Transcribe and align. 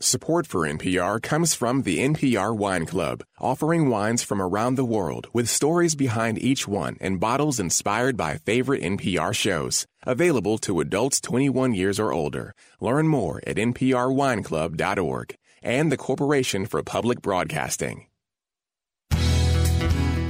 Support 0.00 0.46
for 0.46 0.60
NPR 0.60 1.20
comes 1.20 1.54
from 1.54 1.82
the 1.82 1.98
NPR 1.98 2.56
Wine 2.56 2.86
Club, 2.86 3.24
offering 3.40 3.88
wines 3.88 4.22
from 4.22 4.40
around 4.40 4.76
the 4.76 4.84
world 4.84 5.26
with 5.32 5.48
stories 5.48 5.96
behind 5.96 6.38
each 6.38 6.68
one 6.68 6.96
and 7.00 7.18
bottles 7.18 7.58
inspired 7.58 8.16
by 8.16 8.36
favorite 8.36 8.80
NPR 8.80 9.34
shows. 9.34 9.88
Available 10.04 10.56
to 10.58 10.78
adults 10.78 11.20
21 11.20 11.74
years 11.74 11.98
or 11.98 12.12
older. 12.12 12.54
Learn 12.80 13.08
more 13.08 13.40
at 13.44 13.56
nprwineclub.org 13.56 15.36
and 15.64 15.90
the 15.90 15.96
Corporation 15.96 16.66
for 16.66 16.80
Public 16.84 17.20
Broadcasting. 17.20 18.07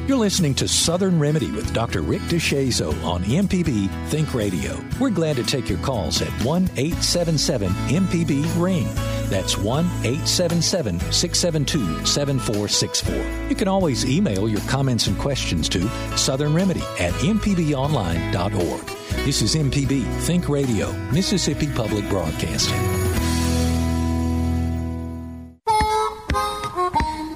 You're 0.09 0.17
listening 0.17 0.55
to 0.55 0.67
Southern 0.67 1.19
Remedy 1.19 1.51
with 1.51 1.75
Dr. 1.75 2.01
Rick 2.01 2.23
DeShazo 2.23 3.05
on 3.05 3.23
MPB 3.25 3.91
Think 4.09 4.33
Radio. 4.33 4.83
We're 4.99 5.11
glad 5.11 5.37
to 5.37 5.43
take 5.43 5.69
your 5.69 5.77
calls 5.81 6.23
at 6.23 6.31
1 6.47 6.63
877 6.79 7.69
MPB 7.69 8.43
Ring. 8.59 8.89
That's 9.29 9.59
1 9.59 9.85
877 9.85 10.99
672 11.13 12.07
7464. 12.07 13.51
You 13.51 13.55
can 13.55 13.69
always 13.69 14.07
email 14.07 14.49
your 14.49 14.63
comments 14.63 15.09
and 15.09 15.19
questions 15.19 15.69
to 15.69 15.87
Southern 16.17 16.55
Remedy 16.55 16.81
at 16.99 17.13
MPBOnline.org. 17.21 18.87
This 19.27 19.43
is 19.43 19.57
MPB 19.57 20.07
Think 20.23 20.49
Radio, 20.49 20.91
Mississippi 21.13 21.67
Public 21.75 22.09
Broadcasting. 22.09 23.09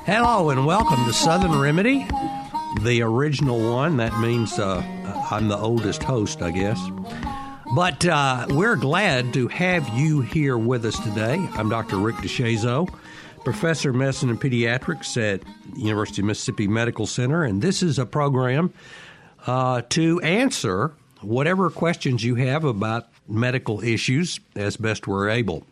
Hello 0.05 0.51
and 0.51 0.67
welcome 0.67 1.05
to 1.05 1.13
Southern 1.13 1.61
Remedy, 1.61 2.09
the 2.81 3.03
original 3.03 3.61
one. 3.73 3.99
That 3.99 4.19
means 4.21 4.59
uh, 4.59 4.83
I'm 5.31 5.49
the 5.49 5.59
oldest 5.59 6.03
host, 6.03 6.43
I 6.43 6.51
guess. 6.51 6.81
But 7.75 8.05
uh, 8.05 8.47
we're 8.51 8.77
glad 8.77 9.33
to 9.35 9.49
have 9.49 9.89
you 9.91 10.21
here 10.21 10.59
with 10.59 10.85
us 10.85 10.99
today. 10.99 11.37
I'm 11.55 11.69
Dr. 11.69 11.97
Rick 11.97 12.17
DeShazo, 12.17 12.93
professor 13.45 13.91
of 13.91 13.97
medicine 13.97 14.31
and 14.31 14.41
pediatrics 14.41 15.17
at 15.17 15.43
University 15.77 16.23
of 16.23 16.27
Mississippi 16.27 16.69
Medical 16.69 17.07
Center, 17.07 17.45
and 17.45 17.63
this 17.63 17.83
is 17.83 17.99
a 17.99 18.07
program 18.07 18.73
uh, 19.47 19.83
to 19.91 20.21
answer 20.21 20.93
whatever 21.21 21.71
questions 21.71 22.25
you 22.25 22.35
have 22.35 22.65
about 22.65 23.09
medical 23.29 23.83
issues 23.83 24.41
as 24.57 24.77
best 24.77 25.07
we're 25.07 25.31
able. 25.31 25.65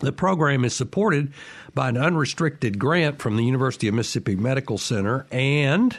The 0.00 0.12
program 0.12 0.64
is 0.64 0.76
supported 0.76 1.32
by 1.74 1.88
an 1.88 1.96
unrestricted 1.96 2.78
grant 2.78 3.18
from 3.18 3.36
the 3.36 3.44
University 3.44 3.88
of 3.88 3.94
Mississippi 3.94 4.36
Medical 4.36 4.78
Center 4.78 5.26
and 5.32 5.96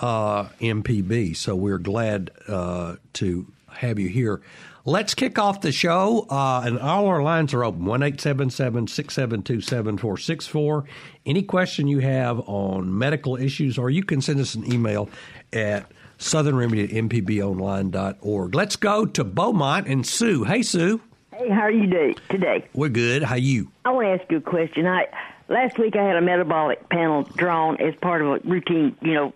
uh, 0.00 0.44
MPB. 0.60 1.36
So 1.36 1.54
we're 1.54 1.78
glad 1.78 2.30
uh, 2.48 2.96
to 3.14 3.46
have 3.68 3.98
you 3.98 4.08
here. 4.08 4.40
Let's 4.84 5.14
kick 5.14 5.36
off 5.36 5.62
the 5.62 5.72
show, 5.72 6.26
uh, 6.30 6.62
and 6.64 6.78
all 6.78 7.06
our 7.06 7.20
lines 7.20 7.52
are 7.52 7.64
open 7.64 7.84
1 7.84 8.18
672 8.18 9.60
7464. 9.60 10.84
Any 11.26 11.42
question 11.42 11.88
you 11.88 11.98
have 11.98 12.38
on 12.48 12.96
medical 12.96 13.36
issues, 13.36 13.78
or 13.78 13.90
you 13.90 14.04
can 14.04 14.20
send 14.20 14.38
us 14.38 14.54
an 14.54 14.72
email 14.72 15.08
at 15.52 15.90
southernremedy 16.20 16.84
at 16.84 16.90
mpbonline.org. 16.90 18.54
Let's 18.54 18.76
go 18.76 19.06
to 19.06 19.24
Beaumont 19.24 19.88
and 19.88 20.06
Sue. 20.06 20.44
Hey, 20.44 20.62
Sue. 20.62 21.00
Hey, 21.34 21.50
how 21.50 21.62
are 21.62 21.70
you 21.70 21.88
doing 21.88 22.14
today? 22.30 22.64
We're 22.72 22.88
good. 22.88 23.24
How 23.24 23.34
you? 23.34 23.72
I 23.84 23.90
want 23.90 24.06
to 24.06 24.22
ask 24.22 24.30
you 24.30 24.38
a 24.38 24.40
question. 24.40 24.86
I 24.86 25.06
last 25.48 25.78
week 25.78 25.96
I 25.96 26.04
had 26.04 26.16
a 26.16 26.22
metabolic 26.22 26.88
panel 26.88 27.24
drawn 27.24 27.80
as 27.80 27.94
part 27.96 28.22
of 28.22 28.28
a 28.28 28.38
routine, 28.48 28.96
you 29.02 29.14
know, 29.14 29.34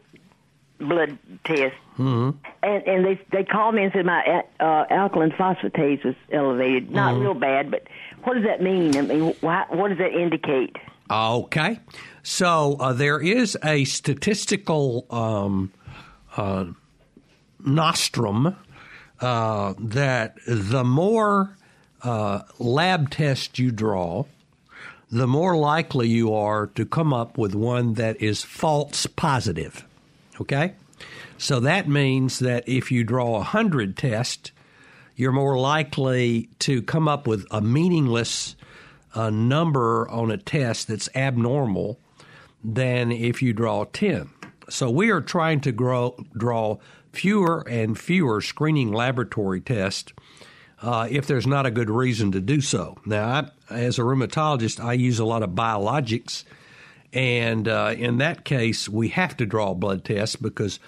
blood 0.80 1.18
test, 1.44 1.76
mm-hmm. 1.98 2.30
and 2.62 2.86
and 2.86 3.04
they 3.04 3.20
they 3.30 3.44
called 3.44 3.74
me 3.74 3.84
and 3.84 3.92
said 3.92 4.06
my 4.06 4.42
uh, 4.58 4.84
alkaline 4.90 5.30
phosphatase 5.30 6.04
was 6.04 6.16
elevated. 6.32 6.90
Not 6.90 7.14
Mm-hmm. 7.14 7.22
real 7.22 7.34
bad, 7.34 7.70
but 7.70 7.86
what 8.24 8.34
does 8.34 8.44
that 8.44 8.62
mean? 8.62 8.96
I 8.96 9.02
mean, 9.02 9.34
why, 9.40 9.66
what 9.68 9.88
does 9.88 9.98
that 9.98 10.12
indicate? 10.12 10.76
Okay. 11.10 11.78
So 12.22 12.76
uh, 12.78 12.92
there 12.92 13.20
is 13.20 13.56
a 13.64 13.84
statistical 13.84 15.06
um, 15.10 15.72
uh, 16.36 16.66
nostrum 17.64 18.56
uh, 19.20 19.74
that 19.78 20.36
the 20.46 20.84
more 20.84 21.56
uh, 22.02 22.42
lab 22.58 23.10
tests 23.10 23.58
you 23.58 23.70
draw, 23.70 24.24
the 25.10 25.26
more 25.26 25.56
likely 25.56 26.08
you 26.08 26.32
are 26.32 26.68
to 26.68 26.86
come 26.86 27.12
up 27.12 27.36
with 27.36 27.54
one 27.54 27.94
that 27.94 28.20
is 28.22 28.42
false 28.44 29.06
positive. 29.06 29.84
Okay? 30.40 30.74
So 31.38 31.60
that 31.60 31.88
means 31.88 32.38
that 32.40 32.68
if 32.68 32.90
you 32.90 33.04
draw 33.04 33.28
a 33.28 33.38
100 33.38 33.96
tests, 33.96 34.52
you're 35.16 35.32
more 35.32 35.58
likely 35.58 36.48
to 36.60 36.82
come 36.82 37.08
up 37.08 37.26
with 37.26 37.46
a 37.50 37.60
meaningless 37.60 38.56
uh, 39.14 39.30
number 39.30 40.08
on 40.08 40.30
a 40.30 40.36
test 40.36 40.88
that's 40.88 41.08
abnormal 41.14 41.98
than 42.62 43.10
if 43.10 43.42
you 43.42 43.52
draw 43.52 43.84
10. 43.84 44.30
So 44.68 44.90
we 44.90 45.10
are 45.10 45.20
trying 45.20 45.60
to 45.62 45.72
grow, 45.72 46.16
draw 46.36 46.78
fewer 47.12 47.66
and 47.68 47.98
fewer 47.98 48.40
screening 48.40 48.92
laboratory 48.92 49.60
tests 49.60 50.12
uh, 50.82 51.08
if 51.10 51.26
there's 51.26 51.46
not 51.46 51.66
a 51.66 51.70
good 51.70 51.90
reason 51.90 52.32
to 52.32 52.40
do 52.40 52.60
so. 52.60 52.96
Now, 53.04 53.50
I, 53.68 53.74
as 53.74 53.98
a 53.98 54.02
rheumatologist, 54.02 54.82
I 54.82 54.94
use 54.94 55.18
a 55.18 55.24
lot 55.24 55.42
of 55.42 55.50
biologics, 55.50 56.44
and 57.12 57.66
uh, 57.66 57.94
in 57.96 58.18
that 58.18 58.44
case, 58.44 58.88
we 58.88 59.08
have 59.08 59.36
to 59.38 59.46
draw 59.46 59.74
blood 59.74 60.04
tests 60.04 60.36
because 60.36 60.78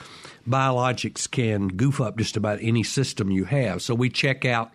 biologics 0.49 1.31
can 1.31 1.69
goof 1.69 2.01
up 2.01 2.17
just 2.17 2.37
about 2.37 2.59
any 2.61 2.83
system 2.83 3.31
you 3.31 3.45
have. 3.45 3.83
So 3.83 3.95
we 3.95 4.09
check 4.09 4.45
out 4.45 4.73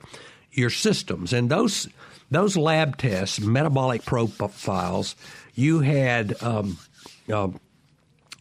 your 0.52 0.70
systems, 0.70 1.34
and 1.34 1.50
those 1.50 1.88
those 2.30 2.58
lab 2.58 2.98
tests, 2.98 3.40
metabolic 3.40 4.04
profiles, 4.04 5.16
you 5.56 5.80
had 5.80 6.42
um, 6.44 6.78
uh, 7.32 7.50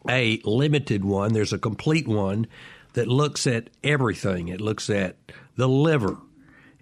a 0.08 0.40
limited 0.44 1.04
one. 1.04 1.32
There's 1.32 1.52
a 1.52 1.58
complete 1.58 2.08
one 2.08 2.48
that 2.94 3.06
looks 3.06 3.46
at 3.46 3.70
everything. 3.84 4.48
It 4.48 4.60
looks 4.60 4.90
at 4.90 5.16
the 5.56 5.68
liver, 5.68 6.16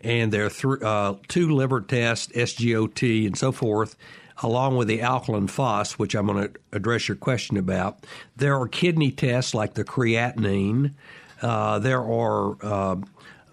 and 0.01 0.33
there 0.33 0.47
are 0.47 0.51
th- 0.51 0.83
uh, 0.83 1.15
two 1.29 1.51
liver 1.51 1.83
tests, 1.83 2.33
SGOT, 2.33 3.27
and 3.27 3.37
so 3.37 3.53
forth, 3.53 3.97
along 4.43 4.77
with 4.77 4.89
the 4.89 5.01
alkaline 5.03 5.47
phos, 5.47 5.93
which 5.93 6.15
I'm 6.15 6.27
going 6.27 6.49
to 6.49 6.61
address 6.73 7.09
your 7.09 7.17
question 7.17 7.57
about. 7.57 8.05
There 8.37 8.59
are 8.59 8.69
kidney 8.69 9.11
tests 9.11 9.55
like 9.55 9.75
the 9.75 9.85
creatinine. 9.85 10.95
Uh, 11.41 11.79
there 11.79 12.03
are 12.03 12.57
uh, 12.63 12.97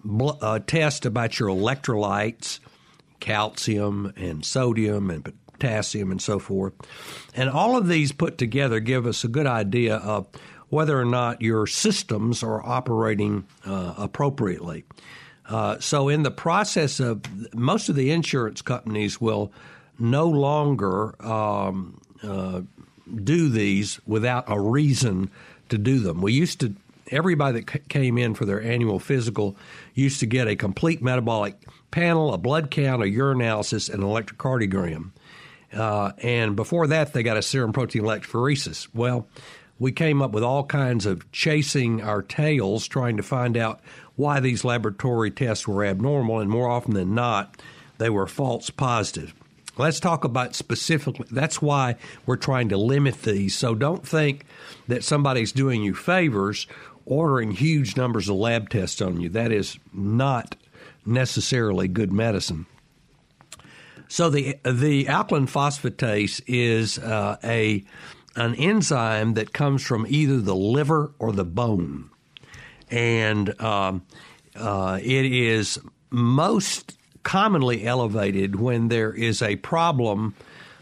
bl- 0.04 0.38
uh, 0.40 0.58
tests 0.60 1.06
about 1.06 1.38
your 1.38 1.48
electrolytes, 1.48 2.58
calcium 3.20 4.12
and 4.16 4.44
sodium 4.44 5.10
and 5.10 5.32
potassium 5.52 6.10
and 6.10 6.20
so 6.20 6.38
forth. 6.38 6.72
And 7.34 7.48
all 7.48 7.76
of 7.76 7.86
these 7.86 8.10
put 8.10 8.36
together 8.36 8.80
give 8.80 9.06
us 9.06 9.22
a 9.22 9.28
good 9.28 9.46
idea 9.46 9.96
of 9.96 10.26
whether 10.68 10.98
or 10.98 11.04
not 11.04 11.40
your 11.40 11.66
systems 11.66 12.42
are 12.42 12.64
operating 12.64 13.46
uh, 13.64 13.94
appropriately. 13.96 14.84
Uh, 15.48 15.78
so, 15.80 16.08
in 16.08 16.22
the 16.22 16.30
process 16.30 16.98
of 16.98 17.22
most 17.54 17.88
of 17.88 17.94
the 17.94 18.10
insurance 18.10 18.62
companies 18.62 19.20
will 19.20 19.52
no 19.98 20.28
longer 20.28 21.14
um, 21.24 22.00
uh, 22.22 22.62
do 23.24 23.48
these 23.48 24.00
without 24.06 24.44
a 24.46 24.58
reason 24.58 25.30
to 25.68 25.78
do 25.78 26.00
them. 26.00 26.20
We 26.20 26.32
used 26.32 26.60
to, 26.60 26.74
everybody 27.10 27.60
that 27.60 27.70
c- 27.70 27.80
came 27.88 28.18
in 28.18 28.34
for 28.34 28.44
their 28.44 28.62
annual 28.62 28.98
physical 28.98 29.56
used 29.94 30.20
to 30.20 30.26
get 30.26 30.48
a 30.48 30.56
complete 30.56 31.02
metabolic 31.02 31.56
panel, 31.90 32.32
a 32.32 32.38
blood 32.38 32.70
count, 32.70 33.02
a 33.02 33.06
urinalysis, 33.06 33.92
and 33.92 34.02
an 34.02 34.08
electrocardiogram. 34.08 35.10
Uh, 35.72 36.12
and 36.18 36.56
before 36.56 36.86
that, 36.86 37.12
they 37.12 37.22
got 37.22 37.36
a 37.36 37.42
serum 37.42 37.72
protein 37.72 38.02
electrophoresis. 38.02 38.88
Well, 38.94 39.26
we 39.78 39.90
came 39.90 40.22
up 40.22 40.32
with 40.32 40.44
all 40.44 40.64
kinds 40.64 41.06
of 41.06 41.30
chasing 41.32 42.02
our 42.02 42.22
tails, 42.22 42.86
trying 42.86 43.16
to 43.16 43.22
find 43.22 43.56
out 43.56 43.80
why 44.16 44.40
these 44.40 44.64
laboratory 44.64 45.30
tests 45.30 45.66
were 45.66 45.84
abnormal, 45.84 46.40
and 46.40 46.50
more 46.50 46.68
often 46.68 46.94
than 46.94 47.14
not, 47.14 47.60
they 47.98 48.10
were 48.10 48.26
false 48.26 48.70
positive. 48.70 49.34
Let's 49.78 50.00
talk 50.00 50.24
about 50.24 50.54
specifically. 50.54 51.26
That's 51.30 51.62
why 51.62 51.96
we're 52.26 52.36
trying 52.36 52.68
to 52.70 52.76
limit 52.76 53.22
these. 53.22 53.56
So 53.56 53.74
don't 53.74 54.06
think 54.06 54.44
that 54.88 55.02
somebody's 55.02 55.52
doing 55.52 55.82
you 55.82 55.94
favors 55.94 56.66
ordering 57.04 57.52
huge 57.52 57.96
numbers 57.96 58.28
of 58.28 58.36
lab 58.36 58.68
tests 58.68 59.00
on 59.00 59.20
you. 59.20 59.28
That 59.28 59.50
is 59.50 59.78
not 59.92 60.56
necessarily 61.04 61.88
good 61.88 62.12
medicine. 62.12 62.66
So 64.08 64.28
the 64.28 64.58
the 64.62 65.08
alkaline 65.08 65.46
phosphatase 65.46 66.42
is 66.46 66.98
uh, 66.98 67.38
a 67.42 67.82
an 68.36 68.54
enzyme 68.56 69.34
that 69.34 69.52
comes 69.52 69.82
from 69.82 70.06
either 70.08 70.38
the 70.38 70.54
liver 70.54 71.12
or 71.18 71.32
the 71.32 71.44
bone, 71.44 72.10
and 72.90 73.58
um, 73.60 74.02
uh, 74.54 74.98
it 75.02 75.24
is 75.24 75.78
most 76.10 76.98
commonly 77.22 77.84
elevated 77.84 78.56
when 78.56 78.88
there 78.88 79.12
is 79.12 79.42
a 79.42 79.56
problem 79.56 80.34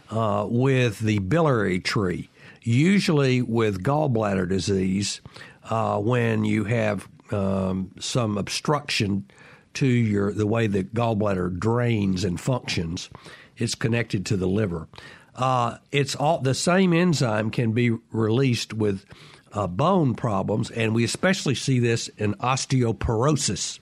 uh, 0.09 0.45
with 0.49 0.99
the 0.99 1.19
biliary 1.19 1.79
tree, 1.79 2.29
usually 2.61 3.41
with 3.41 3.83
gallbladder 3.83 4.47
disease, 4.47 5.21
uh, 5.69 5.97
when 5.99 6.43
you 6.43 6.65
have 6.65 7.07
um, 7.31 7.91
some 7.99 8.37
obstruction 8.37 9.25
to 9.73 9.87
your 9.87 10.33
the 10.33 10.47
way 10.47 10.67
the 10.67 10.83
gallbladder 10.83 11.57
drains 11.57 12.23
and 12.23 12.39
functions. 12.39 13.09
It's 13.57 13.75
connected 13.75 14.25
to 14.27 14.37
the 14.37 14.47
liver. 14.47 14.87
Uh, 15.35 15.77
it's 15.91 16.15
all 16.15 16.39
the 16.39 16.53
same 16.53 16.93
enzyme 16.93 17.51
can 17.51 17.71
be 17.71 17.91
released 18.11 18.73
with 18.73 19.05
uh, 19.53 19.67
bone 19.67 20.15
problems, 20.15 20.71
and 20.71 20.93
we 20.93 21.03
especially 21.03 21.55
see 21.55 21.79
this 21.79 22.09
in 22.17 22.33
osteoporosis. 22.35 23.79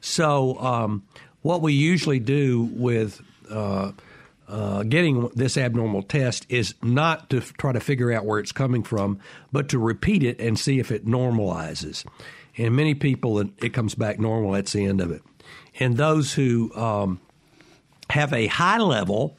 So, 0.00 0.58
um, 0.58 1.02
what 1.46 1.62
we 1.62 1.72
usually 1.72 2.18
do 2.18 2.68
with 2.72 3.22
uh, 3.48 3.92
uh, 4.48 4.82
getting 4.82 5.28
this 5.28 5.56
abnormal 5.56 6.02
test 6.02 6.44
is 6.48 6.74
not 6.82 7.30
to 7.30 7.40
try 7.40 7.70
to 7.70 7.78
figure 7.78 8.10
out 8.12 8.24
where 8.24 8.40
it's 8.40 8.50
coming 8.50 8.82
from, 8.82 9.20
but 9.52 9.68
to 9.68 9.78
repeat 9.78 10.24
it 10.24 10.40
and 10.40 10.58
see 10.58 10.80
if 10.80 10.90
it 10.90 11.06
normalizes. 11.06 12.04
And 12.56 12.74
many 12.74 12.94
people, 12.94 13.38
it 13.38 13.72
comes 13.72 13.94
back 13.94 14.18
normal. 14.18 14.50
That's 14.52 14.72
the 14.72 14.86
end 14.86 15.00
of 15.00 15.12
it. 15.12 15.22
And 15.78 15.96
those 15.96 16.32
who 16.32 16.74
um, 16.74 17.20
have 18.10 18.32
a 18.32 18.48
high 18.48 18.78
level 18.78 19.36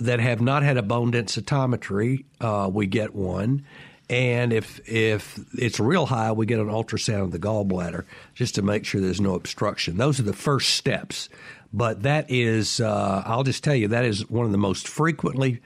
that 0.00 0.18
have 0.18 0.40
not 0.40 0.64
had 0.64 0.76
a 0.76 0.82
bone 0.82 1.12
densitometry, 1.12 2.24
uh, 2.40 2.68
we 2.72 2.88
get 2.88 3.14
one. 3.14 3.64
And 4.08 4.52
if 4.52 4.80
if 4.88 5.38
it's 5.58 5.80
real 5.80 6.06
high, 6.06 6.30
we 6.32 6.46
get 6.46 6.60
an 6.60 6.68
ultrasound 6.68 7.22
of 7.22 7.30
the 7.32 7.40
gallbladder 7.40 8.04
just 8.34 8.54
to 8.54 8.62
make 8.62 8.84
sure 8.84 9.00
there's 9.00 9.20
no 9.20 9.34
obstruction. 9.34 9.96
Those 9.96 10.20
are 10.20 10.24
the 10.24 10.32
first 10.32 10.70
steps. 10.76 11.28
But 11.72 12.04
that 12.04 12.30
is, 12.30 12.80
uh, 12.80 13.22
I'll 13.26 13.42
just 13.42 13.64
tell 13.64 13.74
you, 13.74 13.88
that 13.88 14.04
is 14.04 14.30
one 14.30 14.46
of 14.46 14.52
the 14.52 14.58
most 14.58 14.86
frequently 14.88 15.60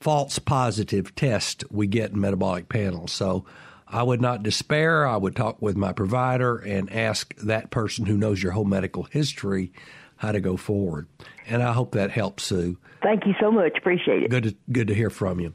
false 0.00 0.38
positive 0.38 1.14
tests 1.14 1.64
we 1.70 1.86
get 1.86 2.10
in 2.10 2.20
metabolic 2.20 2.68
panels. 2.68 3.12
So 3.12 3.44
I 3.88 4.02
would 4.02 4.20
not 4.20 4.42
despair. 4.42 5.06
I 5.06 5.16
would 5.16 5.36
talk 5.36 5.62
with 5.62 5.76
my 5.76 5.92
provider 5.92 6.58
and 6.58 6.92
ask 6.92 7.34
that 7.36 7.70
person 7.70 8.06
who 8.06 8.16
knows 8.16 8.42
your 8.42 8.52
whole 8.52 8.64
medical 8.64 9.04
history 9.04 9.72
how 10.16 10.32
to 10.32 10.40
go 10.40 10.56
forward. 10.56 11.06
And 11.46 11.62
I 11.62 11.72
hope 11.72 11.92
that 11.92 12.10
helps, 12.10 12.44
Sue. 12.44 12.78
Thank 13.02 13.26
you 13.26 13.34
so 13.40 13.52
much. 13.52 13.78
Appreciate 13.78 14.24
it. 14.24 14.30
Good 14.30 14.42
to, 14.42 14.56
good 14.72 14.88
to 14.88 14.94
hear 14.94 15.10
from 15.10 15.38
you. 15.40 15.54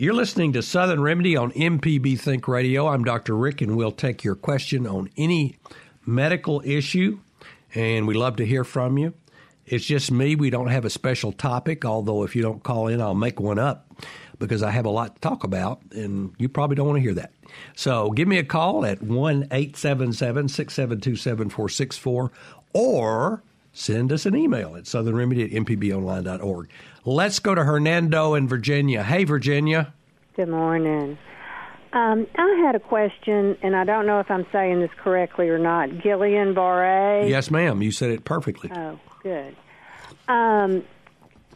You're 0.00 0.14
listening 0.14 0.54
to 0.54 0.62
Southern 0.62 1.02
Remedy 1.02 1.36
on 1.36 1.52
MPB 1.52 2.18
Think 2.18 2.48
Radio. 2.48 2.88
I'm 2.88 3.04
Dr. 3.04 3.36
Rick, 3.36 3.60
and 3.60 3.76
we'll 3.76 3.92
take 3.92 4.24
your 4.24 4.34
question 4.34 4.86
on 4.86 5.10
any 5.18 5.58
medical 6.06 6.62
issue, 6.64 7.18
and 7.74 8.08
we 8.08 8.14
love 8.14 8.36
to 8.36 8.46
hear 8.46 8.64
from 8.64 8.96
you. 8.96 9.12
It's 9.66 9.84
just 9.84 10.10
me. 10.10 10.36
We 10.36 10.48
don't 10.48 10.68
have 10.68 10.86
a 10.86 10.88
special 10.88 11.32
topic, 11.32 11.84
although 11.84 12.22
if 12.22 12.34
you 12.34 12.40
don't 12.40 12.62
call 12.62 12.86
in, 12.86 13.02
I'll 13.02 13.14
make 13.14 13.40
one 13.40 13.58
up 13.58 13.92
because 14.38 14.62
I 14.62 14.70
have 14.70 14.86
a 14.86 14.90
lot 14.90 15.16
to 15.16 15.20
talk 15.20 15.44
about, 15.44 15.82
and 15.92 16.32
you 16.38 16.48
probably 16.48 16.76
don't 16.76 16.86
want 16.86 16.96
to 16.96 17.02
hear 17.02 17.12
that. 17.12 17.32
So 17.76 18.08
give 18.08 18.26
me 18.26 18.38
a 18.38 18.42
call 18.42 18.86
at 18.86 19.02
1 19.02 19.48
877 19.50 20.48
672 20.48 21.16
7464 21.16 22.32
or 22.72 23.42
send 23.74 24.12
us 24.12 24.24
an 24.24 24.34
email 24.34 24.76
at 24.76 24.84
southernremedy 24.84 25.44
at 25.44 25.50
mpbonline.org. 25.50 26.70
Let's 27.04 27.38
go 27.38 27.54
to 27.54 27.64
Hernando 27.64 28.34
in 28.34 28.46
Virginia. 28.46 29.02
Hey, 29.02 29.24
Virginia. 29.24 29.94
Good 30.36 30.50
morning. 30.50 31.16
Um, 31.92 32.26
I 32.36 32.62
had 32.64 32.74
a 32.74 32.80
question, 32.80 33.56
and 33.62 33.74
I 33.74 33.84
don't 33.84 34.06
know 34.06 34.20
if 34.20 34.30
I'm 34.30 34.46
saying 34.52 34.80
this 34.80 34.90
correctly 34.98 35.48
or 35.48 35.58
not. 35.58 35.88
Guillain-Barré. 35.88 37.28
Yes, 37.28 37.50
ma'am. 37.50 37.82
You 37.82 37.90
said 37.90 38.10
it 38.10 38.24
perfectly. 38.24 38.70
Oh, 38.74 39.00
good. 39.22 39.56
Um, 40.28 40.84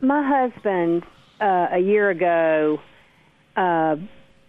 my 0.01 0.27
husband, 0.27 1.05
uh, 1.41 1.69
a 1.73 1.79
year 1.79 2.09
ago, 2.11 2.81
uh, 3.55 3.97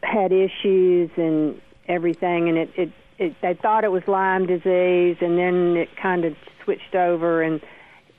had 0.01 0.31
issues 0.31 1.11
and 1.17 1.61
everything, 1.87 2.47
and 2.49 2.57
it, 2.57 2.69
it, 2.77 2.91
it 3.19 3.35
they 3.41 3.53
thought 3.53 3.83
it 3.83 3.91
was 3.91 4.07
Lyme 4.07 4.47
disease, 4.47 5.17
and 5.21 5.37
then 5.37 5.75
it 5.75 5.89
kind 6.01 6.25
of 6.25 6.35
switched 6.63 6.95
over 6.95 7.41
and 7.41 7.61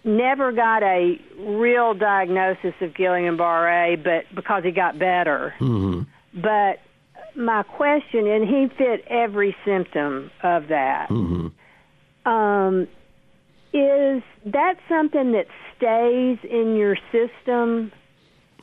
never 0.06 0.52
got 0.52 0.82
a 0.82 1.20
real 1.38 1.94
diagnosis 1.94 2.74
of 2.80 2.94
Guillain-Barré, 2.94 4.02
but 4.02 4.34
because 4.34 4.64
he 4.64 4.70
got 4.70 4.98
better. 4.98 5.54
Mm-hmm. 5.58 6.02
But 6.40 6.80
my 7.34 7.62
question, 7.64 8.26
and 8.26 8.48
he 8.48 8.68
fit 8.76 9.04
every 9.08 9.56
symptom 9.64 10.30
of 10.42 10.68
that. 10.68 11.08
Mm-hmm. 11.10 12.30
Um, 12.30 12.88
is 13.72 14.22
that 14.46 14.76
something 14.88 15.32
that 15.32 15.46
stays 15.76 16.38
in 16.48 16.76
your 16.76 16.96
system 17.12 17.92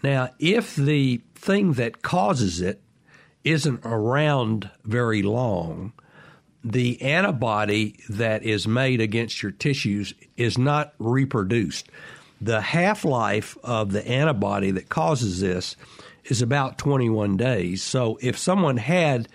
Now, 0.02 0.30
if 0.38 0.74
the 0.74 1.20
thing 1.34 1.74
that 1.74 2.00
causes 2.00 2.62
it 2.62 2.80
isn't 3.44 3.82
around 3.84 4.70
very 4.86 5.20
long, 5.20 5.92
the 6.64 7.02
antibody 7.02 7.98
that 8.08 8.42
is 8.42 8.66
made 8.66 9.02
against 9.02 9.42
your 9.42 9.52
tissues 9.52 10.14
is 10.38 10.56
not 10.56 10.94
reproduced. 10.98 11.90
The 12.40 12.62
half 12.62 13.04
life 13.04 13.58
of 13.62 13.92
the 13.92 14.08
antibody 14.08 14.70
that 14.70 14.88
causes 14.88 15.42
this 15.42 15.76
is 16.24 16.40
about 16.40 16.78
21 16.78 17.36
days. 17.36 17.82
So 17.82 18.18
if 18.22 18.38
someone 18.38 18.78
had 18.78 19.28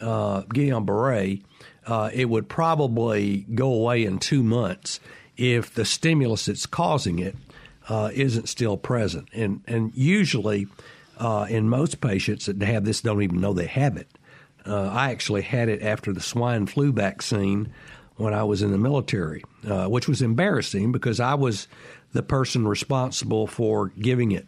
uh, 0.00 0.42
Guillain-Barré, 0.42 1.42
uh, 1.86 2.10
it 2.12 2.26
would 2.26 2.48
probably 2.48 3.46
go 3.54 3.72
away 3.72 4.04
in 4.04 4.18
two 4.18 4.42
months 4.42 5.00
if 5.36 5.74
the 5.74 5.84
stimulus 5.84 6.46
that's 6.46 6.66
causing 6.66 7.18
it 7.18 7.36
uh, 7.88 8.10
not 8.14 8.48
still 8.48 8.76
present. 8.76 9.28
And 9.32 9.62
and 9.66 9.92
usually, 9.94 10.66
uh, 11.18 11.46
in 11.48 11.68
most 11.68 12.00
patients 12.00 12.46
that 12.46 12.60
have 12.62 12.84
this, 12.84 13.00
don't 13.00 13.22
even 13.22 13.40
know 13.40 13.52
they 13.52 13.66
have 13.66 13.96
it. 13.96 14.08
Uh, 14.66 14.88
I 14.88 15.10
actually 15.10 15.42
had 15.42 15.68
it 15.68 15.82
after 15.82 16.12
the 16.12 16.20
swine 16.20 16.66
flu 16.66 16.92
vaccine 16.92 17.72
when 18.16 18.32
I 18.32 18.44
was 18.44 18.62
in 18.62 18.70
the 18.70 18.78
military, 18.78 19.44
uh, 19.68 19.86
which 19.86 20.08
was 20.08 20.22
embarrassing 20.22 20.92
because 20.92 21.20
I 21.20 21.34
was 21.34 21.68
the 22.12 22.22
person 22.22 22.66
responsible 22.66 23.46
for 23.46 23.88
giving 23.88 24.32
it 24.32 24.46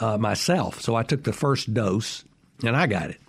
uh, 0.00 0.18
myself. 0.18 0.80
So 0.80 0.96
I 0.96 1.02
took 1.02 1.22
the 1.22 1.32
first 1.32 1.72
dose 1.72 2.24
and 2.64 2.76
I 2.76 2.86
got 2.86 3.10
it. 3.10 3.20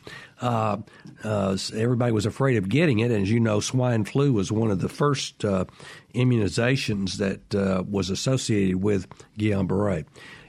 Uh, 0.45 0.77
uh, 1.23 1.57
everybody 1.73 2.11
was 2.11 2.25
afraid 2.27 2.55
of 2.57 2.69
getting 2.69 2.99
it. 2.99 3.09
And 3.11 3.23
as 3.23 3.31
you 3.31 3.39
know, 3.39 3.59
swine 3.59 4.05
flu 4.05 4.31
was 4.31 4.51
one 4.51 4.69
of 4.69 4.79
the 4.79 4.89
first 4.89 5.43
uh, 5.43 5.65
immunizations 6.13 7.17
that 7.17 7.55
uh, 7.55 7.83
was 7.89 8.11
associated 8.11 8.83
with 8.83 9.07
Guillain-Barré. 9.39 10.05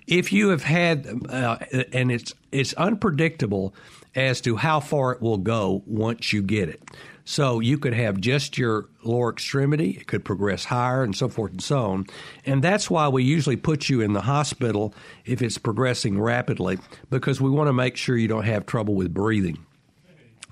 If 0.07 0.33
you 0.33 0.50
have 0.50 0.65
had, 0.65 1.07
uh, 1.31 1.57
and 1.93 2.12
it's 2.12 2.35
it's 2.53 2.75
unpredictable 2.75 3.75
as 4.15 4.41
to 4.43 4.57
how 4.57 4.81
far 4.81 5.12
it 5.12 5.21
will 5.21 5.38
go 5.38 5.83
once 5.87 6.33
you 6.33 6.43
get 6.43 6.69
it. 6.69 6.83
So 7.25 7.61
you 7.61 7.76
could 7.76 7.95
have 7.95 8.21
just 8.21 8.57
your 8.57 8.88
lower 9.03 9.33
extremity, 9.33 9.91
it 10.00 10.07
could 10.07 10.25
progress 10.25 10.65
higher, 10.65 11.03
and 11.03 11.17
so 11.17 11.29
forth 11.29 11.53
and 11.53 11.62
so 11.62 11.79
on. 11.79 12.07
And 12.45 12.62
that's 12.62 12.88
why 12.88 13.09
we 13.09 13.25
usually 13.25 13.57
put 13.57 13.88
you 13.88 14.00
in 14.00 14.12
the 14.12 14.21
hospital 14.21 14.95
if 15.25 15.43
it's 15.43 15.59
progressing 15.59 16.21
rapidly, 16.21 16.79
because 17.11 17.41
we 17.41 17.50
want 17.50 17.67
to 17.67 17.73
make 17.73 17.97
sure 17.97 18.17
you 18.17 18.29
don't 18.29 18.45
have 18.45 18.65
trouble 18.65 18.95
with 18.95 19.12
breathing. 19.12 19.66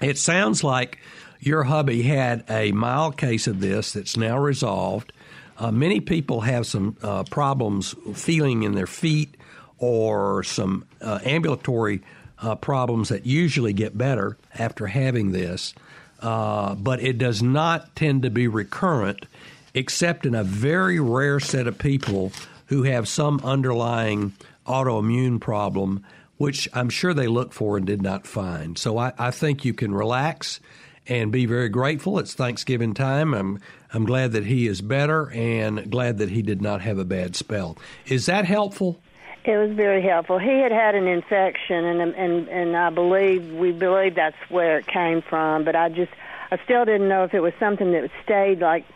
It 0.00 0.18
sounds 0.18 0.64
like 0.64 0.98
your 1.40 1.64
hubby 1.64 2.02
had 2.02 2.44
a 2.48 2.72
mild 2.72 3.16
case 3.16 3.46
of 3.46 3.60
this 3.60 3.92
that's 3.92 4.16
now 4.16 4.38
resolved. 4.38 5.12
Uh, 5.58 5.70
many 5.70 6.00
people 6.00 6.40
have 6.40 6.66
some 6.66 6.96
uh, 7.02 7.22
problems 7.24 7.94
feeling 8.14 8.62
in 8.62 8.74
their 8.74 8.86
feet 8.86 9.36
or 9.78 10.42
some 10.42 10.84
uh, 11.00 11.20
ambulatory 11.24 12.02
uh, 12.40 12.54
problems 12.56 13.10
that 13.10 13.26
usually 13.26 13.72
get 13.72 13.96
better 13.96 14.36
after 14.54 14.86
having 14.86 15.32
this. 15.32 15.74
Uh, 16.20 16.74
but 16.74 17.00
it 17.02 17.18
does 17.18 17.42
not 17.42 17.94
tend 17.94 18.22
to 18.22 18.30
be 18.30 18.48
recurrent, 18.48 19.26
except 19.74 20.26
in 20.26 20.34
a 20.34 20.42
very 20.44 20.98
rare 20.98 21.38
set 21.38 21.66
of 21.66 21.78
people 21.78 22.32
who 22.66 22.84
have 22.84 23.06
some 23.06 23.40
underlying 23.44 24.32
autoimmune 24.66 25.40
problem, 25.40 26.04
which 26.36 26.68
I'm 26.72 26.88
sure 26.88 27.14
they 27.14 27.26
looked 27.26 27.54
for 27.54 27.76
and 27.76 27.86
did 27.86 28.02
not 28.02 28.26
find. 28.26 28.76
So 28.78 28.98
I, 28.98 29.12
I 29.18 29.30
think 29.30 29.64
you 29.64 29.74
can 29.74 29.94
relax 29.94 30.60
and 31.06 31.30
be 31.30 31.46
very 31.46 31.68
grateful. 31.68 32.18
It's 32.18 32.34
Thanksgiving 32.34 32.94
time. 32.94 33.34
I'm 33.34 33.60
I'm 33.92 34.04
glad 34.04 34.32
that 34.32 34.44
he 34.44 34.66
is 34.66 34.80
better 34.80 35.30
and 35.30 35.90
glad 35.90 36.18
that 36.18 36.30
he 36.30 36.42
did 36.42 36.60
not 36.60 36.80
have 36.80 36.98
a 36.98 37.04
bad 37.04 37.36
spell. 37.36 37.76
Is 38.06 38.26
that 38.26 38.44
helpful? 38.44 39.00
It 39.44 39.56
was 39.56 39.72
very 39.72 40.02
helpful. 40.02 40.38
He 40.38 40.60
had 40.60 40.72
had 40.72 40.94
an 40.94 41.06
infection, 41.06 41.84
and 41.84 42.14
and 42.14 42.48
and 42.48 42.76
I 42.76 42.90
believe 42.90 43.52
we 43.52 43.72
believe 43.72 44.14
that's 44.14 44.36
where 44.48 44.78
it 44.78 44.86
came 44.86 45.20
from. 45.20 45.64
But 45.64 45.76
I 45.76 45.90
just 45.90 46.12
I 46.50 46.58
still 46.64 46.84
didn't 46.84 47.08
know 47.08 47.24
if 47.24 47.34
it 47.34 47.40
was 47.40 47.52
something 47.60 47.92
that 47.92 48.10
stayed 48.22 48.60
like 48.60 48.86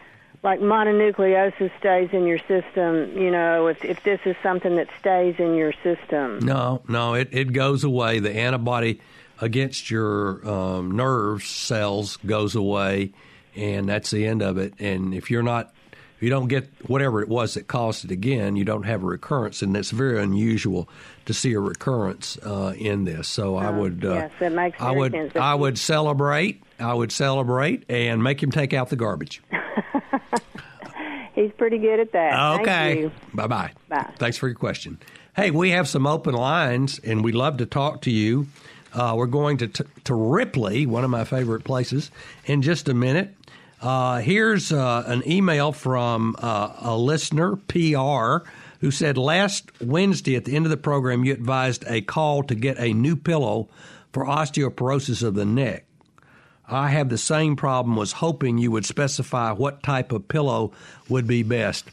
like 0.42 0.60
mononucleosis 0.60 1.70
stays 1.78 2.10
in 2.12 2.26
your 2.26 2.38
system. 2.38 3.16
You 3.16 3.30
know, 3.30 3.66
if 3.68 3.84
if 3.84 4.02
this 4.02 4.20
is 4.24 4.36
something 4.42 4.76
that 4.76 4.88
stays 5.00 5.36
in 5.38 5.54
your 5.54 5.72
system. 5.82 6.38
No, 6.40 6.82
no, 6.88 7.14
it 7.14 7.28
it 7.32 7.52
goes 7.52 7.84
away. 7.84 8.18
The 8.20 8.32
antibody 8.34 9.00
against 9.40 9.90
your 9.90 10.46
um, 10.48 10.92
nerve 10.92 11.42
cells 11.44 12.16
goes 12.18 12.54
away, 12.56 13.12
and 13.56 13.88
that's 13.88 14.10
the 14.10 14.26
end 14.26 14.42
of 14.42 14.58
it. 14.58 14.74
And 14.78 15.14
if 15.14 15.30
you're 15.30 15.42
not 15.42 15.72
if 16.16 16.22
you 16.24 16.30
don't 16.30 16.48
get 16.48 16.68
whatever 16.88 17.22
it 17.22 17.28
was 17.28 17.54
that 17.54 17.68
caused 17.68 18.04
it 18.04 18.10
again, 18.10 18.56
you 18.56 18.64
don't 18.64 18.82
have 18.82 19.04
a 19.04 19.06
recurrence, 19.06 19.62
and 19.62 19.76
it's 19.76 19.92
very 19.92 20.20
unusual 20.20 20.88
to 21.26 21.32
see 21.32 21.52
a 21.52 21.60
recurrence 21.60 22.36
uh, 22.44 22.74
in 22.76 23.04
this. 23.04 23.28
So 23.28 23.54
I 23.54 23.68
Oh, 23.68 23.78
would, 23.80 24.04
uh, 24.04 24.14
yes, 24.14 24.30
that 24.40 24.52
makes 24.52 24.80
I 24.80 24.90
would, 24.90 25.12
sense. 25.12 25.36
I 25.36 25.54
would 25.54 25.78
celebrate. 25.78 26.60
I 26.80 26.92
would 26.94 27.12
celebrate 27.12 27.84
and 27.88 28.20
make 28.20 28.42
him 28.42 28.50
take 28.50 28.72
out 28.72 28.88
the 28.88 28.96
garbage. 28.96 29.42
He's 31.40 31.52
pretty 31.56 31.78
good 31.78 32.00
at 32.00 32.10
that. 32.12 32.32
Thank 32.56 32.68
Okay. 32.68 33.00
you. 33.02 33.12
Bye 33.32 33.46
bye. 33.46 33.70
Bye. 33.88 34.10
Thanks 34.18 34.36
for 34.36 34.48
your 34.48 34.56
question. 34.56 34.98
Hey, 35.36 35.52
we 35.52 35.70
have 35.70 35.86
some 35.86 36.04
open 36.06 36.34
lines, 36.34 36.98
and 37.04 37.22
we'd 37.22 37.36
love 37.36 37.58
to 37.58 37.66
talk 37.66 38.02
to 38.02 38.10
you. 38.10 38.48
Uh, 38.92 39.14
we're 39.16 39.26
going 39.26 39.56
to, 39.58 39.68
t- 39.68 39.84
to 40.04 40.14
Ripley, 40.14 40.84
one 40.84 41.04
of 41.04 41.10
my 41.10 41.22
favorite 41.22 41.62
places, 41.62 42.10
in 42.46 42.60
just 42.62 42.88
a 42.88 42.94
minute. 42.94 43.34
Uh, 43.80 44.18
here's 44.18 44.72
uh, 44.72 45.04
an 45.06 45.22
email 45.30 45.70
from 45.70 46.34
uh, 46.40 46.72
a 46.80 46.96
listener, 46.96 47.54
PR, 47.54 48.48
who 48.80 48.90
said 48.90 49.16
last 49.16 49.70
Wednesday 49.80 50.34
at 50.34 50.44
the 50.44 50.56
end 50.56 50.66
of 50.66 50.70
the 50.70 50.76
program, 50.76 51.24
you 51.24 51.32
advised 51.32 51.84
a 51.86 52.00
call 52.00 52.42
to 52.42 52.56
get 52.56 52.76
a 52.80 52.92
new 52.92 53.14
pillow 53.14 53.68
for 54.12 54.24
osteoporosis 54.26 55.22
of 55.22 55.34
the 55.34 55.44
neck. 55.44 55.84
I 56.68 56.88
have 56.90 57.08
the 57.08 57.18
same 57.18 57.56
problem, 57.56 57.96
was 57.96 58.12
hoping 58.12 58.58
you 58.58 58.70
would 58.70 58.84
specify 58.84 59.52
what 59.52 59.82
type 59.82 60.12
of 60.12 60.28
pillow 60.28 60.72
would 61.08 61.26
be 61.26 61.42
best. 61.42 61.88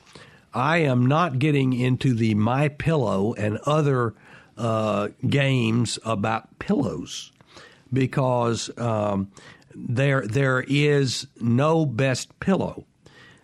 I 0.54 0.78
am 0.80 1.06
not 1.06 1.40
getting 1.40 1.74
into 1.74 2.14
the 2.14 2.34
My 2.36 2.70
Pillow 2.70 3.34
and 3.34 3.58
other 3.66 4.14
uh, 4.58 5.10
games 5.28 6.00
about 6.06 6.60
pillows 6.60 7.32
because 7.92 8.70
um, 8.78 9.32
there 9.74 10.26
there 10.26 10.64
is 10.68 11.28
no 11.42 11.86
best 11.86 12.40
pillow. 12.40 12.86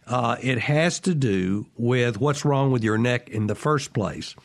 Uh, 0.08 0.38
it 0.42 0.60
has 0.60 1.00
to 1.02 1.14
do 1.14 1.68
with 1.78 2.20
what's 2.20 2.44
wrong 2.44 2.72
with 2.72 2.84
your 2.84 2.98
neck 2.98 3.30
in 3.30 3.48
the 3.48 3.56
first 3.56 3.94
place. 3.94 4.36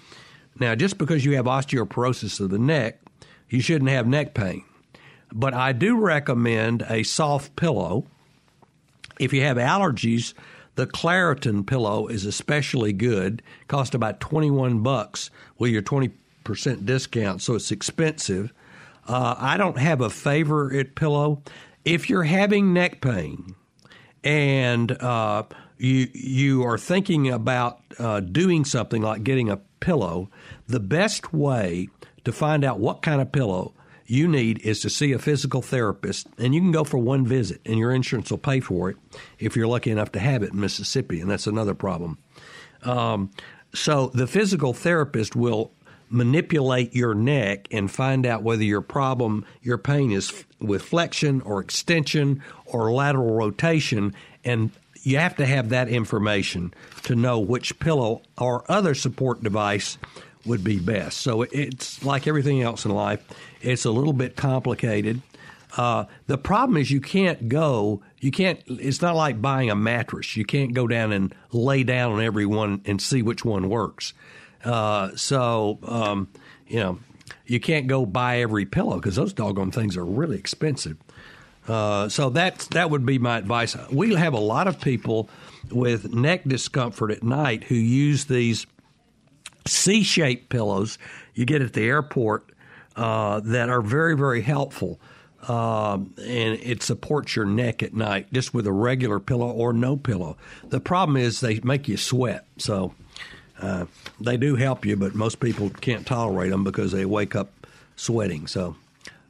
Now, 0.58 0.74
just 0.74 0.98
because 0.98 1.24
you 1.24 1.36
have 1.36 1.46
osteoporosis 1.46 2.40
of 2.40 2.50
the 2.50 2.58
neck, 2.58 3.00
you 3.48 3.60
shouldn't 3.60 3.90
have 3.90 4.06
neck 4.06 4.34
pain. 4.34 4.64
But 5.36 5.52
I 5.52 5.72
do 5.72 5.98
recommend 5.98 6.86
a 6.88 7.02
soft 7.02 7.56
pillow. 7.56 8.06
If 9.20 9.34
you 9.34 9.42
have 9.42 9.58
allergies, 9.58 10.32
the 10.76 10.86
Claritin 10.86 11.66
pillow 11.66 12.06
is 12.06 12.24
especially 12.24 12.94
good. 12.94 13.42
Cost 13.68 13.94
about 13.94 14.18
21 14.18 14.82
bucks 14.82 15.30
with 15.58 15.72
your 15.72 15.82
20% 15.82 16.86
discount, 16.86 17.42
so 17.42 17.54
it's 17.54 17.70
expensive. 17.70 18.50
Uh, 19.06 19.34
I 19.36 19.58
don't 19.58 19.76
have 19.76 20.00
a 20.00 20.08
favorite 20.08 20.94
pillow. 20.94 21.42
If 21.84 22.08
you're 22.08 22.22
having 22.22 22.72
neck 22.72 23.02
pain 23.02 23.54
and 24.24 24.90
uh, 24.90 25.42
you 25.76 26.08
you 26.14 26.62
are 26.62 26.78
thinking 26.78 27.28
about 27.28 27.82
uh, 27.98 28.20
doing 28.20 28.64
something 28.64 29.02
like 29.02 29.22
getting 29.22 29.50
a 29.50 29.58
pillow, 29.80 30.30
the 30.66 30.80
best 30.80 31.34
way 31.34 31.90
to 32.24 32.32
find 32.32 32.64
out 32.64 32.80
what 32.80 33.02
kind 33.02 33.20
of 33.20 33.30
pillow 33.32 33.74
you 34.06 34.28
need 34.28 34.60
is 34.60 34.80
to 34.80 34.90
see 34.90 35.12
a 35.12 35.18
physical 35.18 35.62
therapist, 35.62 36.26
and 36.38 36.54
you 36.54 36.60
can 36.60 36.72
go 36.72 36.84
for 36.84 36.98
one 36.98 37.26
visit, 37.26 37.60
and 37.64 37.78
your 37.78 37.92
insurance 37.92 38.30
will 38.30 38.38
pay 38.38 38.60
for 38.60 38.90
it 38.90 38.96
if 39.38 39.56
you're 39.56 39.66
lucky 39.66 39.90
enough 39.90 40.12
to 40.12 40.20
have 40.20 40.42
it 40.42 40.52
in 40.52 40.60
Mississippi, 40.60 41.20
and 41.20 41.30
that's 41.30 41.46
another 41.46 41.74
problem. 41.74 42.18
Um, 42.82 43.30
so 43.74 44.08
the 44.14 44.26
physical 44.26 44.72
therapist 44.72 45.36
will 45.36 45.72
manipulate 46.08 46.94
your 46.94 47.14
neck 47.14 47.66
and 47.72 47.90
find 47.90 48.26
out 48.26 48.42
whether 48.42 48.62
your 48.62 48.80
problem, 48.80 49.44
your 49.62 49.78
pain 49.78 50.12
is 50.12 50.30
f- 50.30 50.46
with 50.60 50.82
flexion 50.82 51.40
or 51.40 51.60
extension 51.60 52.42
or 52.64 52.92
lateral 52.92 53.34
rotation, 53.34 54.14
and 54.44 54.70
you 55.02 55.18
have 55.18 55.36
to 55.36 55.46
have 55.46 55.70
that 55.70 55.88
information 55.88 56.72
to 57.02 57.14
know 57.14 57.38
which 57.38 57.78
pillow 57.78 58.22
or 58.38 58.64
other 58.70 58.94
support 58.94 59.42
device 59.42 59.98
would 60.44 60.62
be 60.62 60.78
best. 60.78 61.18
So 61.18 61.42
it's 61.42 62.04
like 62.04 62.26
everything 62.26 62.62
else 62.62 62.84
in 62.84 62.92
life, 62.92 63.24
it's 63.66 63.84
a 63.84 63.90
little 63.90 64.12
bit 64.12 64.36
complicated. 64.36 65.22
Uh, 65.76 66.06
the 66.26 66.38
problem 66.38 66.76
is 66.76 66.90
you 66.90 67.00
can't 67.00 67.48
go, 67.48 68.00
you 68.20 68.30
can't, 68.30 68.60
it's 68.66 69.02
not 69.02 69.14
like 69.14 69.42
buying 69.42 69.70
a 69.70 69.74
mattress. 69.74 70.36
You 70.36 70.44
can't 70.44 70.72
go 70.72 70.86
down 70.86 71.12
and 71.12 71.34
lay 71.52 71.82
down 71.82 72.12
on 72.12 72.22
every 72.22 72.46
one 72.46 72.80
and 72.86 73.00
see 73.00 73.22
which 73.22 73.44
one 73.44 73.68
works. 73.68 74.14
Uh, 74.64 75.14
so, 75.16 75.78
um, 75.82 76.28
you 76.66 76.80
know, 76.80 76.98
you 77.46 77.60
can't 77.60 77.86
go 77.86 78.06
buy 78.06 78.40
every 78.40 78.64
pillow 78.64 78.96
because 78.96 79.16
those 79.16 79.32
doggone 79.32 79.70
things 79.70 79.96
are 79.96 80.04
really 80.04 80.38
expensive. 80.38 80.96
Uh, 81.68 82.08
so 82.08 82.30
that 82.30 82.60
that 82.70 82.90
would 82.90 83.04
be 83.04 83.18
my 83.18 83.38
advice. 83.38 83.76
We 83.90 84.14
have 84.14 84.34
a 84.34 84.40
lot 84.40 84.68
of 84.68 84.80
people 84.80 85.28
with 85.70 86.14
neck 86.14 86.44
discomfort 86.44 87.10
at 87.10 87.24
night 87.24 87.64
who 87.64 87.74
use 87.74 88.26
these 88.26 88.66
C-shaped 89.66 90.48
pillows 90.48 90.96
you 91.34 91.44
get 91.44 91.62
at 91.62 91.72
the 91.72 91.82
airport 91.82 92.50
uh, 92.96 93.40
that 93.40 93.68
are 93.68 93.82
very 93.82 94.16
very 94.16 94.42
helpful. 94.42 95.00
Um, 95.48 96.14
and 96.18 96.58
it 96.60 96.82
supports 96.82 97.36
your 97.36 97.44
neck 97.44 97.82
at 97.82 97.94
night 97.94 98.32
just 98.32 98.52
with 98.52 98.66
a 98.66 98.72
regular 98.72 99.20
pillow 99.20 99.48
or 99.48 99.72
no 99.72 99.96
pillow. 99.96 100.36
The 100.70 100.80
problem 100.80 101.16
is 101.16 101.38
they 101.38 101.60
make 101.60 101.86
you 101.86 101.96
sweat, 101.96 102.46
so 102.58 102.94
uh, 103.60 103.84
they 104.18 104.38
do 104.38 104.56
help 104.56 104.84
you, 104.84 104.96
but 104.96 105.14
most 105.14 105.38
people 105.38 105.70
can't 105.70 106.04
tolerate 106.04 106.50
them 106.50 106.64
because 106.64 106.90
they 106.90 107.04
wake 107.04 107.36
up 107.36 107.52
sweating. 107.94 108.48
So 108.48 108.74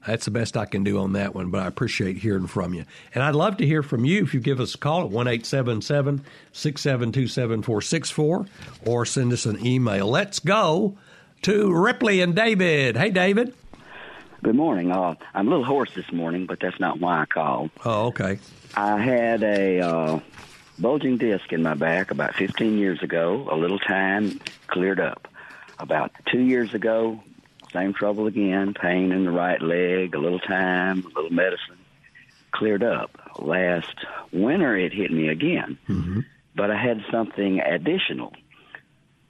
That's 0.07 0.25
the 0.25 0.31
best 0.31 0.57
I 0.57 0.67
can 0.67 0.85
do 0.85 0.99
on 0.99 1.15
that 1.15 1.35
one, 1.35 1.51
but 1.51 1.63
I 1.63 1.67
appreciate 1.67 2.19
hearing 2.19 2.47
from 2.47 2.75
you. 2.75 2.85
And 3.15 3.25
I'd 3.25 3.35
love 3.35 3.57
to 3.57 3.67
hear 3.67 3.83
from 3.83 4.05
you 4.05 4.23
if 4.23 4.35
you 4.35 4.41
give 4.41 4.61
us 4.61 4.75
a 4.75 4.79
call 4.79 5.03
at 5.03 5.11
1 5.11 5.27
672 5.27 7.27
7464 7.27 8.47
or 8.87 9.05
send 9.05 9.33
us 9.33 9.47
an 9.47 9.67
email. 9.67 10.09
Let's 10.09 10.39
go 10.39 10.97
to 11.43 11.73
Ripley 11.73 12.21
and 12.21 12.35
David. 12.35 12.97
Hey, 12.97 13.11
David. 13.11 13.55
Good 14.43 14.55
morning. 14.55 14.93
Uh, 14.93 15.15
I'm 15.35 15.47
a 15.47 15.51
little 15.51 15.65
hoarse 15.65 15.95
this 15.95 16.11
morning, 16.13 16.47
but 16.47 16.61
that's 16.61 16.79
not 16.79 17.01
why 17.01 17.23
I 17.23 17.27
called. 17.27 17.71
Oh, 17.85 18.07
okay. 18.07 18.39
I 18.75 18.99
had 18.99 19.43
a 19.43 19.81
uh, 19.81 20.21
bulging 20.79 21.17
disc 21.17 21.53
in 21.53 21.63
my 21.63 21.75
back 21.75 22.11
about 22.11 22.35
15 22.35 22.79
years 22.79 23.03
ago. 23.03 23.49
A 23.51 23.57
little 23.57 23.79
time 23.79 24.41
cleared 24.67 25.01
up. 25.01 25.29
About 25.79 26.13
two 26.31 26.41
years 26.41 26.75
ago, 26.75 27.21
same 27.73 27.93
trouble 27.93 28.27
again. 28.27 28.75
Pain 28.75 29.13
in 29.13 29.25
the 29.25 29.31
right 29.31 29.61
leg. 29.61 30.15
A 30.15 30.19
little 30.19 30.39
time, 30.39 31.05
a 31.05 31.09
little 31.09 31.31
medicine, 31.31 31.79
cleared 32.53 32.83
up. 32.83 33.11
Last 33.39 34.07
winter, 34.33 34.77
it 34.77 34.93
hit 34.93 35.11
me 35.11 35.29
again, 35.29 35.79
mm-hmm. 35.89 36.21
but 36.55 36.71
I 36.71 36.81
had 36.81 37.05
something 37.11 37.61
additional. 37.61 38.33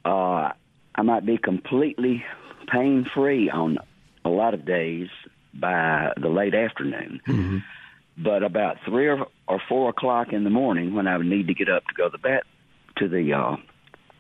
Uh, 0.04 0.52
I 0.96 1.02
might 1.02 1.26
be 1.26 1.38
completely 1.38 2.24
pain 2.68 3.04
free 3.14 3.50
on 3.50 3.78
a 4.24 4.28
lot 4.28 4.54
of 4.54 4.64
days 4.64 5.08
by 5.54 6.12
the 6.16 6.28
late 6.28 6.54
afternoon. 6.54 7.20
Mm-hmm. 7.26 7.58
But 8.18 8.42
about 8.42 8.78
three 8.84 9.08
or, 9.08 9.26
or 9.46 9.60
four 9.68 9.90
o'clock 9.90 10.32
in 10.32 10.44
the 10.44 10.50
morning, 10.50 10.94
when 10.94 11.06
I 11.06 11.16
would 11.18 11.26
need 11.26 11.48
to 11.48 11.54
get 11.54 11.68
up 11.68 11.86
to 11.86 11.94
go 11.94 12.08
to 12.08 12.12
the 12.12 12.18
bat 12.18 12.44
to 12.96 13.08
the 13.08 13.34
uh, 13.34 13.56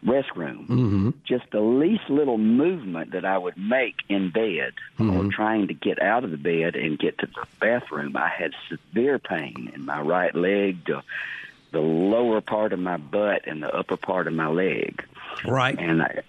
restroom, 0.04 0.66
mm-hmm. 0.66 1.10
just 1.26 1.44
the 1.50 1.60
least 1.60 2.10
little 2.10 2.36
movement 2.36 3.12
that 3.12 3.24
I 3.24 3.38
would 3.38 3.56
make 3.56 3.96
in 4.08 4.30
bed 4.30 4.74
mm-hmm. 4.98 5.16
or 5.16 5.32
trying 5.32 5.68
to 5.68 5.74
get 5.74 6.00
out 6.02 6.24
of 6.24 6.30
the 6.30 6.36
bed 6.36 6.76
and 6.76 6.98
get 6.98 7.18
to 7.18 7.26
the 7.26 7.46
bathroom, 7.58 8.16
I 8.16 8.28
had 8.28 8.52
severe 8.68 9.18
pain 9.18 9.72
in 9.74 9.86
my 9.86 10.00
right 10.02 10.34
leg, 10.34 10.84
the, 10.84 11.02
the 11.72 11.80
lower 11.80 12.42
part 12.42 12.74
of 12.74 12.78
my 12.78 12.98
butt, 12.98 13.46
and 13.46 13.62
the 13.62 13.74
upper 13.74 13.96
part 13.96 14.26
of 14.26 14.34
my 14.34 14.48
leg. 14.48 15.02
Right. 15.46 15.78
And 15.78 16.02
I, 16.02 16.22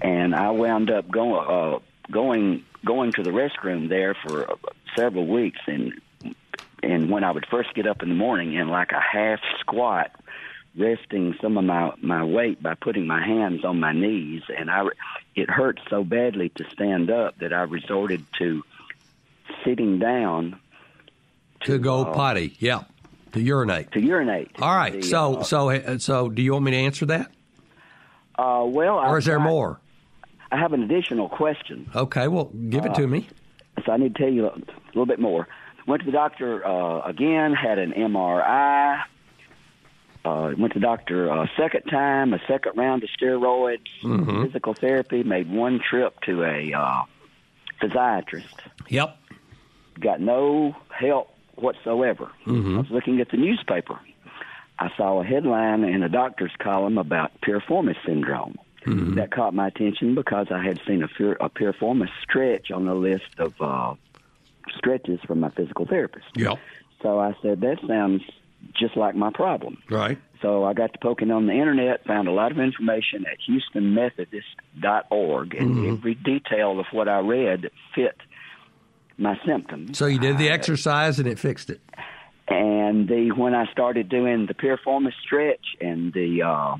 and 0.00 0.34
I 0.34 0.50
wound 0.50 0.90
up 0.90 1.10
going 1.10 1.46
uh, 1.48 1.78
going 2.10 2.64
going 2.84 3.12
to 3.12 3.22
the 3.22 3.30
restroom 3.30 3.88
there 3.88 4.14
for 4.14 4.50
uh, 4.50 4.56
several 4.96 5.26
weeks, 5.26 5.60
and 5.66 6.00
and 6.82 7.10
when 7.10 7.24
I 7.24 7.30
would 7.30 7.46
first 7.50 7.74
get 7.74 7.86
up 7.86 8.02
in 8.02 8.08
the 8.08 8.14
morning 8.14 8.54
in 8.54 8.68
like 8.68 8.92
a 8.92 9.00
half 9.00 9.40
squat, 9.60 10.12
resting 10.76 11.34
some 11.40 11.58
of 11.58 11.64
my 11.64 11.92
my 12.00 12.24
weight 12.24 12.62
by 12.62 12.74
putting 12.74 13.06
my 13.06 13.24
hands 13.24 13.64
on 13.64 13.80
my 13.80 13.92
knees, 13.92 14.42
and 14.56 14.70
I 14.70 14.84
it 15.34 15.50
hurt 15.50 15.80
so 15.88 16.04
badly 16.04 16.50
to 16.50 16.68
stand 16.70 17.10
up 17.10 17.38
that 17.38 17.52
I 17.52 17.62
resorted 17.62 18.24
to 18.38 18.62
sitting 19.64 19.98
down 19.98 20.58
to, 21.60 21.72
to 21.72 21.78
go 21.78 22.02
uh, 22.02 22.14
potty. 22.14 22.56
Yeah, 22.58 22.84
to 23.32 23.40
urinate. 23.40 23.92
To 23.92 24.00
urinate. 24.00 24.50
All 24.60 24.74
right. 24.74 24.94
The, 24.94 25.02
so 25.02 25.36
uh, 25.36 25.44
so 25.44 25.98
so, 25.98 26.28
do 26.28 26.42
you 26.42 26.52
want 26.52 26.64
me 26.64 26.70
to 26.72 26.78
answer 26.78 27.06
that? 27.06 27.30
Uh, 28.40 28.64
well, 28.64 28.98
or 28.98 29.18
is 29.18 29.28
I, 29.28 29.32
there 29.32 29.40
more? 29.40 29.80
I 30.50 30.58
have 30.58 30.72
an 30.72 30.82
additional 30.82 31.28
question. 31.28 31.90
Okay, 31.94 32.26
well, 32.26 32.46
give 32.70 32.86
it 32.86 32.94
to 32.94 33.06
me. 33.06 33.28
So 33.84 33.92
I 33.92 33.98
need 33.98 34.14
to 34.16 34.22
tell 34.22 34.32
you 34.32 34.46
a 34.46 34.58
little 34.88 35.06
bit 35.06 35.20
more. 35.20 35.46
Went 35.86 36.00
to 36.00 36.06
the 36.06 36.12
doctor 36.12 36.66
uh, 36.66 37.02
again, 37.02 37.52
had 37.52 37.78
an 37.78 37.92
MRI. 37.92 39.02
Uh, 40.24 40.52
went 40.58 40.72
to 40.72 40.78
the 40.78 40.84
doctor 40.84 41.28
a 41.28 41.50
second 41.56 41.82
time, 41.90 42.32
a 42.32 42.40
second 42.48 42.76
round 42.76 43.02
of 43.02 43.10
steroids, 43.10 43.88
mm-hmm. 44.02 44.44
physical 44.44 44.74
therapy. 44.74 45.22
Made 45.22 45.50
one 45.50 45.78
trip 45.78 46.18
to 46.22 46.42
a 46.42 46.72
uh, 46.72 47.02
physiatrist. 47.82 48.54
Yep. 48.88 49.18
Got 50.00 50.20
no 50.20 50.74
help 50.88 51.34
whatsoever. 51.56 52.30
Mm-hmm. 52.46 52.76
I 52.76 52.80
was 52.80 52.90
looking 52.90 53.20
at 53.20 53.30
the 53.30 53.36
newspaper. 53.36 53.98
I 54.80 54.88
saw 54.96 55.20
a 55.20 55.24
headline 55.24 55.84
in 55.84 56.02
a 56.02 56.08
doctor's 56.08 56.52
column 56.58 56.96
about 56.98 57.30
piriformis 57.42 57.96
syndrome. 58.06 58.56
Mm-hmm. 58.86 59.14
That 59.16 59.30
caught 59.30 59.52
my 59.52 59.66
attention 59.68 60.14
because 60.14 60.46
I 60.50 60.62
had 60.64 60.80
seen 60.86 61.02
a, 61.02 61.08
a 61.44 61.50
piriformis 61.50 62.08
stretch 62.22 62.70
on 62.70 62.86
the 62.86 62.94
list 62.94 63.38
of 63.38 63.52
uh, 63.60 63.94
stretches 64.78 65.20
from 65.26 65.40
my 65.40 65.50
physical 65.50 65.84
therapist. 65.86 66.24
Yep. 66.34 66.56
So 67.02 67.20
I 67.20 67.34
said, 67.42 67.60
that 67.60 67.76
sounds 67.86 68.22
just 68.78 68.96
like 68.96 69.14
my 69.14 69.30
problem. 69.30 69.76
Right. 69.90 70.16
So 70.40 70.64
I 70.64 70.72
got 70.72 70.94
to 70.94 70.98
poking 71.02 71.30
on 71.30 71.46
the 71.46 71.52
internet, 71.52 72.04
found 72.06 72.26
a 72.26 72.32
lot 72.32 72.52
of 72.52 72.58
information 72.58 73.26
at 73.30 73.36
HoustonMethodist.org, 73.46 75.54
and 75.54 75.76
Mhm. 75.76 75.92
every 75.98 76.14
detail 76.14 76.80
of 76.80 76.86
what 76.92 77.06
I 77.08 77.18
read 77.20 77.70
fit 77.94 78.16
my 79.18 79.38
symptoms. 79.44 79.98
So 79.98 80.06
you 80.06 80.18
did 80.18 80.38
the 80.38 80.48
I- 80.50 80.54
exercise 80.54 81.18
and 81.18 81.28
it 81.28 81.38
fixed 81.38 81.68
it. 81.68 81.82
And 82.50 83.08
the 83.08 83.30
when 83.30 83.54
I 83.54 83.70
started 83.72 84.08
doing 84.08 84.46
the 84.46 84.54
piriformis 84.54 85.14
stretch 85.22 85.76
and 85.80 86.12
the 86.12 86.42
uh, 86.42 86.76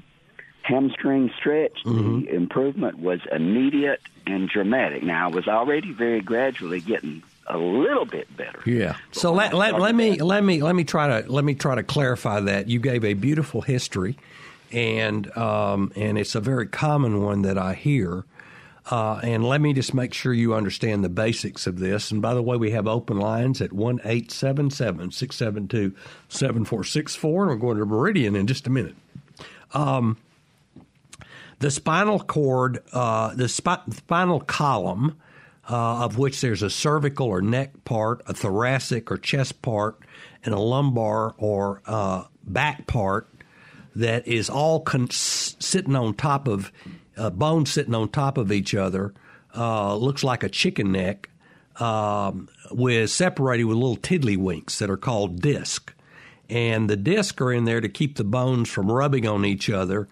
hamstring 0.63 1.31
stretch, 1.39 1.83
Mhm. 1.85 2.27
the 2.27 2.35
improvement 2.35 2.99
was 2.99 3.21
immediate 3.33 4.01
and 4.27 4.49
dramatic. 4.49 5.03
Now 5.03 5.29
I 5.29 5.31
was 5.31 5.49
already 5.49 5.93
very 5.93 6.21
gradually 6.21 6.81
getting 6.81 7.23
a 7.47 7.57
little 7.59 8.05
bit 8.05 8.35
better. 8.37 8.61
Yeah. 8.67 8.97
So 9.13 9.33
let, 9.33 9.55
let, 9.55 9.81
let 9.81 9.95
me 9.95 10.19
let 10.21 10.45
me 10.45 10.63
let 10.63 10.75
me 10.77 10.85
try 10.85 11.21
to 11.23 11.33
let 11.33 11.45
me 11.45 11.55
try 11.55 11.75
to 11.75 11.83
clarify 11.83 12.41
that. 12.41 12.69
You 12.69 12.79
gave 12.81 13.05
a 13.05 13.15
beautiful 13.15 13.63
history, 13.63 14.17
and 14.73 15.35
um, 15.37 15.93
and 15.97 16.19
it's 16.19 16.35
a 16.35 16.41
very 16.41 16.67
common 16.67 17.23
one 17.23 17.43
that 17.43 17.59
I 17.59 17.75
hear. 17.75 18.25
Uh, 18.91 19.21
and 19.23 19.45
let 19.45 19.61
me 19.61 19.73
just 19.73 19.95
make 19.95 20.13
sure 20.13 20.33
you 20.33 20.53
understand 20.53 21.05
the 21.05 21.09
basics 21.09 21.69
of 21.69 21.79
this. 21.79 22.11
And 22.11 22.21
by 22.21 22.35
the 22.35 22.43
way, 22.43 22.57
we 22.57 22.73
have 22.73 22.89
open 22.89 23.19
lines 23.19 23.61
at 23.61 23.73
one 23.73 24.01
eight 24.05 24.33
seven 24.33 24.69
seven 24.69 25.13
six 25.13 25.37
seven 25.37 25.69
two 25.69 25.95
seven 26.29 26.65
four 26.65 26.83
six 26.83 27.15
four, 27.15 27.45
and 27.45 27.53
we're 27.53 27.67
going 27.67 27.79
to 27.79 27.87
Meridian 27.87 28.35
in 28.35 28.49
just 28.49 28.67
a 28.67 28.71
minute. 28.71 28.97
Um, 29.73 30.17
the 31.61 31.71
spinal 31.71 32.19
cord, 32.19 32.83
uh, 32.93 33.35
the 33.35 33.49
spi- 33.49 33.83
spinal 33.93 34.41
column, 34.41 35.21
uh, 35.69 36.05
of 36.05 36.19
which 36.19 36.41
there's 36.41 36.63
a 36.63 36.71
cervical 36.71 37.29
or 37.29 37.41
neck 37.41 37.85
part, 37.85 38.23
a 38.27 38.35
thoracic 38.35 39.13
or 39.13 39.19
chest 39.19 39.63
part, 39.63 40.01
and 40.45 40.53
a 40.53 40.59
lumbar 40.59 41.35
or 41.39 41.81
uh, 41.87 42.25
back 42.43 42.89
part 42.89 43.29
that 43.95 44.27
is 44.27 44.51
all 44.51 44.81
con- 44.81 45.11
sitting 45.11 45.95
on 45.95 46.15
top 46.15 46.49
of 46.49 46.73
uh, 47.21 47.31
bones 47.31 47.71
sitting 47.71 47.95
on 47.95 48.09
top 48.09 48.39
of 48.39 48.51
each 48.51 48.75
other. 48.75 49.13
Uh, 49.57 49.97
looks 49.97 50.23
like 50.23 50.43
a 50.43 50.49
chicken 50.49 50.93
neck, 50.93 51.29
um, 51.77 52.49
with 52.71 53.11
separated 53.11 53.65
with 53.65 53.77
little 53.77 53.97
tiddlywinks 53.97 54.79
that 54.79 54.91
are 54.91 54.97
called 54.97 55.41
disc, 55.41 55.93
and 56.49 56.89
the 56.89 56.97
disc 56.97 57.41
are 57.41 57.53
in 57.53 57.65
there 57.65 57.81
to 57.81 57.89
keep 57.89 58.17
the 58.17 58.25
bones 58.25 58.69
from 58.69 58.91
rubbing 58.91 59.27
on 59.27 59.45
each 59.45 59.69
other 59.69 60.09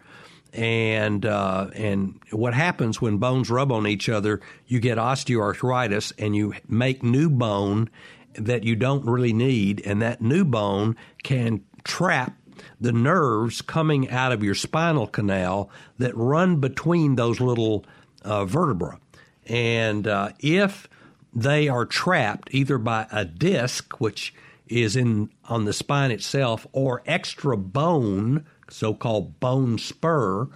and 0.52 1.26
uh, 1.26 1.68
and 1.74 2.20
what 2.30 2.54
happens 2.54 3.00
when 3.00 3.18
bones 3.18 3.50
rub 3.50 3.70
on 3.70 3.86
each 3.86 4.08
other, 4.08 4.40
you 4.66 4.80
get 4.80 4.98
osteoarthritis, 4.98 6.12
and 6.18 6.34
you 6.34 6.54
make 6.66 7.02
new 7.02 7.28
bone 7.28 7.90
that 8.34 8.64
you 8.64 8.76
don't 8.76 9.04
really 9.04 9.32
need, 9.32 9.82
and 9.84 10.00
that 10.02 10.22
new 10.22 10.44
bone 10.44 10.96
can 11.22 11.62
trap 11.84 12.36
the 12.80 12.92
nerves 12.92 13.62
coming 13.62 14.10
out 14.10 14.32
of 14.32 14.42
your 14.42 14.54
spinal 14.54 15.06
canal 15.06 15.70
that 15.98 16.16
run 16.16 16.56
between 16.56 17.16
those 17.16 17.40
little 17.40 17.84
uh, 18.22 18.44
vertebra, 18.44 18.98
and 19.46 20.06
uh, 20.06 20.30
if 20.40 20.88
they 21.34 21.68
are 21.68 21.86
trapped 21.86 22.48
either 22.52 22.78
by 22.78 23.06
a 23.12 23.24
disc, 23.24 24.00
which 24.00 24.34
is 24.66 24.96
in 24.96 25.30
on 25.48 25.64
the 25.64 25.72
spine 25.72 26.10
itself, 26.10 26.66
or 26.72 27.02
extra 27.06 27.56
bone 27.56 28.44
so 28.70 28.94
called 28.94 29.40
bone 29.40 29.78
spur 29.78 30.48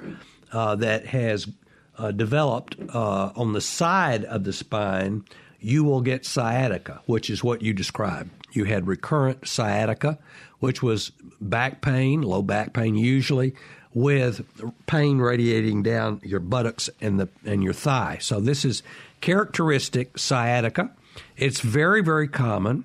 uh, 0.53 0.77
that 0.77 1.07
has 1.07 1.49
uh, 1.99 2.11
developed 2.11 2.77
uh, 2.95 3.33
on 3.37 3.53
the 3.53 3.61
side 3.61 4.25
of 4.25 4.45
the 4.45 4.53
spine, 4.53 5.25
you 5.61 5.85
will 5.85 6.01
get 6.01 6.27
sciatica, 6.27 7.01
which 7.07 7.31
is 7.31 7.45
what 7.45 7.63
you 7.63 7.73
described. 7.73 8.31
You 8.53 8.65
had 8.65 8.87
recurrent 8.87 9.47
sciatica, 9.47 10.19
which 10.63 10.81
was 10.81 11.11
back 11.41 11.83
pain, 11.83 12.23
low 12.23 12.41
back 12.41 12.73
pain 12.73 12.95
usually, 12.95 13.53
with 13.93 14.47
pain 14.87 15.19
radiating 15.19 15.83
down 15.83 16.21
your 16.23 16.39
buttocks 16.39 16.89
and 17.01 17.19
the 17.19 17.29
and 17.45 17.65
your 17.65 17.73
thigh. 17.73 18.19
So 18.21 18.39
this 18.39 18.65
is 18.65 18.85
characteristic 19.21 20.17
sciatica. 20.19 20.93
It's 21.37 21.61
very 21.61 22.01
very 22.01 22.29
common. 22.29 22.85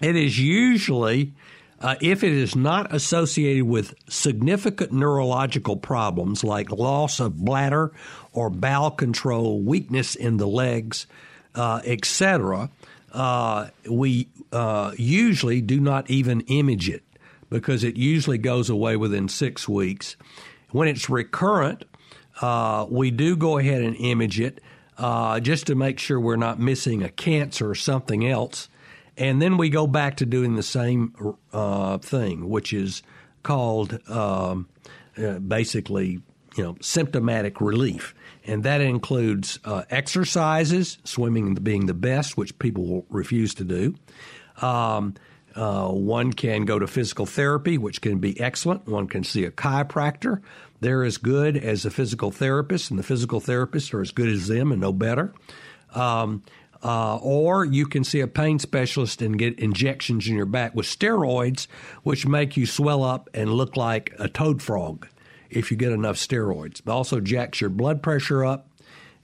It 0.00 0.14
is 0.14 0.38
usually 0.38 1.32
uh, 1.80 1.96
if 2.00 2.22
it 2.22 2.32
is 2.32 2.54
not 2.54 2.94
associated 2.94 3.64
with 3.64 3.94
significant 4.08 4.92
neurological 4.92 5.76
problems 5.76 6.44
like 6.44 6.70
loss 6.70 7.18
of 7.18 7.36
bladder 7.44 7.90
or 8.32 8.48
bowel 8.48 8.92
control, 8.92 9.60
weakness 9.60 10.14
in 10.14 10.36
the 10.36 10.46
legs, 10.46 11.08
uh, 11.56 11.80
etc., 11.84 12.70
uh, 13.12 13.68
we 13.88 14.28
uh, 14.52 14.92
usually 14.96 15.60
do 15.60 15.80
not 15.80 16.10
even 16.10 16.40
image 16.42 16.88
it 16.88 17.02
because 17.48 17.84
it 17.84 17.96
usually 17.96 18.38
goes 18.38 18.70
away 18.70 18.96
within 18.96 19.28
six 19.28 19.68
weeks. 19.68 20.16
When 20.70 20.88
it's 20.88 21.10
recurrent, 21.10 21.84
uh, 22.40 22.86
we 22.88 23.10
do 23.10 23.36
go 23.36 23.58
ahead 23.58 23.82
and 23.82 23.96
image 23.96 24.38
it. 24.40 24.60
uh, 25.00 25.40
just 25.40 25.66
to 25.66 25.74
make 25.74 25.98
sure 25.98 26.20
we're 26.20 26.36
not 26.36 26.60
missing 26.60 27.02
a 27.02 27.08
cancer 27.08 27.70
or 27.70 27.74
something 27.74 28.26
else. 28.26 28.68
And 29.16 29.40
then 29.40 29.56
we 29.56 29.70
go 29.70 29.86
back 29.86 30.16
to 30.18 30.26
doing 30.26 30.56
the 30.56 30.62
same 30.62 31.14
uh, 31.52 31.98
thing, 31.98 32.48
which 32.48 32.72
is 32.72 33.02
called 33.42 33.98
um, 34.08 34.68
uh, 35.16 35.38
basically, 35.38 36.20
you 36.56 36.62
know, 36.62 36.76
symptomatic 36.80 37.60
relief. 37.60 38.14
And 38.50 38.64
that 38.64 38.80
includes 38.80 39.60
uh, 39.64 39.84
exercises, 39.90 40.98
swimming 41.04 41.54
being 41.54 41.86
the 41.86 41.94
best, 41.94 42.36
which 42.36 42.58
people 42.58 43.06
refuse 43.08 43.54
to 43.54 43.64
do. 43.64 43.94
Um, 44.60 45.14
uh, 45.54 45.86
one 45.86 46.32
can 46.32 46.64
go 46.64 46.76
to 46.76 46.88
physical 46.88 47.26
therapy, 47.26 47.78
which 47.78 48.00
can 48.00 48.18
be 48.18 48.40
excellent. 48.40 48.88
One 48.88 49.06
can 49.06 49.22
see 49.22 49.44
a 49.44 49.52
chiropractor. 49.52 50.42
They're 50.80 51.04
as 51.04 51.16
good 51.16 51.56
as 51.56 51.84
a 51.84 51.92
physical 51.92 52.32
therapist, 52.32 52.90
and 52.90 52.98
the 52.98 53.04
physical 53.04 53.40
therapists 53.40 53.94
are 53.94 54.00
as 54.00 54.10
good 54.10 54.28
as 54.28 54.48
them 54.48 54.72
and 54.72 54.80
no 54.80 54.92
better. 54.92 55.32
Um, 55.94 56.42
uh, 56.82 57.18
or 57.18 57.64
you 57.64 57.86
can 57.86 58.02
see 58.02 58.18
a 58.18 58.26
pain 58.26 58.58
specialist 58.58 59.22
and 59.22 59.38
get 59.38 59.60
injections 59.60 60.26
in 60.26 60.34
your 60.34 60.46
back 60.46 60.74
with 60.74 60.86
steroids, 60.86 61.68
which 62.02 62.26
make 62.26 62.56
you 62.56 62.66
swell 62.66 63.04
up 63.04 63.30
and 63.32 63.52
look 63.52 63.76
like 63.76 64.12
a 64.18 64.28
toad 64.28 64.60
frog 64.60 65.06
if 65.50 65.70
you 65.70 65.76
get 65.76 65.92
enough 65.92 66.16
steroids. 66.16 66.80
It 66.80 66.88
also 66.88 67.20
jacks 67.20 67.60
your 67.60 67.70
blood 67.70 68.02
pressure 68.02 68.44
up. 68.44 68.68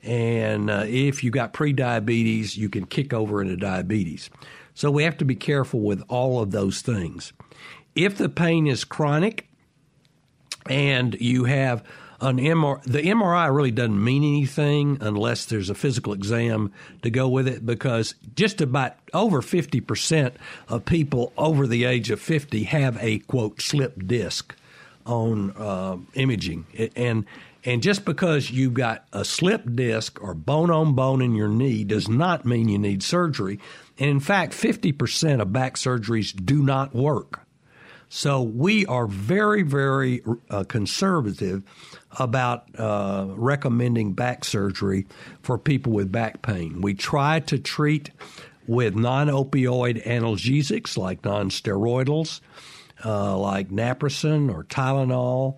And 0.02 0.70
uh, 0.70 0.84
if 0.86 1.24
you 1.24 1.30
got 1.30 1.52
prediabetes, 1.52 2.56
you 2.56 2.68
can 2.68 2.86
kick 2.86 3.12
over 3.12 3.42
into 3.42 3.56
diabetes. 3.56 4.30
So 4.74 4.90
we 4.90 5.04
have 5.04 5.16
to 5.18 5.24
be 5.24 5.34
careful 5.34 5.80
with 5.80 6.02
all 6.08 6.40
of 6.40 6.50
those 6.50 6.80
things. 6.82 7.32
If 7.94 8.18
the 8.18 8.28
pain 8.28 8.66
is 8.66 8.84
chronic 8.84 9.48
and 10.68 11.16
you 11.18 11.44
have 11.44 11.82
an 12.20 12.38
MRI, 12.38 12.82
the 12.84 13.02
MRI 13.02 13.54
really 13.54 13.70
doesn't 13.70 14.02
mean 14.02 14.22
anything 14.22 14.98
unless 15.00 15.46
there's 15.46 15.70
a 15.70 15.74
physical 15.74 16.12
exam 16.12 16.72
to 17.02 17.10
go 17.10 17.28
with 17.28 17.46
it 17.48 17.64
because 17.66 18.14
just 18.34 18.60
about 18.60 18.94
over 19.12 19.42
50% 19.42 20.32
of 20.68 20.84
people 20.84 21.32
over 21.36 21.66
the 21.66 21.84
age 21.84 22.10
of 22.10 22.20
50 22.20 22.64
have 22.64 22.96
a 23.02 23.18
quote 23.20 23.60
slip 23.60 24.06
disc 24.06 24.54
on 25.06 25.52
uh, 25.52 25.96
imaging. 26.14 26.66
And 26.94 27.24
and 27.64 27.82
just 27.82 28.04
because 28.04 28.50
you've 28.50 28.74
got 28.74 29.06
a 29.12 29.24
slip 29.24 29.62
disc 29.74 30.22
or 30.22 30.34
bone 30.34 30.70
on 30.70 30.94
bone 30.94 31.20
in 31.20 31.34
your 31.34 31.48
knee 31.48 31.82
does 31.82 32.08
not 32.08 32.44
mean 32.44 32.68
you 32.68 32.78
need 32.78 33.02
surgery. 33.02 33.58
And 33.98 34.08
in 34.08 34.20
fact, 34.20 34.52
50% 34.52 35.40
of 35.40 35.52
back 35.52 35.74
surgeries 35.74 36.32
do 36.32 36.62
not 36.62 36.94
work. 36.94 37.40
So 38.08 38.40
we 38.40 38.86
are 38.86 39.08
very, 39.08 39.62
very 39.62 40.22
uh, 40.48 40.62
conservative 40.64 41.64
about 42.18 42.66
uh, 42.78 43.26
recommending 43.30 44.12
back 44.12 44.44
surgery 44.44 45.06
for 45.42 45.58
people 45.58 45.92
with 45.92 46.12
back 46.12 46.42
pain. 46.42 46.80
We 46.82 46.94
try 46.94 47.40
to 47.40 47.58
treat 47.58 48.10
with 48.68 48.94
non 48.94 49.26
opioid 49.26 50.04
analgesics 50.06 50.96
like 50.96 51.24
non 51.24 51.50
steroidals, 51.50 52.40
uh, 53.04 53.36
like 53.36 53.70
naproxen 53.70 54.52
or 54.52 54.64
Tylenol, 54.64 55.56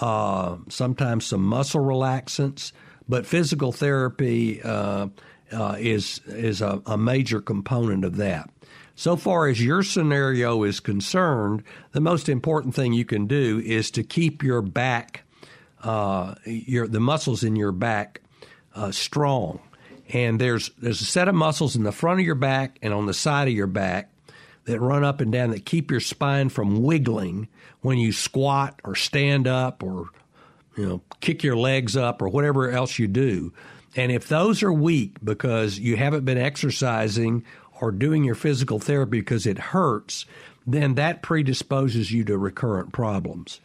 uh, 0.00 0.56
sometimes 0.68 1.26
some 1.26 1.42
muscle 1.42 1.80
relaxants, 1.80 2.72
but 3.08 3.26
physical 3.26 3.72
therapy 3.72 4.62
uh, 4.62 5.08
uh, 5.52 5.76
is 5.78 6.20
is 6.26 6.60
a, 6.60 6.80
a 6.86 6.96
major 6.96 7.40
component 7.40 8.04
of 8.04 8.16
that. 8.16 8.48
So 8.94 9.16
far 9.16 9.48
as 9.48 9.64
your 9.64 9.82
scenario 9.82 10.62
is 10.62 10.78
concerned, 10.78 11.62
the 11.92 12.00
most 12.00 12.28
important 12.28 12.74
thing 12.74 12.92
you 12.92 13.04
can 13.04 13.26
do 13.26 13.60
is 13.64 13.90
to 13.92 14.02
keep 14.02 14.42
your 14.42 14.62
back, 14.62 15.24
uh, 15.82 16.34
your 16.44 16.86
the 16.86 17.00
muscles 17.00 17.42
in 17.42 17.56
your 17.56 17.72
back, 17.72 18.20
uh, 18.74 18.90
strong. 18.92 19.60
And 20.12 20.40
there's 20.40 20.70
there's 20.78 21.00
a 21.00 21.06
set 21.06 21.28
of 21.28 21.34
muscles 21.34 21.76
in 21.76 21.82
the 21.82 21.92
front 21.92 22.20
of 22.20 22.26
your 22.26 22.34
back 22.34 22.78
and 22.82 22.92
on 22.92 23.06
the 23.06 23.14
side 23.14 23.48
of 23.48 23.54
your 23.54 23.66
back 23.66 24.09
that 24.64 24.80
run 24.80 25.04
up 25.04 25.20
and 25.20 25.32
down 25.32 25.50
that 25.50 25.64
keep 25.64 25.90
your 25.90 26.00
spine 26.00 26.48
from 26.48 26.82
wiggling 26.82 27.48
when 27.80 27.98
you 27.98 28.12
squat 28.12 28.80
or 28.84 28.94
stand 28.94 29.48
up 29.48 29.82
or 29.82 30.08
you 30.76 30.86
know 30.86 31.00
kick 31.20 31.42
your 31.42 31.56
legs 31.56 31.96
up 31.96 32.22
or 32.22 32.28
whatever 32.28 32.70
else 32.70 32.98
you 32.98 33.08
do. 33.08 33.52
And 33.96 34.12
if 34.12 34.28
those 34.28 34.62
are 34.62 34.72
weak 34.72 35.16
because 35.22 35.78
you 35.78 35.96
haven't 35.96 36.24
been 36.24 36.38
exercising 36.38 37.44
or 37.80 37.90
doing 37.90 38.24
your 38.24 38.34
physical 38.34 38.78
therapy 38.78 39.20
because 39.20 39.46
it 39.46 39.58
hurts, 39.58 40.26
then 40.66 40.94
that 40.94 41.22
predisposes 41.22 42.12
you 42.12 42.24
to 42.24 42.38
recurrent 42.38 42.92
problems. 42.92 43.60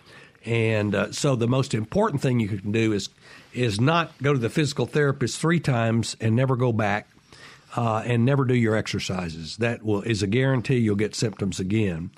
And 0.45 0.95
uh, 0.95 1.11
so 1.11 1.35
the 1.35 1.47
most 1.47 1.73
important 1.73 2.21
thing 2.21 2.39
you 2.39 2.47
can 2.47 2.71
do 2.71 2.93
is 2.93 3.09
is 3.53 3.79
not 3.79 4.11
go 4.21 4.33
to 4.33 4.39
the 4.39 4.49
physical 4.49 4.85
therapist 4.85 5.39
three 5.39 5.59
times 5.59 6.15
and 6.19 6.35
never 6.35 6.55
go 6.55 6.73
back, 6.73 7.07
uh, 7.75 8.03
and 8.05 8.25
never 8.25 8.45
do 8.45 8.55
your 8.55 8.75
exercises. 8.75 9.57
That 9.57 9.83
will 9.83 10.01
is 10.01 10.23
a 10.23 10.27
guarantee 10.27 10.77
you'll 10.77 10.95
get 10.95 11.15
symptoms 11.15 11.59
again. 11.59 12.11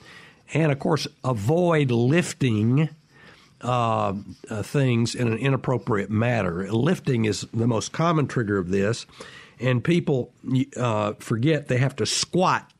And 0.53 0.71
of 0.71 0.79
course, 0.79 1.07
avoid 1.23 1.91
lifting 1.91 2.89
uh, 3.61 4.13
uh, 4.49 4.63
things 4.63 5.15
in 5.15 5.27
an 5.27 5.37
inappropriate 5.37 6.09
manner. 6.09 6.71
Lifting 6.71 7.25
is 7.25 7.41
the 7.53 7.67
most 7.67 7.91
common 7.91 8.27
trigger 8.27 8.57
of 8.57 8.69
this, 8.69 9.05
and 9.59 9.83
people 9.83 10.31
uh, 10.77 11.13
forget 11.19 11.67
they 11.67 11.77
have 11.77 11.95
to 11.97 12.05
squat 12.05 12.71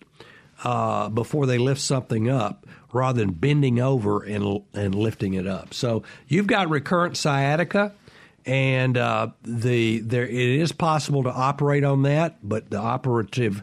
uh, 0.63 1.09
before 1.09 1.45
they 1.45 1.57
lift 1.57 1.81
something 1.81 2.29
up 2.29 2.65
rather 2.93 3.19
than 3.19 3.31
bending 3.33 3.79
over 3.79 4.23
and 4.23 4.61
and 4.73 4.95
lifting 4.95 5.33
it 5.33 5.47
up. 5.47 5.73
So 5.73 6.03
you've 6.27 6.47
got 6.47 6.69
recurrent 6.69 7.17
sciatica, 7.17 7.93
and 8.47 8.97
uh, 8.97 9.27
the 9.43 9.99
there 9.99 10.25
it 10.25 10.31
is 10.33 10.71
possible 10.71 11.23
to 11.23 11.29
operate 11.29 11.83
on 11.83 12.03
that, 12.03 12.37
but 12.41 12.69
the 12.69 12.79
operative 12.79 13.61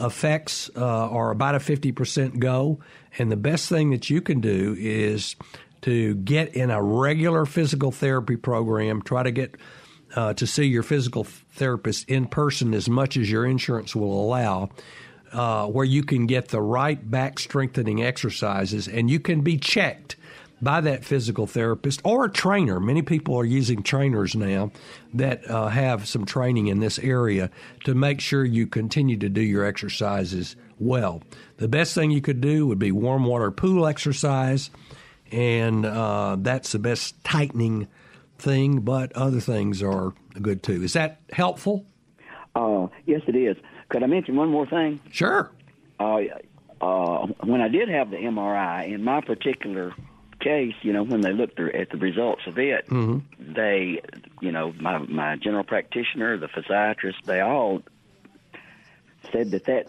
effects 0.00 0.70
uh, 0.74 1.10
are 1.10 1.30
about 1.30 1.54
a 1.54 1.60
fifty 1.60 1.92
percent 1.92 2.40
go. 2.40 2.80
And 3.18 3.30
the 3.30 3.36
best 3.36 3.68
thing 3.68 3.90
that 3.90 4.08
you 4.08 4.22
can 4.22 4.40
do 4.40 4.74
is 4.78 5.36
to 5.82 6.14
get 6.14 6.54
in 6.56 6.70
a 6.70 6.82
regular 6.82 7.44
physical 7.44 7.92
therapy 7.92 8.36
program. 8.36 9.02
Try 9.02 9.22
to 9.22 9.30
get 9.30 9.56
uh, 10.16 10.32
to 10.34 10.46
see 10.46 10.64
your 10.64 10.82
physical 10.82 11.24
therapist 11.24 12.08
in 12.08 12.26
person 12.26 12.72
as 12.72 12.88
much 12.88 13.18
as 13.18 13.30
your 13.30 13.44
insurance 13.44 13.94
will 13.94 14.18
allow, 14.18 14.70
uh, 15.32 15.66
where 15.66 15.84
you 15.84 16.02
can 16.02 16.26
get 16.26 16.48
the 16.48 16.60
right 16.62 17.10
back 17.10 17.38
strengthening 17.38 18.02
exercises 18.02 18.88
and 18.88 19.10
you 19.10 19.20
can 19.20 19.42
be 19.42 19.58
checked 19.58 20.16
by 20.62 20.80
that 20.80 21.04
physical 21.04 21.46
therapist 21.46 22.00
or 22.04 22.24
a 22.24 22.30
trainer. 22.30 22.78
Many 22.78 23.02
people 23.02 23.36
are 23.36 23.44
using 23.44 23.82
trainers 23.82 24.36
now 24.36 24.70
that 25.12 25.48
uh, 25.50 25.68
have 25.68 26.06
some 26.06 26.24
training 26.24 26.68
in 26.68 26.78
this 26.78 26.98
area 27.00 27.50
to 27.84 27.94
make 27.94 28.20
sure 28.20 28.44
you 28.44 28.66
continue 28.68 29.16
to 29.18 29.28
do 29.28 29.40
your 29.42 29.64
exercises 29.64 30.54
well. 30.78 31.22
The 31.56 31.68
best 31.68 31.94
thing 31.94 32.12
you 32.12 32.20
could 32.20 32.40
do 32.40 32.66
would 32.68 32.78
be 32.78 32.92
warm 32.92 33.24
water 33.24 33.50
pool 33.50 33.86
exercise, 33.86 34.70
and 35.32 35.84
uh, 35.84 36.36
that's 36.38 36.72
the 36.72 36.78
best 36.78 37.22
tightening 37.24 37.88
thing, 38.38 38.80
but 38.80 39.12
other 39.14 39.40
things 39.40 39.82
are 39.82 40.14
good 40.40 40.62
too. 40.62 40.82
Is 40.82 40.92
that 40.92 41.20
helpful? 41.32 41.86
Uh, 42.54 42.86
yes, 43.06 43.22
it 43.26 43.36
is. 43.36 43.56
Could 43.88 44.02
I 44.02 44.06
mention 44.06 44.36
one 44.36 44.48
more 44.48 44.66
thing? 44.66 45.00
Sure. 45.10 45.50
Uh, 45.98 46.20
uh, 46.80 47.26
when 47.44 47.60
I 47.60 47.68
did 47.68 47.88
have 47.88 48.10
the 48.10 48.16
MRI, 48.16 48.92
in 48.92 49.04
my 49.04 49.20
particular 49.20 49.94
case, 50.42 50.74
you 50.82 50.92
know, 50.92 51.02
when 51.02 51.20
they 51.20 51.32
looked 51.32 51.58
at 51.58 51.90
the 51.90 51.96
results 51.96 52.42
of 52.46 52.58
it, 52.58 52.86
mm-hmm. 52.86 53.52
they, 53.52 54.02
you 54.40 54.52
know, 54.52 54.72
my 54.80 54.98
my 54.98 55.36
general 55.36 55.64
practitioner, 55.64 56.36
the 56.36 56.48
physiatrist, 56.48 57.24
they 57.24 57.40
all 57.40 57.82
said 59.30 59.50
that 59.52 59.64
that 59.64 59.88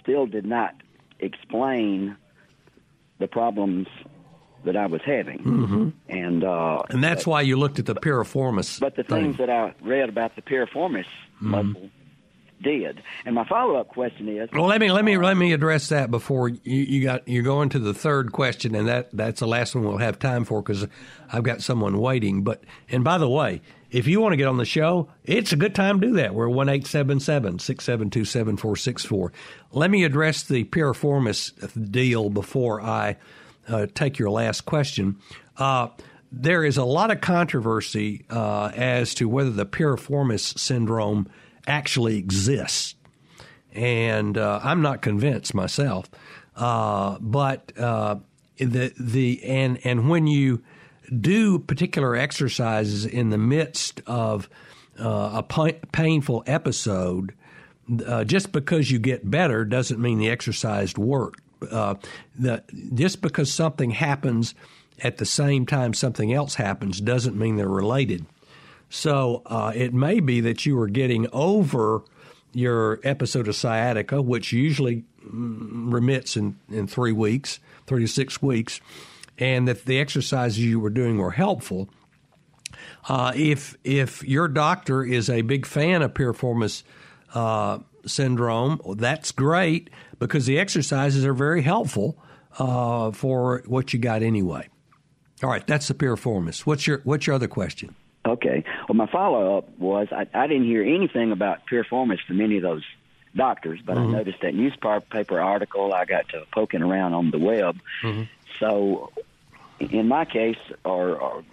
still 0.00 0.26
did 0.26 0.44
not 0.44 0.74
explain 1.18 2.16
the 3.18 3.28
problems 3.28 3.86
that 4.64 4.76
I 4.76 4.86
was 4.86 5.00
having, 5.04 5.38
mm-hmm. 5.38 5.88
and 6.08 6.44
uh, 6.44 6.82
and 6.90 7.02
that's 7.02 7.24
but, 7.24 7.30
why 7.30 7.40
you 7.42 7.56
looked 7.56 7.78
at 7.78 7.86
the 7.86 7.94
piriformis. 7.94 8.80
But 8.80 8.96
the 8.96 9.04
thing. 9.04 9.22
things 9.22 9.38
that 9.38 9.50
I 9.50 9.74
read 9.80 10.08
about 10.08 10.36
the 10.36 10.42
piriformis 10.42 11.06
mm-hmm. 11.06 11.50
muscle 11.50 11.90
did. 12.62 13.02
And 13.24 13.34
my 13.34 13.46
follow 13.46 13.76
up 13.76 13.88
question 13.88 14.28
is 14.28 14.48
Well 14.52 14.66
let 14.66 14.80
me 14.80 14.90
let 14.90 15.04
me 15.04 15.16
let 15.16 15.36
me 15.36 15.52
address 15.52 15.88
that 15.88 16.10
before 16.10 16.48
you, 16.48 16.60
you 16.64 17.02
got 17.02 17.26
you're 17.28 17.42
going 17.42 17.68
to 17.70 17.78
the 17.78 17.94
third 17.94 18.32
question 18.32 18.74
and 18.74 18.88
that 18.88 19.10
that's 19.12 19.40
the 19.40 19.46
last 19.46 19.74
one 19.74 19.84
we'll 19.84 19.98
have 19.98 20.18
time 20.18 20.44
for 20.44 20.62
cuz 20.62 20.86
I've 21.32 21.42
got 21.42 21.62
someone 21.62 21.98
waiting 21.98 22.42
but 22.42 22.62
and 22.90 23.04
by 23.04 23.18
the 23.18 23.28
way 23.28 23.62
if 23.90 24.06
you 24.06 24.20
want 24.20 24.32
to 24.32 24.36
get 24.36 24.46
on 24.46 24.56
the 24.56 24.64
show, 24.64 25.08
it's 25.24 25.52
a 25.52 25.56
good 25.56 25.74
time 25.74 26.00
to 26.00 26.06
do 26.06 26.12
that. 26.14 26.32
We're 26.32 26.48
1 26.48 26.68
672 26.82 28.24
7464. 28.24 29.32
Let 29.72 29.90
me 29.90 30.04
address 30.04 30.44
the 30.44 30.62
piriformis 30.64 31.90
deal 31.90 32.30
before 32.30 32.80
I 32.80 33.16
uh, 33.68 33.86
take 33.92 34.18
your 34.18 34.30
last 34.30 34.64
question. 34.64 35.18
Uh, 35.56 35.88
there 36.32 36.64
is 36.64 36.76
a 36.76 36.84
lot 36.84 37.10
of 37.10 37.20
controversy 37.20 38.24
uh, 38.30 38.70
as 38.74 39.14
to 39.14 39.28
whether 39.28 39.50
the 39.50 39.66
piriformis 39.66 40.56
syndrome 40.56 41.28
actually 41.70 42.16
exists. 42.18 42.94
And 43.72 44.36
uh, 44.36 44.60
I'm 44.62 44.82
not 44.82 45.00
convinced 45.00 45.54
myself. 45.54 46.10
Uh, 46.56 47.18
but 47.20 47.72
uh, 47.78 48.16
the, 48.58 48.92
the, 48.98 49.42
and, 49.44 49.78
and 49.84 50.10
when 50.10 50.26
you 50.26 50.62
do 51.20 51.58
particular 51.58 52.16
exercises 52.16 53.06
in 53.06 53.30
the 53.30 53.38
midst 53.38 54.02
of 54.06 54.50
uh, 54.98 55.42
a 55.42 55.72
painful 55.92 56.42
episode, 56.46 57.32
uh, 58.06 58.24
just 58.24 58.52
because 58.52 58.90
you 58.90 58.98
get 58.98 59.30
better 59.30 59.64
doesn't 59.64 60.00
mean 60.00 60.18
the 60.18 60.28
exercise 60.28 60.96
worked. 60.96 61.40
Uh, 61.70 61.94
the, 62.38 62.62
just 62.94 63.20
because 63.20 63.52
something 63.52 63.90
happens 63.90 64.54
at 65.02 65.18
the 65.18 65.26
same 65.26 65.66
time 65.66 65.94
something 65.94 66.32
else 66.32 66.54
happens 66.54 67.00
doesn't 67.00 67.38
mean 67.38 67.56
they're 67.56 67.68
related. 67.68 68.26
So 68.90 69.42
uh, 69.46 69.72
it 69.74 69.94
may 69.94 70.20
be 70.20 70.40
that 70.42 70.66
you 70.66 70.78
are 70.80 70.88
getting 70.88 71.28
over 71.32 72.02
your 72.52 73.00
episode 73.04 73.46
of 73.48 73.54
sciatica, 73.54 74.20
which 74.20 74.52
usually 74.52 75.04
mm, 75.24 75.92
remits 75.92 76.36
in, 76.36 76.58
in 76.68 76.88
three 76.88 77.12
weeks, 77.12 77.60
three 77.86 78.02
to 78.02 78.08
six 78.08 78.42
weeks, 78.42 78.80
and 79.38 79.68
that 79.68 79.86
the 79.86 80.00
exercises 80.00 80.58
you 80.58 80.80
were 80.80 80.90
doing 80.90 81.18
were 81.18 81.30
helpful. 81.30 81.88
Uh, 83.08 83.32
if 83.34 83.76
if 83.84 84.22
your 84.24 84.48
doctor 84.48 85.04
is 85.04 85.30
a 85.30 85.42
big 85.42 85.64
fan 85.64 86.02
of 86.02 86.12
piriformis 86.12 86.82
uh, 87.32 87.78
syndrome, 88.04 88.80
that's 88.96 89.32
great 89.32 89.88
because 90.18 90.46
the 90.46 90.58
exercises 90.58 91.24
are 91.24 91.32
very 91.32 91.62
helpful 91.62 92.18
uh, 92.58 93.10
for 93.12 93.62
what 93.66 93.92
you 93.92 93.98
got 93.98 94.22
anyway. 94.22 94.68
All 95.42 95.48
right, 95.48 95.66
that's 95.66 95.88
the 95.88 95.94
piriformis. 95.94 96.66
What's 96.66 96.86
your 96.86 97.00
what's 97.04 97.26
your 97.26 97.36
other 97.36 97.48
question? 97.48 97.94
Okay. 98.26 98.64
Well, 98.88 98.96
my 98.96 99.06
follow 99.06 99.58
up 99.58 99.78
was 99.78 100.08
I, 100.12 100.26
I 100.34 100.46
didn't 100.46 100.66
hear 100.66 100.82
anything 100.82 101.32
about 101.32 101.60
piriformis 101.70 102.18
from 102.26 102.40
any 102.40 102.56
of 102.56 102.62
those 102.62 102.84
doctors, 103.34 103.80
but 103.84 103.96
mm-hmm. 103.96 104.14
I 104.14 104.18
noticed 104.18 104.40
that 104.42 104.54
newspaper 104.54 105.40
article. 105.40 105.92
I 105.94 106.04
got 106.04 106.28
to 106.30 106.44
poking 106.52 106.82
around 106.82 107.14
on 107.14 107.30
the 107.30 107.38
web. 107.38 107.78
Mm-hmm. 108.02 108.22
So, 108.58 109.10
in 109.78 110.08
my 110.08 110.26
case, 110.26 110.58
or, 110.84 111.16
or 111.16 111.44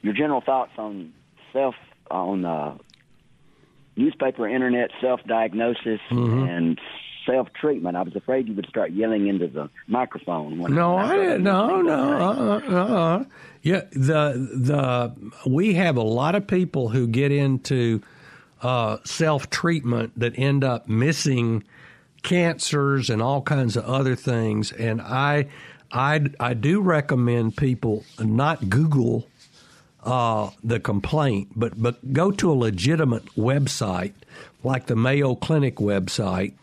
your 0.00 0.14
general 0.14 0.40
thoughts 0.40 0.72
on 0.78 1.12
self 1.52 1.74
on 2.10 2.44
uh, 2.44 2.78
newspaper, 3.96 4.48
internet 4.48 4.90
self 5.00 5.22
diagnosis, 5.24 6.00
mm-hmm. 6.10 6.44
and 6.44 6.80
self 7.28 7.48
treatment. 7.52 7.96
I 7.96 8.02
was 8.02 8.16
afraid 8.16 8.48
you 8.48 8.54
would 8.54 8.68
start 8.68 8.92
yelling 8.92 9.28
into 9.28 9.48
the 9.48 9.68
microphone. 9.86 10.58
no, 10.74 10.96
I, 10.96 11.16
didn't. 11.16 11.42
No, 11.42 11.82
no, 11.82 12.12
uh, 12.12 12.60
uh, 12.68 12.74
uh, 12.74 13.24
yeah. 13.62 13.82
The 13.92 14.48
the 14.54 15.48
we 15.48 15.74
have 15.74 15.96
a 15.96 16.02
lot 16.02 16.34
of 16.34 16.46
people 16.46 16.88
who 16.88 17.06
get 17.06 17.32
into 17.32 18.02
uh, 18.62 18.98
self 19.04 19.50
treatment 19.50 20.18
that 20.18 20.38
end 20.38 20.64
up 20.64 20.88
missing 20.88 21.64
cancers 22.22 23.10
and 23.10 23.22
all 23.22 23.42
kinds 23.42 23.76
of 23.76 23.84
other 23.84 24.16
things. 24.16 24.72
And 24.72 25.00
I 25.00 25.48
I 25.92 26.26
I 26.40 26.54
do 26.54 26.80
recommend 26.80 27.56
people 27.56 28.04
not 28.18 28.68
Google. 28.68 29.28
Uh, 30.04 30.50
the 30.62 30.78
complaint, 30.78 31.48
but 31.56 31.82
but 31.82 32.12
go 32.14 32.30
to 32.30 32.50
a 32.50 32.54
legitimate 32.54 33.26
website 33.34 34.14
like 34.62 34.86
the 34.86 34.94
Mayo 34.96 35.34
Clinic 35.34 35.76
website 35.76 36.54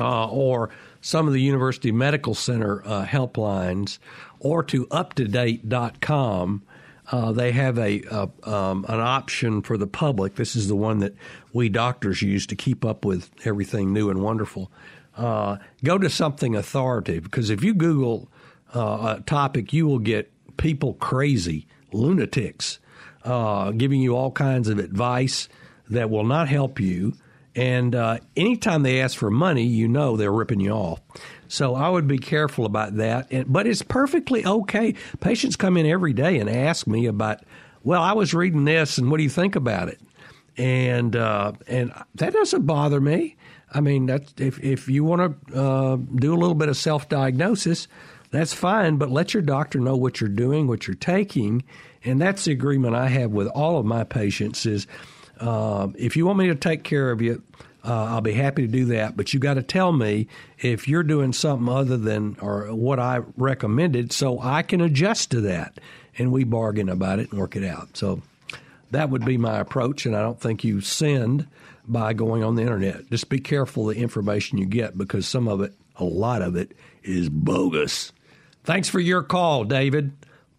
uh, 0.00 0.28
or 0.28 0.70
some 1.00 1.26
of 1.26 1.32
the 1.32 1.40
University 1.40 1.92
Medical 1.92 2.34
Center 2.34 2.82
uh, 2.84 3.04
helplines, 3.06 3.98
or 4.40 4.62
to 4.64 4.86
uptodate.com. 4.86 6.62
Uh, 7.12 7.30
they 7.30 7.52
have 7.52 7.78
a, 7.78 8.02
a 8.10 8.28
um, 8.50 8.84
an 8.88 8.98
option 8.98 9.62
for 9.62 9.78
the 9.78 9.86
public. 9.86 10.34
This 10.34 10.56
is 10.56 10.66
the 10.66 10.74
one 10.74 10.98
that 10.98 11.14
we 11.52 11.68
doctors 11.68 12.20
use 12.20 12.46
to 12.48 12.56
keep 12.56 12.84
up 12.84 13.04
with 13.04 13.30
everything 13.44 13.92
new 13.92 14.10
and 14.10 14.20
wonderful. 14.20 14.72
Uh, 15.16 15.56
go 15.84 15.96
to 15.98 16.10
something 16.10 16.56
authoritative 16.56 17.22
because 17.22 17.48
if 17.48 17.62
you 17.62 17.74
Google 17.74 18.28
uh, 18.74 19.16
a 19.18 19.22
topic, 19.22 19.72
you 19.72 19.86
will 19.86 20.00
get 20.00 20.30
people 20.56 20.94
crazy, 20.94 21.66
lunatics, 21.92 22.78
uh, 23.24 23.70
giving 23.70 24.00
you 24.00 24.16
all 24.16 24.30
kinds 24.30 24.68
of 24.68 24.78
advice 24.78 25.48
that 25.88 26.10
will 26.10 26.24
not 26.24 26.48
help 26.48 26.80
you 26.80 27.14
and 27.56 27.94
uh, 27.94 28.18
anytime 28.36 28.82
they 28.82 29.00
ask 29.00 29.16
for 29.16 29.30
money, 29.30 29.64
you 29.64 29.88
know 29.88 30.16
they're 30.16 30.30
ripping 30.30 30.60
you 30.60 30.72
off. 30.72 31.00
So 31.48 31.74
I 31.74 31.88
would 31.88 32.06
be 32.06 32.18
careful 32.18 32.66
about 32.66 32.96
that. 32.96 33.28
And, 33.30 33.50
but 33.50 33.66
it's 33.66 33.82
perfectly 33.82 34.44
okay. 34.44 34.94
Patients 35.20 35.56
come 35.56 35.78
in 35.78 35.86
every 35.86 36.12
day 36.12 36.38
and 36.38 36.50
ask 36.50 36.86
me 36.86 37.06
about, 37.06 37.40
well, 37.82 38.02
I 38.02 38.12
was 38.12 38.34
reading 38.34 38.64
this, 38.64 38.98
and 38.98 39.10
what 39.10 39.16
do 39.16 39.22
you 39.22 39.30
think 39.30 39.56
about 39.56 39.88
it? 39.88 40.00
And 40.58 41.16
uh, 41.16 41.52
and 41.66 41.92
that 42.16 42.32
doesn't 42.32 42.66
bother 42.66 43.00
me. 43.00 43.36
I 43.72 43.80
mean, 43.80 44.06
that's, 44.06 44.34
if 44.38 44.62
if 44.62 44.88
you 44.88 45.04
want 45.04 45.48
to 45.48 45.60
uh, 45.60 45.96
do 45.96 46.34
a 46.34 46.38
little 46.38 46.54
bit 46.54 46.68
of 46.68 46.76
self 46.76 47.08
diagnosis, 47.08 47.88
that's 48.30 48.52
fine. 48.52 48.96
But 48.96 49.10
let 49.10 49.34
your 49.34 49.42
doctor 49.42 49.78
know 49.78 49.96
what 49.96 50.20
you're 50.20 50.28
doing, 50.28 50.66
what 50.66 50.86
you're 50.86 50.94
taking, 50.94 51.62
and 52.04 52.20
that's 52.20 52.44
the 52.44 52.52
agreement 52.52 52.94
I 52.94 53.08
have 53.08 53.30
with 53.30 53.48
all 53.48 53.78
of 53.78 53.86
my 53.86 54.02
patients. 54.04 54.66
Is 54.66 54.86
uh, 55.40 55.88
if 55.96 56.16
you 56.16 56.26
want 56.26 56.38
me 56.38 56.48
to 56.48 56.54
take 56.54 56.82
care 56.84 57.10
of 57.10 57.20
you, 57.20 57.42
uh, 57.84 58.04
I'll 58.04 58.20
be 58.20 58.32
happy 58.32 58.62
to 58.62 58.68
do 58.68 58.86
that. 58.86 59.16
But 59.16 59.32
you 59.32 59.40
got 59.40 59.54
to 59.54 59.62
tell 59.62 59.92
me 59.92 60.28
if 60.58 60.88
you're 60.88 61.02
doing 61.02 61.32
something 61.32 61.68
other 61.68 61.96
than 61.96 62.36
or 62.40 62.74
what 62.74 62.98
I 62.98 63.20
recommended, 63.36 64.12
so 64.12 64.40
I 64.40 64.62
can 64.62 64.80
adjust 64.80 65.30
to 65.32 65.40
that, 65.42 65.78
and 66.18 66.32
we 66.32 66.44
bargain 66.44 66.88
about 66.88 67.18
it 67.18 67.30
and 67.30 67.40
work 67.40 67.56
it 67.56 67.64
out. 67.64 67.96
So 67.96 68.22
that 68.90 69.10
would 69.10 69.24
be 69.24 69.38
my 69.38 69.58
approach, 69.58 70.06
and 70.06 70.16
I 70.16 70.22
don't 70.22 70.40
think 70.40 70.64
you 70.64 70.80
send 70.80 71.46
by 71.86 72.12
going 72.12 72.42
on 72.42 72.56
the 72.56 72.62
internet. 72.62 73.08
Just 73.10 73.28
be 73.28 73.38
careful 73.38 73.86
the 73.86 73.96
information 73.96 74.58
you 74.58 74.66
get 74.66 74.98
because 74.98 75.26
some 75.26 75.46
of 75.46 75.60
it, 75.60 75.72
a 75.96 76.04
lot 76.04 76.42
of 76.42 76.56
it, 76.56 76.76
is 77.02 77.28
bogus. 77.28 78.12
Thanks 78.64 78.88
for 78.88 78.98
your 78.98 79.22
call, 79.22 79.64
David. 79.64 80.12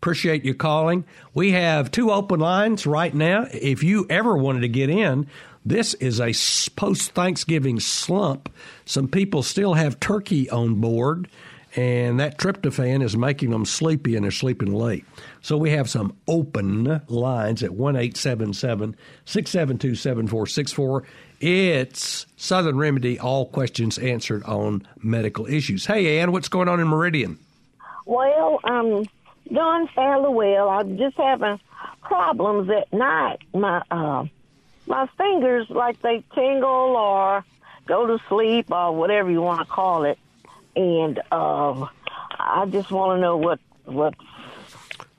Appreciate 0.07 0.45
you 0.45 0.53
calling. 0.53 1.03
We 1.33 1.51
have 1.51 1.91
two 1.91 2.11
open 2.11 2.39
lines 2.39 2.87
right 2.87 3.13
now. 3.13 3.45
If 3.51 3.83
you 3.83 4.07
ever 4.09 4.37
wanted 4.37 4.61
to 4.61 4.69
get 4.69 4.89
in, 4.89 5.27
this 5.65 5.95
is 5.95 6.21
a 6.21 6.31
post 6.77 7.11
Thanksgiving 7.11 7.81
slump. 7.81 8.49
Some 8.85 9.09
people 9.09 9.43
still 9.43 9.73
have 9.73 9.99
turkey 9.99 10.49
on 10.49 10.75
board, 10.75 11.27
and 11.75 12.21
that 12.21 12.37
tryptophan 12.37 13.03
is 13.03 13.17
making 13.17 13.49
them 13.49 13.65
sleepy 13.65 14.15
and 14.15 14.23
they're 14.23 14.31
sleeping 14.31 14.73
late. 14.73 15.03
So 15.41 15.57
we 15.57 15.71
have 15.71 15.89
some 15.89 16.15
open 16.25 17.01
lines 17.09 17.61
at 17.61 17.73
1 17.73 17.95
672 17.95 19.95
7464. 19.95 21.03
It's 21.41 22.25
Southern 22.37 22.77
Remedy, 22.77 23.19
all 23.19 23.47
questions 23.47 23.97
answered 23.97 24.45
on 24.45 24.87
medical 25.03 25.47
issues. 25.47 25.85
Hey, 25.85 26.19
Ann, 26.19 26.31
what's 26.31 26.47
going 26.47 26.69
on 26.69 26.79
in 26.79 26.87
Meridian? 26.87 27.39
Well, 28.05 28.61
um, 28.63 29.03
done 29.53 29.87
fairly 29.95 30.29
well. 30.29 30.69
I'm 30.69 30.97
just 30.97 31.17
having 31.17 31.59
problems 32.01 32.69
at 32.69 32.91
night. 32.93 33.39
My 33.53 33.83
uh, 33.91 34.25
my 34.85 35.07
fingers 35.17 35.69
like 35.69 36.01
they 36.01 36.23
tingle 36.33 36.69
or 36.95 37.43
go 37.85 38.07
to 38.07 38.23
sleep 38.29 38.71
or 38.71 38.95
whatever 38.95 39.29
you 39.29 39.41
want 39.41 39.59
to 39.59 39.65
call 39.65 40.03
it, 40.03 40.17
and 40.75 41.19
uh, 41.31 41.87
I 42.39 42.65
just 42.69 42.91
want 42.91 43.17
to 43.17 43.21
know 43.21 43.37
what 43.37 43.59
what. 43.85 44.13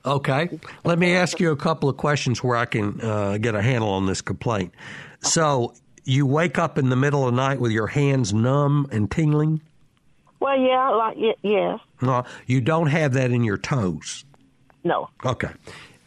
Okay, 0.05 0.49
let 0.85 0.97
me 0.97 1.13
ask 1.13 1.39
you 1.39 1.51
a 1.51 1.57
couple 1.57 1.89
of 1.89 1.97
questions 1.97 2.41
where 2.41 2.55
I 2.55 2.65
can 2.65 3.01
uh, 3.01 3.37
get 3.37 3.53
a 3.53 3.61
handle 3.61 3.89
on 3.89 4.05
this 4.05 4.21
complaint. 4.21 4.73
So 5.21 5.73
you 6.05 6.25
wake 6.25 6.57
up 6.57 6.77
in 6.77 6.89
the 6.89 6.95
middle 6.95 7.27
of 7.27 7.33
the 7.33 7.37
night 7.37 7.59
with 7.59 7.71
your 7.71 7.87
hands 7.87 8.33
numb 8.33 8.87
and 8.91 9.11
tingling. 9.11 9.61
Well, 10.39 10.57
yeah, 10.57 10.89
like 10.89 11.17
yes. 11.41 11.79
No, 12.01 12.23
you 12.47 12.61
don't 12.61 12.87
have 12.87 13.13
that 13.13 13.31
in 13.31 13.43
your 13.43 13.57
toes. 13.57 14.23
No. 14.83 15.09
Okay. 15.25 15.49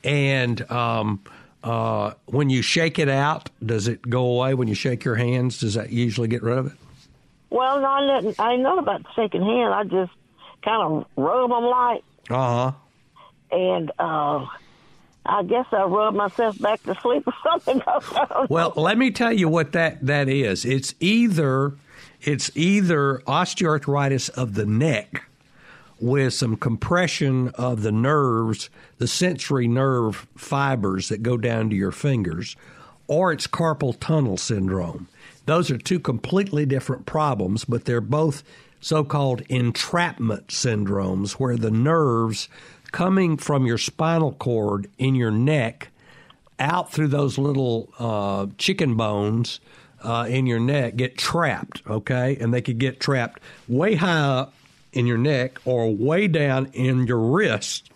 And 0.05 0.69
um, 0.71 1.23
uh, 1.63 2.15
when 2.27 2.51
you 2.51 2.63
shake 2.63 2.99
it 2.99 3.09
out, 3.09 3.51
does 3.65 3.89
it 3.89 4.03
go 4.09 4.25
away? 4.25 4.55
When 4.55 4.69
you 4.69 4.75
shake 4.75 5.05
your 5.05 5.17
hands, 5.17 5.61
does 5.61 5.75
that 5.75 5.91
usually 5.91 6.29
get 6.29 6.43
rid 6.43 6.59
of 6.59 6.67
it? 6.69 6.73
Well, 7.51 7.85
I 7.85 8.35
I 8.39 8.57
know 8.57 8.79
about 8.79 9.03
shaking 9.15 9.43
hand. 9.43 9.75
I 9.75 9.85
just 9.85 10.13
kind 10.65 10.83
of 10.83 11.07
rub 11.17 11.51
them 11.51 11.65
light. 11.65 12.05
Uh 12.31 12.35
huh. 12.71 12.73
And 13.51 13.93
uh, 13.99 14.47
I 15.27 15.43
guess 15.43 15.67
I 15.73 15.83
rub 15.83 16.15
myself 16.15 16.59
back 16.59 16.83
to 16.85 16.95
sleep 17.03 17.25
or 17.27 17.35
something. 17.45 17.83
well, 18.49 18.73
let 18.77 18.97
me 18.97 19.11
tell 19.11 19.33
you 19.33 19.49
what 19.49 19.73
that 19.73 20.07
that 20.07 20.29
is. 20.31 20.65
It's 20.65 20.95
either 21.01 21.75
it's 22.23 22.51
either 22.55 23.23
osteoarthritis 23.27 24.31
of 24.31 24.55
the 24.55 24.67
neck 24.67 25.25
with 26.01 26.35
some 26.35 26.57
compression 26.57 27.49
of 27.51 27.83
the 27.83 27.93
nerves, 27.93 28.71
the 28.99 29.07
sensory 29.07 29.69
nerve 29.69 30.27
fibers 30.37 31.09
that 31.09 31.23
go 31.23 31.37
down 31.37 31.71
to 31.71 31.77
your 31.77 31.93
fingers, 31.93 32.57
or 33.07 33.33
it's 33.33 33.47
carpal 33.47 33.97
tunnel 33.99 34.37
syndrome. 34.37 35.09
Those 35.47 35.71
are 35.71 35.79
two 35.79 36.01
completely 36.01 36.67
different 36.67 37.07
problems, 37.07 37.65
but 37.65 37.85
they're 37.85 38.01
both 38.01 38.43
so 38.81 39.05
called 39.05 39.43
entrapment 39.49 40.49
syndromes, 40.49 41.33
where 41.33 41.57
the 41.57 41.71
nerves 41.71 42.49
coming 42.91 43.37
from 43.37 43.65
your 43.65 43.79
spinal 43.79 44.33
cord 44.33 44.89
in 44.99 45.15
your 45.15 45.31
neck 45.31 45.89
out 46.59 46.93
through 46.93 47.09
those 47.09 47.39
little 47.39 47.89
uh, 47.99 48.47
chicken 48.59 48.97
bones 48.97 49.61
uh, 50.03 50.27
in 50.29 50.47
your 50.47 50.61
neck 50.61 50.97
get 50.97 51.17
trapped, 51.17 51.83
okay? 51.87 52.37
And 52.41 52.53
they 52.53 52.63
could 52.63 52.79
get 52.79 53.01
trapped 53.01 53.41
way 53.69 53.95
high 53.95 54.19
up 54.19 54.55
in 54.93 55.07
your 55.07 55.19
neck 55.19 55.59
or 55.65 55.91
way 55.91 56.29
down 56.29 56.67
in 56.75 57.07
your 57.07 57.19
wrist 57.19 57.91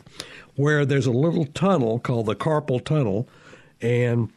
where 0.54 0.86
there's 0.86 1.06
a 1.06 1.12
little 1.12 1.44
tunnel 1.46 1.98
called 1.98 2.26
the 2.26 2.34
carpal 2.34 2.82
tunnel. 2.82 3.28
And 3.80 4.30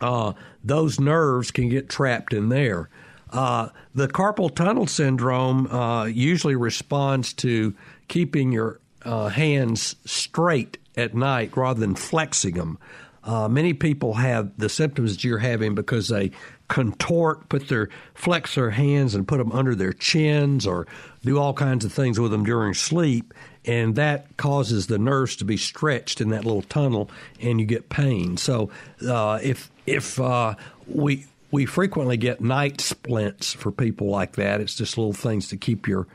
uh, 0.00 0.32
those 0.64 0.98
nerves 0.98 1.50
can 1.50 1.68
get 1.68 1.88
trapped 1.88 2.32
in 2.32 2.48
there. 2.48 2.88
Uh, 3.30 3.68
the 3.94 4.08
carpal 4.08 4.54
tunnel 4.54 4.86
syndrome 4.86 5.66
uh, 5.66 6.04
usually 6.06 6.56
responds 6.56 7.34
to 7.34 7.74
keeping 8.08 8.52
your 8.52 8.80
uh, 9.04 9.28
hands 9.28 9.96
straight 10.06 10.78
at 10.96 11.14
night 11.14 11.56
rather 11.56 11.78
than 11.78 11.94
flexing 11.94 12.54
them. 12.54 12.78
Uh, 13.22 13.46
many 13.48 13.74
people 13.74 14.14
have 14.14 14.50
the 14.56 14.70
symptoms 14.70 15.14
that 15.14 15.24
you're 15.24 15.38
having 15.38 15.74
because 15.74 16.08
they 16.08 16.30
contort, 16.68 17.48
put 17.48 17.68
their 17.68 17.88
flex 18.14 18.54
their 18.54 18.70
hands 18.70 19.14
and 19.14 19.26
put 19.26 19.38
them 19.38 19.50
under 19.52 19.74
their 19.74 19.92
chins, 19.92 20.66
or 20.66 20.86
do 21.24 21.38
all 21.38 21.54
kinds 21.54 21.84
of 21.84 21.92
things 21.92 22.20
with 22.20 22.30
them 22.30 22.44
during 22.44 22.74
sleep, 22.74 23.34
and 23.64 23.96
that 23.96 24.36
causes 24.36 24.86
the 24.86 24.98
nerves 24.98 25.36
to 25.36 25.44
be 25.44 25.56
stretched 25.56 26.20
in 26.20 26.28
that 26.30 26.44
little 26.44 26.62
tunnel, 26.62 27.10
and 27.40 27.60
you 27.60 27.66
get 27.66 27.88
pain. 27.88 28.36
So 28.36 28.70
uh, 29.06 29.40
if 29.42 29.70
if 29.86 30.20
uh, 30.20 30.54
we 30.86 31.26
we 31.50 31.64
frequently 31.66 32.16
get 32.16 32.40
night 32.40 32.80
splints 32.80 33.54
for 33.54 33.72
people 33.72 34.08
like 34.08 34.36
that, 34.36 34.60
it's 34.60 34.74
just 34.74 34.98
little 34.98 35.14
things 35.14 35.48
to 35.48 35.56
keep 35.56 35.88
your 35.88 36.06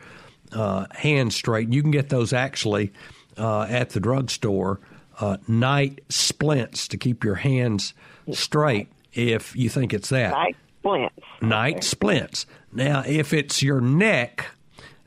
uh, 0.52 0.86
hands 0.92 1.36
straight. 1.36 1.70
You 1.74 1.82
can 1.82 1.92
get 1.92 2.10
those 2.10 2.32
actually 2.32 2.92
uh, 3.38 3.64
at 3.64 3.90
the 3.92 4.00
drugstore. 4.00 4.80
Uh, 5.20 5.38
night 5.48 6.02
splints 6.10 6.88
to 6.88 6.98
keep 6.98 7.24
your 7.24 7.36
hands 7.36 7.94
straight 8.32 8.88
if 9.14 9.56
you 9.56 9.70
think 9.70 9.94
it's 9.94 10.10
that. 10.10 10.32
Night 10.32 10.56
splints. 10.80 11.16
Night 11.42 11.84
splints. 11.84 12.46
Now, 12.72 13.04
if 13.06 13.34
it's 13.34 13.62
your 13.62 13.82
neck, 13.82 14.48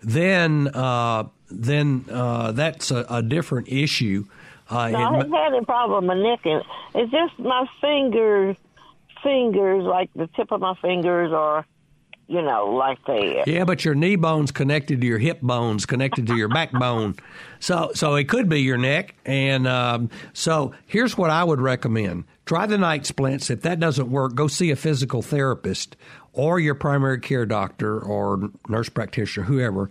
then 0.02 0.68
uh, 0.68 1.24
then 1.50 2.04
uh, 2.10 2.52
that's 2.52 2.90
a, 2.90 3.06
a, 3.08 3.22
different 3.22 3.68
issue. 3.68 4.24
Uh, 4.68 4.88
no, 4.88 4.98
I 4.98 5.12
haven't 5.12 5.32
had 5.32 5.54
any 5.54 5.64
problem 5.64 6.06
with 6.06 6.16
my 6.16 6.22
neck. 6.22 6.40
It's 6.94 7.10
just 7.10 7.38
my 7.38 7.66
fingers, 7.80 8.56
fingers, 9.22 9.84
like 9.84 10.10
the 10.14 10.28
tip 10.36 10.52
of 10.52 10.60
my 10.60 10.74
fingers, 10.80 11.32
or 11.32 11.66
you 12.28 12.42
know, 12.42 12.66
like 12.66 13.04
that. 13.06 13.44
Yeah, 13.46 13.64
but 13.64 13.84
your 13.84 13.94
knee 13.94 14.16
bone's 14.16 14.50
connected 14.50 15.00
to 15.00 15.06
your 15.06 15.18
hip 15.18 15.40
bones, 15.40 15.86
connected 15.86 16.26
to 16.26 16.36
your 16.36 16.48
backbone. 16.48 17.14
So, 17.60 17.92
so 17.94 18.16
it 18.16 18.28
could 18.28 18.48
be 18.48 18.60
your 18.62 18.78
neck. 18.78 19.14
And 19.24 19.66
um, 19.66 20.10
so, 20.32 20.74
here's 20.86 21.16
what 21.16 21.30
I 21.30 21.44
would 21.44 21.60
recommend: 21.60 22.24
try 22.44 22.66
the 22.66 22.78
night 22.78 23.06
splints. 23.06 23.48
If 23.48 23.62
that 23.62 23.78
doesn't 23.78 24.10
work, 24.10 24.34
go 24.34 24.48
see 24.48 24.70
a 24.70 24.76
physical 24.76 25.22
therapist 25.22 25.96
or 26.32 26.60
your 26.60 26.74
primary 26.74 27.20
care 27.20 27.46
doctor 27.46 27.98
or 27.98 28.50
nurse 28.68 28.88
practitioner, 28.88 29.46
whoever. 29.46 29.90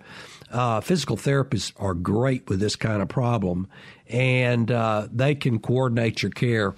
Uh, 0.51 0.79
physical 0.79 1.17
therapists 1.17 1.73
are 1.77 1.93
great 1.93 2.47
with 2.49 2.59
this 2.59 2.75
kind 2.75 3.01
of 3.01 3.09
problem, 3.09 3.67
and 4.07 4.71
uh, 4.71 5.07
they 5.11 5.35
can 5.35 5.59
coordinate 5.59 6.21
your 6.21 6.31
care 6.31 6.75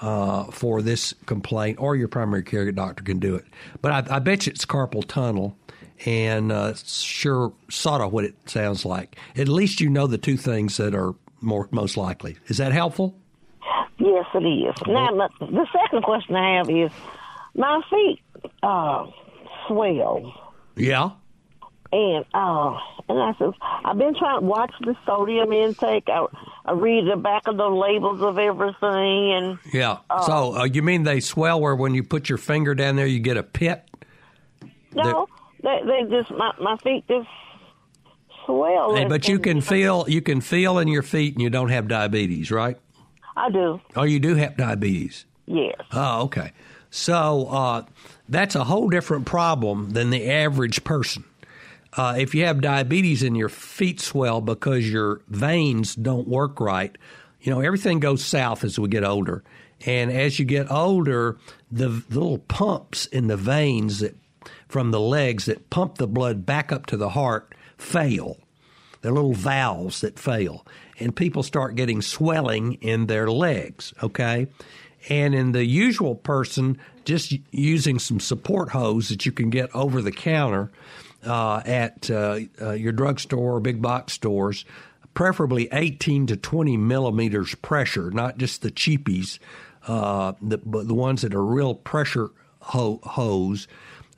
uh, 0.00 0.44
for 0.44 0.82
this 0.82 1.14
complaint, 1.26 1.78
or 1.80 1.96
your 1.96 2.08
primary 2.08 2.42
care 2.42 2.70
doctor 2.72 3.02
can 3.02 3.18
do 3.18 3.34
it. 3.34 3.44
But 3.80 4.10
I, 4.10 4.16
I 4.16 4.18
bet 4.18 4.46
you 4.46 4.50
it's 4.50 4.64
carpal 4.64 5.04
tunnel, 5.06 5.56
and 6.04 6.52
uh, 6.52 6.74
sure, 6.74 7.52
sort 7.70 8.00
of 8.02 8.12
what 8.12 8.24
it 8.24 8.34
sounds 8.46 8.84
like. 8.84 9.16
At 9.36 9.48
least 9.48 9.80
you 9.80 9.88
know 9.88 10.06
the 10.06 10.18
two 10.18 10.36
things 10.36 10.76
that 10.76 10.94
are 10.94 11.14
more 11.40 11.68
most 11.70 11.96
likely. 11.96 12.36
Is 12.46 12.58
that 12.58 12.72
helpful? 12.72 13.16
Yes, 13.98 14.26
it 14.34 14.44
is. 14.44 14.74
Now, 14.86 15.28
the 15.40 15.66
second 15.72 16.02
question 16.02 16.36
I 16.36 16.56
have 16.56 16.68
is, 16.68 16.90
my 17.54 17.80
feet 17.90 18.20
uh, 18.62 19.06
swell. 19.66 20.32
Yeah. 20.76 21.10
And 21.92 22.24
uh, 22.34 22.78
and 23.08 23.18
I 23.18 23.34
said, 23.38 23.50
I've 23.84 23.98
been 23.98 24.14
trying 24.14 24.40
to 24.40 24.46
watch 24.46 24.72
the 24.80 24.96
sodium 25.06 25.52
intake. 25.52 26.08
I, 26.08 26.26
I 26.64 26.72
read 26.72 27.06
the 27.06 27.16
back 27.16 27.46
of 27.46 27.56
the 27.56 27.68
labels 27.68 28.20
of 28.22 28.38
everything, 28.38 29.32
and 29.32 29.58
yeah. 29.72 29.98
Uh, 30.10 30.22
so 30.22 30.56
uh, 30.56 30.64
you 30.64 30.82
mean 30.82 31.04
they 31.04 31.20
swell 31.20 31.60
where 31.60 31.76
when 31.76 31.94
you 31.94 32.02
put 32.02 32.28
your 32.28 32.38
finger 32.38 32.74
down 32.74 32.96
there, 32.96 33.06
you 33.06 33.20
get 33.20 33.36
a 33.36 33.42
pit? 33.42 33.88
No, 34.94 35.28
they 35.62 35.80
they 35.86 36.02
just 36.10 36.30
my 36.32 36.52
my 36.60 36.76
feet 36.78 37.04
just 37.06 37.28
swell. 38.44 38.96
Hey, 38.96 39.04
but 39.04 39.28
you 39.28 39.38
can 39.38 39.60
feel 39.60 40.04
you 40.08 40.22
can 40.22 40.40
feel 40.40 40.78
in 40.78 40.88
your 40.88 41.02
feet, 41.02 41.34
and 41.34 41.42
you 41.42 41.50
don't 41.50 41.68
have 41.68 41.86
diabetes, 41.86 42.50
right? 42.50 42.78
I 43.36 43.50
do. 43.50 43.80
Oh, 43.94 44.02
you 44.02 44.18
do 44.18 44.34
have 44.34 44.56
diabetes. 44.56 45.24
Yes. 45.46 45.76
Oh, 45.92 46.22
okay. 46.22 46.52
So 46.90 47.46
uh, 47.50 47.84
that's 48.28 48.54
a 48.54 48.64
whole 48.64 48.88
different 48.88 49.26
problem 49.26 49.90
than 49.90 50.10
the 50.10 50.28
average 50.30 50.82
person. 50.82 51.24
Uh, 51.92 52.14
if 52.18 52.34
you 52.34 52.44
have 52.44 52.60
diabetes 52.60 53.22
and 53.22 53.36
your 53.36 53.48
feet 53.48 54.00
swell 54.00 54.40
because 54.40 54.90
your 54.90 55.22
veins 55.28 55.94
don't 55.94 56.28
work 56.28 56.60
right, 56.60 56.96
you 57.40 57.52
know, 57.52 57.60
everything 57.60 58.00
goes 58.00 58.24
south 58.24 58.64
as 58.64 58.78
we 58.78 58.88
get 58.88 59.04
older. 59.04 59.42
And 59.84 60.10
as 60.10 60.38
you 60.38 60.44
get 60.44 60.70
older, 60.70 61.38
the, 61.70 61.88
the 61.88 62.18
little 62.18 62.38
pumps 62.38 63.06
in 63.06 63.28
the 63.28 63.36
veins 63.36 64.00
that, 64.00 64.16
from 64.68 64.90
the 64.90 65.00
legs 65.00 65.46
that 65.46 65.70
pump 65.70 65.98
the 65.98 66.06
blood 66.06 66.46
back 66.46 66.72
up 66.72 66.86
to 66.86 66.96
the 66.96 67.10
heart 67.10 67.54
fail. 67.78 68.38
They're 69.00 69.12
little 69.12 69.34
valves 69.34 70.00
that 70.00 70.18
fail. 70.18 70.66
And 70.98 71.14
people 71.14 71.42
start 71.42 71.76
getting 71.76 72.02
swelling 72.02 72.74
in 72.74 73.06
their 73.06 73.30
legs, 73.30 73.92
okay? 74.02 74.48
And 75.08 75.34
in 75.34 75.52
the 75.52 75.64
usual 75.64 76.14
person, 76.14 76.78
just 77.04 77.32
using 77.52 77.98
some 77.98 78.18
support 78.18 78.70
hose 78.70 79.08
that 79.10 79.24
you 79.24 79.32
can 79.32 79.50
get 79.50 79.72
over 79.74 80.02
the 80.02 80.10
counter, 80.10 80.72
uh, 81.26 81.62
at 81.64 82.10
uh, 82.10 82.40
uh, 82.60 82.72
your 82.72 82.92
drugstore 82.92 83.56
or 83.56 83.60
big 83.60 83.82
box 83.82 84.12
stores, 84.12 84.64
preferably 85.14 85.68
18 85.72 86.26
to 86.28 86.36
20 86.36 86.76
millimeters 86.76 87.54
pressure, 87.56 88.10
not 88.10 88.38
just 88.38 88.62
the 88.62 88.70
cheapies, 88.70 89.38
uh, 89.86 90.32
the, 90.40 90.58
but 90.58 90.86
the 90.88 90.94
ones 90.94 91.22
that 91.22 91.34
are 91.34 91.44
real 91.44 91.74
pressure 91.74 92.30
ho- 92.60 93.00
hose, 93.02 93.66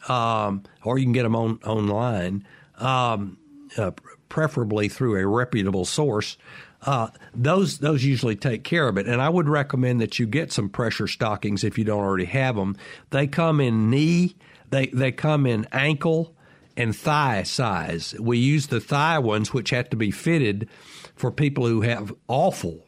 um, 0.08 0.62
or 0.84 0.98
you 0.98 1.04
can 1.04 1.12
get 1.12 1.22
them 1.22 1.36
on 1.36 1.58
online, 1.64 2.46
um, 2.76 3.38
uh, 3.76 3.90
preferably 4.28 4.88
through 4.88 5.16
a 5.16 5.26
reputable 5.26 5.84
source. 5.84 6.36
Uh, 6.82 7.08
those 7.34 7.78
those 7.78 8.04
usually 8.04 8.36
take 8.36 8.62
care 8.62 8.86
of 8.86 8.96
it, 8.96 9.08
and 9.08 9.20
I 9.20 9.28
would 9.28 9.48
recommend 9.48 10.00
that 10.00 10.18
you 10.18 10.26
get 10.26 10.52
some 10.52 10.68
pressure 10.68 11.08
stockings 11.08 11.64
if 11.64 11.76
you 11.76 11.84
don't 11.84 12.04
already 12.04 12.26
have 12.26 12.54
them. 12.54 12.76
They 13.10 13.26
come 13.26 13.60
in 13.60 13.90
knee, 13.90 14.36
they 14.70 14.86
they 14.86 15.10
come 15.10 15.44
in 15.44 15.66
ankle, 15.72 16.34
and 16.78 16.94
thigh 16.96 17.42
size. 17.42 18.14
We 18.20 18.38
use 18.38 18.68
the 18.68 18.80
thigh 18.80 19.18
ones, 19.18 19.52
which 19.52 19.70
have 19.70 19.90
to 19.90 19.96
be 19.96 20.12
fitted 20.12 20.68
for 21.16 21.32
people 21.32 21.66
who 21.66 21.80
have 21.80 22.14
awful 22.28 22.86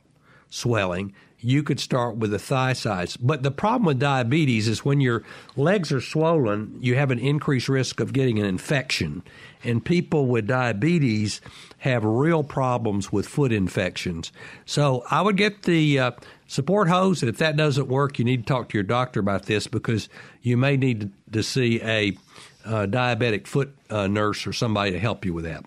swelling. 0.48 1.12
You 1.40 1.64
could 1.64 1.80
start 1.80 2.16
with 2.16 2.30
the 2.30 2.38
thigh 2.38 2.74
size. 2.74 3.16
But 3.16 3.42
the 3.42 3.50
problem 3.50 3.86
with 3.86 3.98
diabetes 3.98 4.68
is 4.68 4.84
when 4.84 5.00
your 5.00 5.24
legs 5.56 5.90
are 5.90 6.00
swollen, 6.00 6.78
you 6.80 6.94
have 6.94 7.10
an 7.10 7.18
increased 7.18 7.68
risk 7.68 7.98
of 7.98 8.12
getting 8.12 8.38
an 8.38 8.44
infection. 8.44 9.24
And 9.64 9.84
people 9.84 10.26
with 10.26 10.46
diabetes 10.46 11.40
have 11.78 12.04
real 12.04 12.44
problems 12.44 13.10
with 13.10 13.26
foot 13.26 13.52
infections. 13.52 14.30
So 14.66 15.02
I 15.10 15.22
would 15.22 15.36
get 15.36 15.62
the 15.62 15.98
uh, 15.98 16.10
support 16.46 16.88
hose. 16.88 17.22
And 17.22 17.28
if 17.28 17.38
that 17.38 17.56
doesn't 17.56 17.88
work, 17.88 18.20
you 18.20 18.24
need 18.24 18.46
to 18.46 18.52
talk 18.52 18.68
to 18.68 18.76
your 18.76 18.84
doctor 18.84 19.18
about 19.18 19.46
this 19.46 19.66
because 19.66 20.08
you 20.42 20.56
may 20.56 20.76
need 20.76 21.10
to 21.32 21.42
see 21.42 21.82
a 21.82 22.16
uh, 22.64 22.86
diabetic 22.86 23.46
foot 23.46 23.74
uh, 23.88 24.06
nurse 24.06 24.46
or 24.46 24.52
somebody 24.52 24.92
to 24.92 24.98
help 24.98 25.24
you 25.24 25.34
with 25.34 25.44
that. 25.44 25.64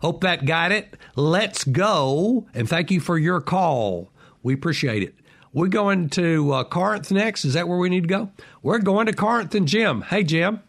Hope 0.00 0.20
that 0.20 0.46
got 0.46 0.72
it. 0.72 0.96
Let's 1.16 1.64
go. 1.64 2.46
And 2.54 2.68
thank 2.68 2.90
you 2.90 3.00
for 3.00 3.18
your 3.18 3.40
call. 3.40 4.10
We 4.42 4.54
appreciate 4.54 5.02
it. 5.02 5.14
We're 5.52 5.68
going 5.68 6.10
to 6.10 6.52
uh, 6.52 6.64
Corinth 6.64 7.10
next. 7.10 7.44
Is 7.44 7.54
that 7.54 7.66
where 7.66 7.78
we 7.78 7.88
need 7.88 8.02
to 8.02 8.08
go? 8.08 8.30
We're 8.62 8.78
going 8.78 9.06
to 9.06 9.12
Corinth 9.12 9.54
and 9.54 9.66
Jim. 9.66 10.02
Hey, 10.02 10.22
Jim. 10.22 10.60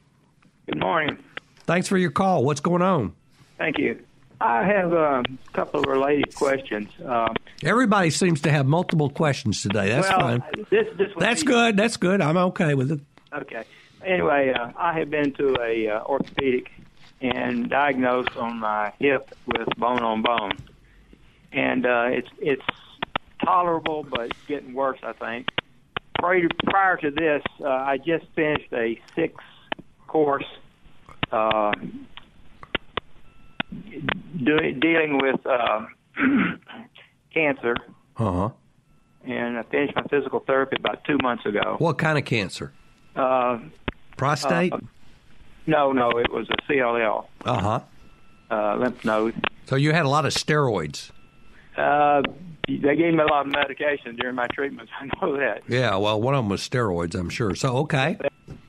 Good 0.65 0.79
morning. 0.79 1.17
Thanks 1.65 1.87
for 1.87 1.97
your 1.97 2.11
call. 2.11 2.43
What's 2.43 2.61
going 2.61 2.81
on? 2.81 3.13
Thank 3.57 3.77
you. 3.77 3.99
I 4.41 4.63
have 4.63 4.93
a 4.93 5.23
couple 5.53 5.81
of 5.81 5.85
related 5.85 6.33
questions. 6.33 6.89
Uh, 7.05 7.33
Everybody 7.63 8.09
seems 8.09 8.41
to 8.41 8.51
have 8.51 8.65
multiple 8.65 9.09
questions 9.09 9.61
today. 9.61 9.89
That's 9.89 10.07
well, 10.09 10.19
fine. 10.19 10.43
This, 10.69 10.87
this 10.97 11.11
That's 11.19 11.43
be, 11.43 11.47
good. 11.47 11.77
That's 11.77 11.97
good. 11.97 12.21
I'm 12.21 12.37
okay 12.37 12.73
with 12.73 12.91
it. 12.91 13.01
Okay 13.33 13.65
anyway, 14.05 14.53
uh, 14.53 14.71
I 14.77 14.97
have 14.99 15.09
been 15.09 15.33
to 15.33 15.55
a 15.61 15.89
uh, 15.89 16.03
orthopedic 16.03 16.71
and 17.21 17.69
diagnosed 17.69 18.35
on 18.37 18.59
my 18.59 18.93
hip 18.99 19.35
with 19.45 19.67
bone 19.77 20.03
on 20.03 20.21
bone, 20.21 20.57
and 21.51 21.85
uh, 21.85 22.07
it's 22.09 22.29
it's 22.39 22.65
tolerable, 23.43 24.03
but 24.03 24.27
it's 24.31 24.45
getting 24.47 24.73
worse. 24.73 24.99
I 25.03 25.13
think. 25.13 25.47
Prior, 26.19 26.49
prior 26.65 26.97
to 26.97 27.11
this, 27.11 27.41
uh, 27.61 27.67
I 27.69 27.97
just 27.97 28.25
finished 28.35 28.73
a 28.73 28.99
six 29.15 29.35
course 30.07 30.45
uh, 31.31 31.71
doing 34.43 34.79
dealing 34.79 35.19
with 35.21 35.45
uh, 35.45 35.85
cancer. 37.33 37.75
Uh 38.17 38.31
huh. 38.31 38.49
And 39.23 39.57
I 39.57 39.63
finished 39.63 39.95
my 39.95 40.03
physical 40.03 40.39
therapy 40.39 40.77
about 40.79 41.03
two 41.03 41.17
months 41.21 41.45
ago. 41.45 41.75
What 41.79 41.97
kind 41.97 42.17
of 42.17 42.25
cancer? 42.25 42.73
Uh, 43.15 43.59
Prostate? 44.19 44.73
Uh, 44.73 44.79
no, 45.65 45.91
no, 45.91 46.09
it 46.11 46.31
was 46.31 46.47
a 46.49 46.71
CLL. 46.71 47.25
Uh-huh. 47.45 47.79
Uh, 48.51 48.75
lymph 48.77 49.05
node. 49.05 49.35
So 49.67 49.75
you 49.75 49.91
had 49.93 50.05
a 50.05 50.09
lot 50.09 50.25
of 50.25 50.33
steroids. 50.33 51.11
Uh, 51.77 52.21
they 52.67 52.95
gave 52.95 53.13
me 53.13 53.19
a 53.19 53.25
lot 53.25 53.45
of 53.45 53.51
medication 53.51 54.15
during 54.15 54.35
my 54.35 54.47
treatments. 54.47 54.91
I 54.99 55.09
know 55.21 55.37
that. 55.37 55.63
Yeah, 55.67 55.95
well, 55.97 56.19
one 56.21 56.33
of 56.35 56.39
them 56.43 56.49
was 56.49 56.61
steroids, 56.67 57.15
I'm 57.15 57.29
sure. 57.29 57.55
So, 57.55 57.77
okay. 57.79 58.17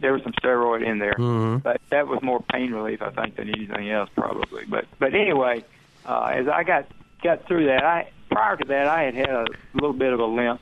There 0.00 0.12
was 0.12 0.22
some 0.22 0.32
steroid 0.32 0.86
in 0.86 0.98
there, 0.98 1.14
Mhm. 1.14 1.62
but 1.62 1.80
that 1.90 2.06
was 2.06 2.22
more 2.22 2.40
pain 2.52 2.72
relief, 2.72 3.02
I 3.02 3.10
think, 3.10 3.36
than 3.36 3.48
anything 3.48 3.90
else, 3.90 4.08
probably. 4.14 4.64
But 4.66 4.86
but 4.98 5.14
anyway, 5.14 5.64
uh, 6.06 6.24
as 6.34 6.48
I 6.48 6.64
got 6.64 6.86
got 7.22 7.46
through 7.46 7.66
that, 7.66 7.82
I 7.84 8.10
prior 8.30 8.56
to 8.56 8.64
that, 8.66 8.86
I 8.88 9.02
had 9.04 9.14
had 9.14 9.28
a 9.30 9.46
little 9.74 9.92
bit 9.94 10.12
of 10.12 10.20
a 10.20 10.24
limp, 10.26 10.60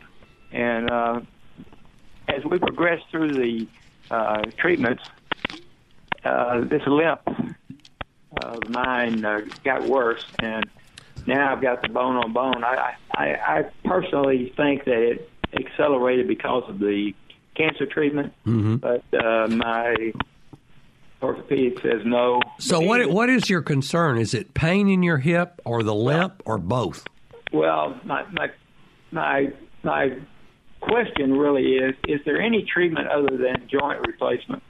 and 0.53 0.91
uh, 0.91 1.20
as 2.28 2.45
we 2.45 2.59
progressed 2.59 3.05
through 3.11 3.32
the 3.34 3.66
uh, 4.11 4.42
treatments, 4.56 5.02
uh, 6.24 6.61
this 6.62 6.82
limp 6.86 7.20
of 8.42 8.68
mine 8.68 9.24
uh, 9.24 9.40
got 9.64 9.82
worse, 9.88 10.24
and 10.38 10.64
now 11.26 11.52
I've 11.52 11.61
got 11.62 11.82
the 11.82 11.88
bone 11.88 12.16
on 12.16 12.32
bone. 12.32 12.64
I, 12.64 12.94
I, 13.14 13.24
I 13.34 13.64
personally 13.84 14.52
think 14.56 14.84
that 14.84 15.02
it 15.02 15.30
accelerated 15.54 16.28
because 16.28 16.64
of 16.68 16.78
the 16.78 17.14
cancer 17.56 17.86
treatment, 17.86 18.32
Mm-hmm. 18.46 18.76
but 18.76 19.02
uh, 19.12 19.48
my 19.48 20.12
orthopedic 21.22 21.80
says 21.80 22.02
no. 22.04 22.40
So, 22.61 22.80
what 22.80 23.11
what 23.11 23.28
is 23.28 23.50
your 23.50 23.62
concern? 23.62 24.18
Is 24.18 24.34
it 24.34 24.54
pain 24.54 24.88
in 24.88 25.02
your 25.02 25.18
hip 25.18 25.61
or 25.64 25.82
the 25.82 25.94
limp 25.94 26.42
or 26.44 26.59
both? 26.59 27.04
Well, 27.52 27.98
my 28.04 28.24
my 28.30 28.50
my 29.11 29.52
my 29.82 30.16
question 30.89 31.32
really 31.32 31.76
is: 31.76 31.95
Is 32.07 32.20
there 32.24 32.41
any 32.41 32.62
treatment 32.62 33.09
other 33.09 33.36
than 33.36 33.68
joint 33.68 34.01
replacement, 34.07 34.62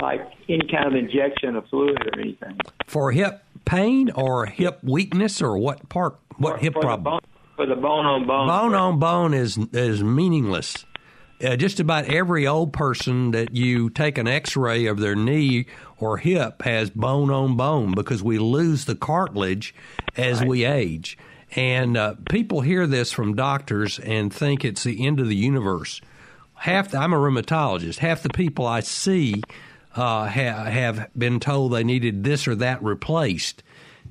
like 0.00 0.20
any 0.48 0.66
kind 0.68 0.86
of 0.86 0.94
injection 0.94 1.56
of 1.56 1.66
fluid 1.68 1.98
or 2.06 2.20
anything? 2.20 2.58
For 2.86 3.12
hip 3.12 3.42
pain 3.64 4.10
or 4.10 4.46
hip 4.46 4.80
weakness 4.82 5.42
or 5.42 5.58
what 5.58 5.88
part? 5.88 6.18
What 6.36 6.60
hip 6.60 6.74
for 6.74 6.82
problem? 6.82 7.04
bone, 7.04 7.20
for 7.56 7.66
the 7.66 7.76
bone 7.76 8.06
on 8.06 8.26
bone. 8.26 8.48
Bone 8.48 8.74
on 8.74 8.98
bone 8.98 9.34
is 9.34 9.58
is 9.72 10.02
meaningless. 10.02 10.84
Uh, 11.42 11.56
just 11.56 11.80
about 11.80 12.04
every 12.04 12.46
old 12.46 12.72
person 12.72 13.32
that 13.32 13.54
you 13.54 13.90
take 13.90 14.18
an 14.18 14.28
X-ray 14.28 14.86
of 14.86 15.00
their 15.00 15.16
knee 15.16 15.66
or 15.98 16.16
hip 16.16 16.62
has 16.62 16.90
bone 16.90 17.28
on 17.30 17.56
bone 17.56 17.92
because 17.92 18.22
we 18.22 18.38
lose 18.38 18.84
the 18.84 18.94
cartilage 18.94 19.74
as 20.16 20.42
we 20.44 20.64
age. 20.64 21.18
And 21.56 21.96
uh, 21.96 22.14
people 22.28 22.60
hear 22.62 22.86
this 22.86 23.12
from 23.12 23.34
doctors 23.34 23.98
and 23.98 24.32
think 24.32 24.64
it's 24.64 24.82
the 24.82 25.06
end 25.06 25.20
of 25.20 25.28
the 25.28 25.36
universe. 25.36 26.00
Half 26.54 26.90
the, 26.90 26.98
I'm 26.98 27.12
a 27.12 27.16
rheumatologist. 27.16 27.98
Half 27.98 28.22
the 28.22 28.30
people 28.30 28.66
I 28.66 28.80
see 28.80 29.42
uh, 29.94 30.26
ha- 30.26 30.64
have 30.64 31.08
been 31.16 31.40
told 31.40 31.72
they 31.72 31.84
needed 31.84 32.24
this 32.24 32.48
or 32.48 32.54
that 32.56 32.82
replaced, 32.82 33.62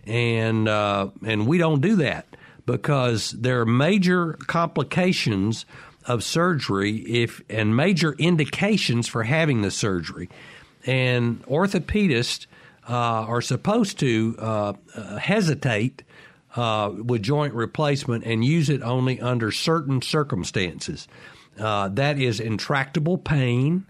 and 0.06 0.68
uh, 0.68 1.10
and 1.26 1.48
we 1.48 1.58
don't 1.58 1.82
do 1.82 1.98
that 1.98 2.26
because 2.66 3.32
there 3.32 3.60
are 3.62 3.66
major 3.66 4.34
complications 4.48 5.66
of 6.06 6.24
surgery 6.24 6.98
if 7.00 7.42
and 7.50 7.76
major 7.76 8.14
indications 8.14 9.08
for 9.08 9.24
having 9.24 9.62
the 9.62 9.72
surgery, 9.72 10.30
and 10.86 11.44
orthopedists 11.48 12.46
uh, 12.88 12.94
are 12.94 13.42
supposed 13.42 14.00
to 14.00 14.36
uh, 14.40 14.74
uh, 14.96 15.18
hesitate 15.18 16.04
uh, 16.56 16.92
with 17.04 17.24
joint 17.24 17.54
replacement 17.54 18.24
and 18.26 18.46
use 18.46 18.70
it 18.70 18.82
only 18.82 19.20
under 19.20 19.52
certain 19.52 20.02
circumstances. 20.02 21.08
Uh, 21.60 21.88
that 21.90 22.20
is 22.20 22.40
intractable 22.40 23.18
pain, 23.18 23.86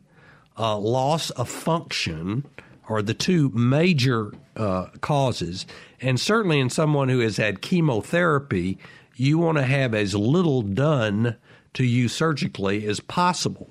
uh, 0.57 0.77
loss 0.77 1.29
of 1.31 1.49
function 1.49 2.45
are 2.89 3.01
the 3.01 3.13
two 3.13 3.49
major 3.49 4.33
uh, 4.55 4.87
causes. 5.01 5.65
And 6.01 6.19
certainly 6.19 6.59
in 6.59 6.69
someone 6.69 7.09
who 7.09 7.19
has 7.19 7.37
had 7.37 7.61
chemotherapy, 7.61 8.77
you 9.15 9.37
want 9.37 9.57
to 9.57 9.63
have 9.63 9.93
as 9.93 10.13
little 10.15 10.61
done 10.61 11.37
to 11.73 11.83
you 11.83 12.07
surgically 12.07 12.85
as 12.85 12.99
possible 12.99 13.69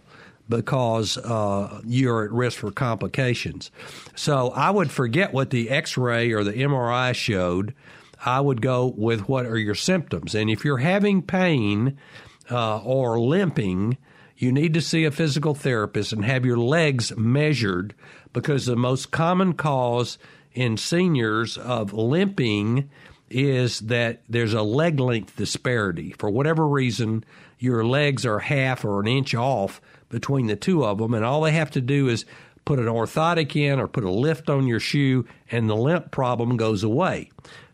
because 0.49 1.19
uh, 1.19 1.81
you're 1.85 2.25
at 2.25 2.33
risk 2.33 2.59
for 2.59 2.71
complications. 2.71 3.71
So 4.15 4.51
I 4.51 4.71
would 4.71 4.91
forget 4.91 5.33
what 5.33 5.51
the 5.51 5.71
x 5.71 5.97
ray 5.97 6.33
or 6.33 6.45
the 6.45 6.53
MRI 6.53 7.15
showed. 7.15 7.75
I 8.25 8.41
would 8.41 8.63
go 8.63 8.87
with 8.87 9.29
what 9.29 9.47
are 9.47 9.59
your 9.59 9.75
symptoms. 9.75 10.35
And 10.35 10.49
if 10.49 10.65
you're 10.65 10.79
having 10.79 11.23
pain 11.23 11.99
uh, 12.51 12.79
or 12.79 13.21
limping, 13.21 13.99
you 14.37 14.53
need 14.53 14.75
to 14.75 14.81
see 14.81 15.05
a 15.05 15.11
physical 15.11 15.55
therapist 15.55 16.13
and 16.13 16.25
have 16.25 16.45
your 16.45 16.59
legs 16.59 17.17
measured 17.17 17.95
because 18.33 18.67
the 18.67 18.77
most 18.77 19.11
common 19.11 19.53
cause 19.55 20.19
in 20.53 20.77
seniors 20.77 21.57
of 21.57 21.93
limping 21.93 22.91
is 23.31 23.81
that 23.81 24.23
there's 24.29 24.55
a 24.55 24.63
leg 24.63 25.01
length 25.01 25.37
disparity. 25.37 26.15
For 26.19 26.29
whatever 26.31 26.67
reason, 26.67 27.25
your 27.59 27.85
legs 27.85 28.27
are 28.27 28.41
half 28.41 28.85
or 28.85 29.01
an 29.01 29.09
inch 29.09 29.35
off 29.35 29.81
between 30.11 30.47
the 30.47 30.57
two 30.57 30.85
of 30.85 30.99
them, 30.99 31.15
and 31.15 31.25
all 31.25 31.41
they 31.41 31.53
have 31.53 31.71
to 31.71 31.81
do 31.81 32.09
is 32.09 32.27
put 32.65 32.79
an 32.79 32.87
orthotic 32.87 33.57
in 33.57 33.81
or 33.81 33.89
put 33.89 34.05
a 34.05 34.11
lift 34.11 34.51
on 34.51 34.67
your 34.67 34.81
shoe, 34.81 35.27
and 35.51 35.69
the 35.69 35.77
limp 35.77 36.11
problem 36.11 36.57
goes 36.57 36.85
away. 36.85 37.31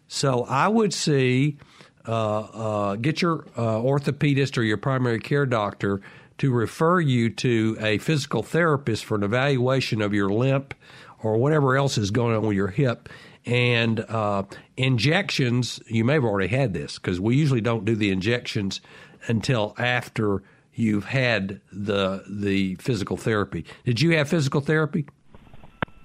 So 0.08 0.44
I 0.44 0.68
would 0.68 0.92
see 0.92 1.58
uh, 2.06 2.40
uh, 2.40 2.96
get 2.96 3.22
your 3.22 3.46
uh, 3.56 3.76
orthopedist 3.76 4.56
or 4.56 4.62
your 4.62 4.78
primary 4.78 5.20
care 5.20 5.46
doctor 5.46 6.00
to 6.38 6.52
refer 6.52 7.00
you 7.00 7.30
to 7.30 7.76
a 7.80 7.98
physical 7.98 8.42
therapist 8.42 9.04
for 9.04 9.16
an 9.16 9.22
evaluation 9.22 10.00
of 10.00 10.14
your 10.14 10.30
limp 10.30 10.74
or 11.22 11.36
whatever 11.36 11.76
else 11.76 11.98
is 11.98 12.10
going 12.10 12.34
on 12.34 12.42
with 12.42 12.56
your 12.56 12.68
hip. 12.68 13.08
And 13.44 14.00
uh, 14.00 14.44
injections, 14.76 15.80
you 15.86 16.04
may 16.04 16.14
have 16.14 16.24
already 16.24 16.54
had 16.54 16.72
this 16.74 16.98
because 16.98 17.20
we 17.20 17.36
usually 17.36 17.60
don't 17.60 17.84
do 17.84 17.94
the 17.94 18.10
injections 18.10 18.80
until 19.26 19.74
after 19.78 20.42
you've 20.74 21.06
had 21.06 21.60
the 21.72 22.24
the 22.28 22.76
physical 22.76 23.16
therapy. 23.16 23.64
Did 23.84 24.00
you 24.00 24.16
have 24.16 24.28
physical 24.28 24.60
therapy? 24.60 25.06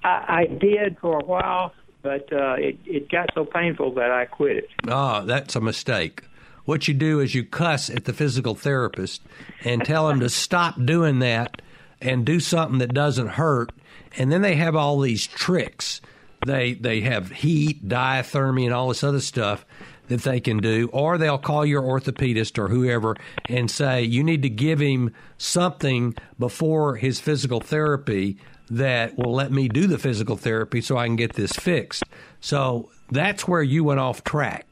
I, 0.03 0.25
I 0.27 0.45
did 0.45 0.97
for 0.99 1.19
a 1.19 1.25
while, 1.25 1.73
but 2.03 2.31
uh, 2.31 2.55
it 2.59 2.77
it 2.85 3.09
got 3.09 3.29
so 3.33 3.45
painful 3.45 3.93
that 3.95 4.11
I 4.11 4.25
quit 4.25 4.57
it. 4.57 4.69
Ah, 4.87 5.21
that's 5.21 5.55
a 5.55 5.61
mistake. 5.61 6.23
What 6.65 6.87
you 6.87 6.93
do 6.93 7.19
is 7.19 7.33
you 7.33 7.43
cuss 7.43 7.89
at 7.89 8.05
the 8.05 8.13
physical 8.13 8.55
therapist 8.55 9.21
and 9.63 9.83
tell 9.83 10.09
him 10.09 10.19
to 10.19 10.29
stop 10.45 10.75
doing 10.85 11.19
that 11.19 11.61
and 11.99 12.25
do 12.25 12.39
something 12.39 12.77
that 12.79 12.93
doesn't 12.93 13.29
hurt. 13.29 13.71
And 14.17 14.31
then 14.31 14.41
they 14.41 14.55
have 14.55 14.75
all 14.75 14.99
these 14.99 15.25
tricks. 15.25 16.01
They 16.45 16.73
they 16.73 17.01
have 17.01 17.31
heat, 17.31 17.87
diathermy, 17.87 18.65
and 18.65 18.73
all 18.73 18.89
this 18.89 19.03
other 19.03 19.21
stuff 19.21 19.65
that 20.07 20.23
they 20.23 20.41
can 20.41 20.57
do. 20.57 20.89
Or 20.91 21.17
they'll 21.17 21.37
call 21.37 21.65
your 21.65 21.81
orthopedist 21.81 22.57
or 22.57 22.67
whoever 22.67 23.15
and 23.47 23.71
say 23.71 24.03
you 24.03 24.23
need 24.23 24.41
to 24.41 24.49
give 24.49 24.79
him 24.79 25.13
something 25.37 26.15
before 26.37 26.97
his 26.97 27.21
physical 27.21 27.61
therapy 27.61 28.37
that 28.69 29.17
will 29.17 29.33
let 29.33 29.51
me 29.51 29.67
do 29.67 29.87
the 29.87 29.97
physical 29.97 30.37
therapy 30.37 30.81
so 30.81 30.97
I 30.97 31.05
can 31.05 31.15
get 31.15 31.33
this 31.33 31.51
fixed. 31.53 32.03
So 32.39 32.89
that's 33.11 33.47
where 33.47 33.63
you 33.63 33.83
went 33.83 33.99
off 33.99 34.23
track. 34.23 34.65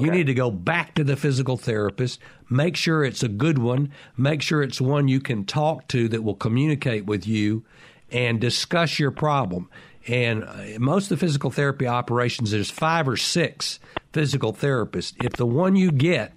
You 0.00 0.10
need 0.10 0.26
to 0.26 0.34
go 0.34 0.50
back 0.50 0.94
to 0.96 1.04
the 1.04 1.14
physical 1.14 1.56
therapist, 1.56 2.18
make 2.50 2.76
sure 2.76 3.04
it's 3.04 3.22
a 3.22 3.28
good 3.28 3.58
one, 3.58 3.92
make 4.16 4.42
sure 4.42 4.60
it's 4.60 4.80
one 4.80 5.06
you 5.06 5.20
can 5.20 5.44
talk 5.44 5.86
to 5.88 6.08
that 6.08 6.24
will 6.24 6.34
communicate 6.34 7.06
with 7.06 7.24
you 7.24 7.64
and 8.10 8.40
discuss 8.40 8.98
your 8.98 9.12
problem. 9.12 9.70
And 10.08 10.42
uh, 10.42 10.78
most 10.80 11.04
of 11.04 11.20
the 11.20 11.24
physical 11.24 11.50
therapy 11.50 11.86
operations, 11.86 12.50
there's 12.50 12.70
five 12.70 13.08
or 13.08 13.16
six 13.16 13.78
physical 14.12 14.52
therapists. 14.52 15.14
If 15.24 15.34
the 15.34 15.46
one 15.46 15.76
you 15.76 15.92
get 15.92 16.32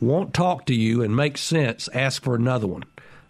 won't 0.00 0.32
talk 0.32 0.64
to 0.66 0.74
you 0.74 1.02
and 1.02 1.14
make 1.14 1.36
sense, 1.36 1.88
ask 1.92 2.22
for 2.22 2.34
another 2.34 2.66
one. 2.66 2.84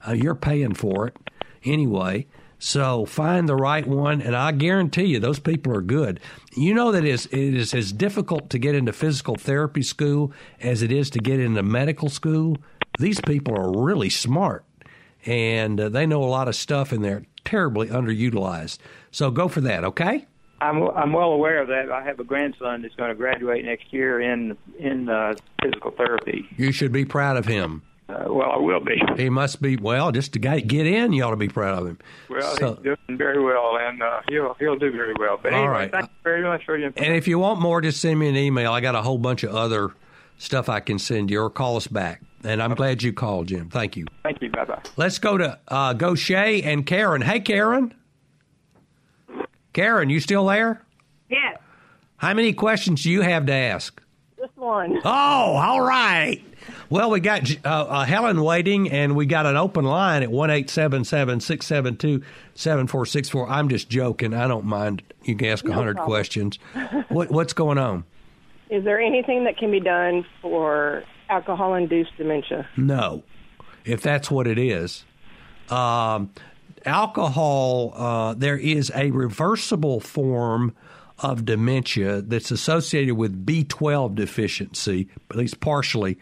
Uh, 0.06 0.12
you're 0.12 0.34
paying 0.34 0.74
for 0.74 1.08
it 1.08 1.16
anyway. 1.64 2.26
So 2.64 3.04
find 3.04 3.46
the 3.46 3.56
right 3.56 3.86
one, 3.86 4.22
and 4.22 4.34
I 4.34 4.50
guarantee 4.50 5.04
you 5.04 5.20
those 5.20 5.38
people 5.38 5.76
are 5.76 5.82
good. 5.82 6.18
You 6.56 6.72
know 6.72 6.92
that 6.92 7.04
it 7.04 7.10
is, 7.10 7.26
it 7.26 7.54
is 7.54 7.74
as 7.74 7.92
difficult 7.92 8.48
to 8.48 8.58
get 8.58 8.74
into 8.74 8.90
physical 8.94 9.34
therapy 9.34 9.82
school 9.82 10.32
as 10.62 10.80
it 10.80 10.90
is 10.90 11.10
to 11.10 11.18
get 11.18 11.40
into 11.40 11.62
medical 11.62 12.08
school. 12.08 12.56
These 12.98 13.20
people 13.20 13.54
are 13.54 13.84
really 13.84 14.08
smart, 14.08 14.64
and 15.26 15.78
uh, 15.78 15.90
they 15.90 16.06
know 16.06 16.24
a 16.24 16.24
lot 16.24 16.48
of 16.48 16.56
stuff, 16.56 16.90
and 16.90 17.04
they're 17.04 17.26
terribly 17.44 17.88
underutilized. 17.88 18.78
So 19.10 19.30
go 19.30 19.48
for 19.48 19.60
that, 19.60 19.84
okay? 19.84 20.24
I'm 20.62 20.88
I'm 20.88 21.12
well 21.12 21.32
aware 21.32 21.60
of 21.60 21.68
that. 21.68 21.92
I 21.92 22.02
have 22.02 22.18
a 22.18 22.24
grandson 22.24 22.80
that's 22.80 22.94
going 22.94 23.10
to 23.10 23.14
graduate 23.14 23.66
next 23.66 23.92
year 23.92 24.22
in 24.22 24.56
in 24.78 25.10
uh, 25.10 25.34
physical 25.62 25.90
therapy. 25.90 26.48
You 26.56 26.72
should 26.72 26.92
be 26.92 27.04
proud 27.04 27.36
of 27.36 27.44
him. 27.44 27.82
Uh, 28.08 28.24
well, 28.28 28.50
I 28.52 28.58
will 28.58 28.80
be. 28.80 29.00
He 29.16 29.30
must 29.30 29.62
be 29.62 29.76
well. 29.76 30.12
Just 30.12 30.34
to 30.34 30.38
get 30.38 30.66
get 30.66 30.86
in, 30.86 31.12
you 31.14 31.22
ought 31.24 31.30
to 31.30 31.36
be 31.36 31.48
proud 31.48 31.78
of 31.78 31.86
him. 31.86 31.98
Well, 32.28 32.56
So- 32.56 32.74
he's 32.74 32.82
doing 32.84 33.18
very 33.18 33.42
well, 33.42 33.78
and 33.80 34.02
uh, 34.02 34.20
he'll 34.28 34.54
he'll 34.60 34.76
do 34.76 34.92
very 34.92 35.14
well. 35.18 35.38
But 35.42 35.54
All 35.54 35.60
anyway, 35.60 35.72
right. 35.74 35.90
thank 35.90 36.04
you 36.04 36.10
very 36.22 36.42
much 36.42 36.64
for 36.66 36.76
your 36.76 36.88
information. 36.88 37.12
And 37.12 37.16
if 37.18 37.26
you 37.26 37.38
want 37.38 37.60
more, 37.60 37.80
just 37.80 38.00
send 38.02 38.18
me 38.18 38.28
an 38.28 38.36
email. 38.36 38.72
I 38.72 38.80
got 38.80 38.94
a 38.94 39.00
whole 39.02 39.16
bunch 39.18 39.42
of 39.42 39.54
other 39.54 39.90
stuff 40.36 40.68
I 40.68 40.80
can 40.80 40.98
send 40.98 41.30
you, 41.30 41.40
or 41.40 41.48
call 41.48 41.76
us 41.76 41.86
back. 41.86 42.20
And 42.44 42.62
I'm 42.62 42.74
glad 42.74 43.02
you 43.02 43.14
called, 43.14 43.46
Jim. 43.48 43.70
Thank 43.70 43.96
you. 43.96 44.04
Thank 44.22 44.42
you. 44.42 44.50
Bye 44.50 44.66
bye. 44.66 44.82
Let's 44.98 45.18
go 45.18 45.38
to 45.38 45.58
uh, 45.68 45.94
Gautier 45.94 46.60
and 46.62 46.84
Karen. 46.84 47.22
Hey, 47.22 47.40
Karen. 47.40 47.94
Karen, 49.72 50.10
you 50.10 50.20
still 50.20 50.46
there? 50.46 50.82
Yes, 51.30 51.58
How 52.18 52.34
many 52.34 52.52
questions 52.52 53.02
do 53.02 53.10
you 53.10 53.22
have 53.22 53.46
to 53.46 53.52
ask? 53.52 54.00
just 54.38 54.56
one. 54.56 54.98
Oh, 55.04 55.08
all 55.10 55.80
right. 55.80 56.42
Well, 56.94 57.10
we 57.10 57.18
got 57.18 57.50
uh, 57.66 57.68
uh, 57.68 58.04
Helen 58.04 58.40
waiting, 58.40 58.88
and 58.88 59.16
we 59.16 59.26
got 59.26 59.46
an 59.46 59.56
open 59.56 59.84
line 59.84 60.22
at 60.22 60.30
one 60.30 60.48
eight 60.48 60.70
seven 60.70 61.02
seven 61.02 61.40
six 61.40 61.66
seven 61.66 61.96
two 61.96 62.22
seven 62.54 62.86
four 62.86 63.04
six 63.04 63.28
four. 63.28 63.48
I'm 63.48 63.68
just 63.68 63.88
joking. 63.88 64.32
I 64.32 64.46
don't 64.46 64.64
mind. 64.64 65.02
You 65.24 65.34
can 65.34 65.48
ask 65.48 65.64
a 65.64 65.70
No 65.70 65.74
hundred 65.74 65.96
questions. 65.96 66.56
what, 67.08 67.32
what's 67.32 67.52
going 67.52 67.78
on? 67.78 68.04
Is 68.70 68.84
there 68.84 69.00
anything 69.00 69.42
that 69.42 69.56
can 69.56 69.72
be 69.72 69.80
done 69.80 70.24
for 70.40 71.02
alcohol-induced 71.30 72.16
dementia? 72.16 72.68
No, 72.76 73.24
if 73.84 74.00
that's 74.00 74.30
what 74.30 74.46
it 74.46 74.60
is. 74.60 75.04
Um, 75.70 76.30
alcohol, 76.86 77.92
uh, 77.96 78.34
there 78.34 78.56
is 78.56 78.92
a 78.94 79.10
reversible 79.10 79.98
form 79.98 80.76
of 81.18 81.44
dementia 81.44 82.22
that's 82.22 82.52
associated 82.52 83.16
with 83.16 83.44
B12 83.44 84.14
deficiency, 84.14 85.08
at 85.28 85.34
least 85.34 85.58
partially 85.58 86.18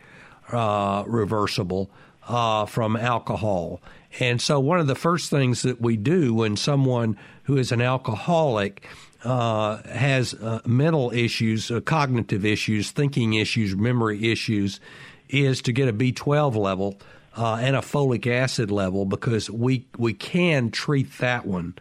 uh, 0.53 1.05
reversible 1.07 1.90
uh, 2.28 2.66
from 2.66 2.96
alcohol. 2.96 3.80
And 4.20 4.40
so, 4.40 4.61
one 4.61 4.78
of 4.78 4.86
the 4.86 4.94
first 4.94 5.30
things 5.30 5.62
that 5.62 5.80
we 5.80 5.96
do 5.96 6.34
when 6.34 6.57
someone 6.57 7.16
who 7.44 7.57
is 7.57 7.72
an 7.72 7.80
alcoholic 7.80 8.86
uh, 9.24 9.82
has 9.84 10.34
uh, 10.34 10.61
mental 10.66 11.11
issues, 11.12 11.70
uh, 11.70 11.80
cognitive 11.80 12.44
issues, 12.44 12.90
thinking 12.90 13.34
issues, 13.34 13.74
memory 13.76 14.30
issues, 14.30 14.80
is 15.28 15.62
to 15.62 15.72
get 15.72 15.88
a 15.88 15.92
B12 15.92 16.57
level 16.57 16.98
uh, 17.36 17.55
and 17.55 17.76
a 17.76 17.80
folic 17.80 18.26
acid 18.26 18.70
level 18.70 19.05
because 19.05 19.48
we 19.48 19.86
we 19.96 20.12
can 20.12 20.70
treat 20.70 21.18
that 21.18 21.46
one. 21.46 21.74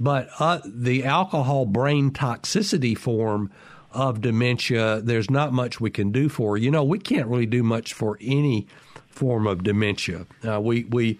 But 0.00 0.28
the 0.64 1.04
alcohol 1.04 1.66
brain 1.66 2.10
toxicity 2.10 2.96
form 2.96 3.50
of 3.94 4.20
dementia, 4.20 5.00
there's 5.00 5.30
not 5.30 5.52
much 5.52 5.80
we 5.80 5.90
can 5.90 6.10
do 6.10 6.28
for. 6.28 6.58
You 6.58 6.70
know, 6.70 6.84
we 6.84 6.98
can't 6.98 7.28
really 7.28 7.46
do 7.46 7.62
much 7.62 7.94
for 7.94 8.18
any 8.20 8.66
form 9.08 9.46
of 9.46 9.62
dementia. 9.62 10.26
Uh, 10.46 10.60
we 10.60 10.84
we 10.84 11.18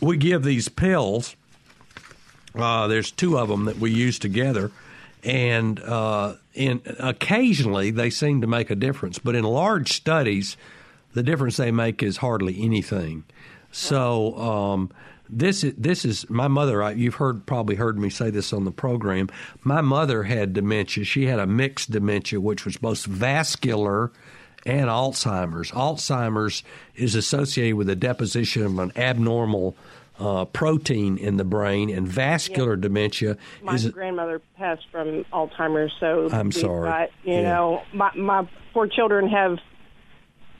we 0.00 0.16
give 0.16 0.44
these 0.44 0.68
pills. 0.68 1.34
Uh, 2.54 2.86
there's 2.86 3.10
two 3.10 3.38
of 3.38 3.48
them 3.48 3.64
that 3.64 3.78
we 3.78 3.90
use 3.90 4.18
together, 4.18 4.70
and 5.24 5.80
uh, 5.80 6.34
in 6.52 6.82
occasionally 6.98 7.90
they 7.90 8.10
seem 8.10 8.42
to 8.42 8.46
make 8.46 8.70
a 8.70 8.76
difference. 8.76 9.18
But 9.18 9.34
in 9.34 9.44
large 9.44 9.92
studies, 9.92 10.58
the 11.14 11.22
difference 11.22 11.56
they 11.56 11.70
make 11.70 12.02
is 12.02 12.18
hardly 12.18 12.62
anything. 12.62 13.24
So 13.70 14.36
um, 14.36 14.90
this 15.32 15.64
is 15.64 15.74
this 15.76 16.04
is 16.04 16.28
my 16.30 16.46
mother. 16.48 16.82
I, 16.82 16.92
you've 16.92 17.14
heard 17.16 17.46
probably 17.46 17.76
heard 17.76 17.98
me 17.98 18.10
say 18.10 18.30
this 18.30 18.52
on 18.52 18.64
the 18.64 18.70
program. 18.70 19.28
My 19.64 19.80
mother 19.80 20.24
had 20.24 20.52
dementia. 20.52 21.04
She 21.04 21.26
had 21.26 21.38
a 21.38 21.46
mixed 21.46 21.90
dementia, 21.90 22.40
which 22.40 22.64
was 22.64 22.76
both 22.76 23.04
vascular 23.06 24.12
and 24.66 24.86
Alzheimer's. 24.88 25.70
Alzheimer's 25.72 26.62
is 26.94 27.14
associated 27.14 27.76
with 27.76 27.86
the 27.88 27.96
deposition 27.96 28.62
of 28.64 28.78
an 28.78 28.92
abnormal 28.96 29.74
uh, 30.20 30.44
protein 30.44 31.16
in 31.18 31.36
the 31.36 31.44
brain, 31.44 31.90
and 31.90 32.06
vascular 32.06 32.76
dementia 32.76 33.36
My 33.62 33.74
is 33.74 33.88
grandmother 33.88 34.40
passed 34.56 34.86
from 34.92 35.24
Alzheimer's, 35.32 35.92
so 35.98 36.28
I'm 36.30 36.52
sorry. 36.52 36.88
got, 36.88 37.10
you 37.24 37.34
Yeah. 37.34 37.42
know, 37.54 37.82
my 37.92 38.10
my 38.14 38.48
four 38.72 38.86
children 38.86 39.28
have 39.28 39.58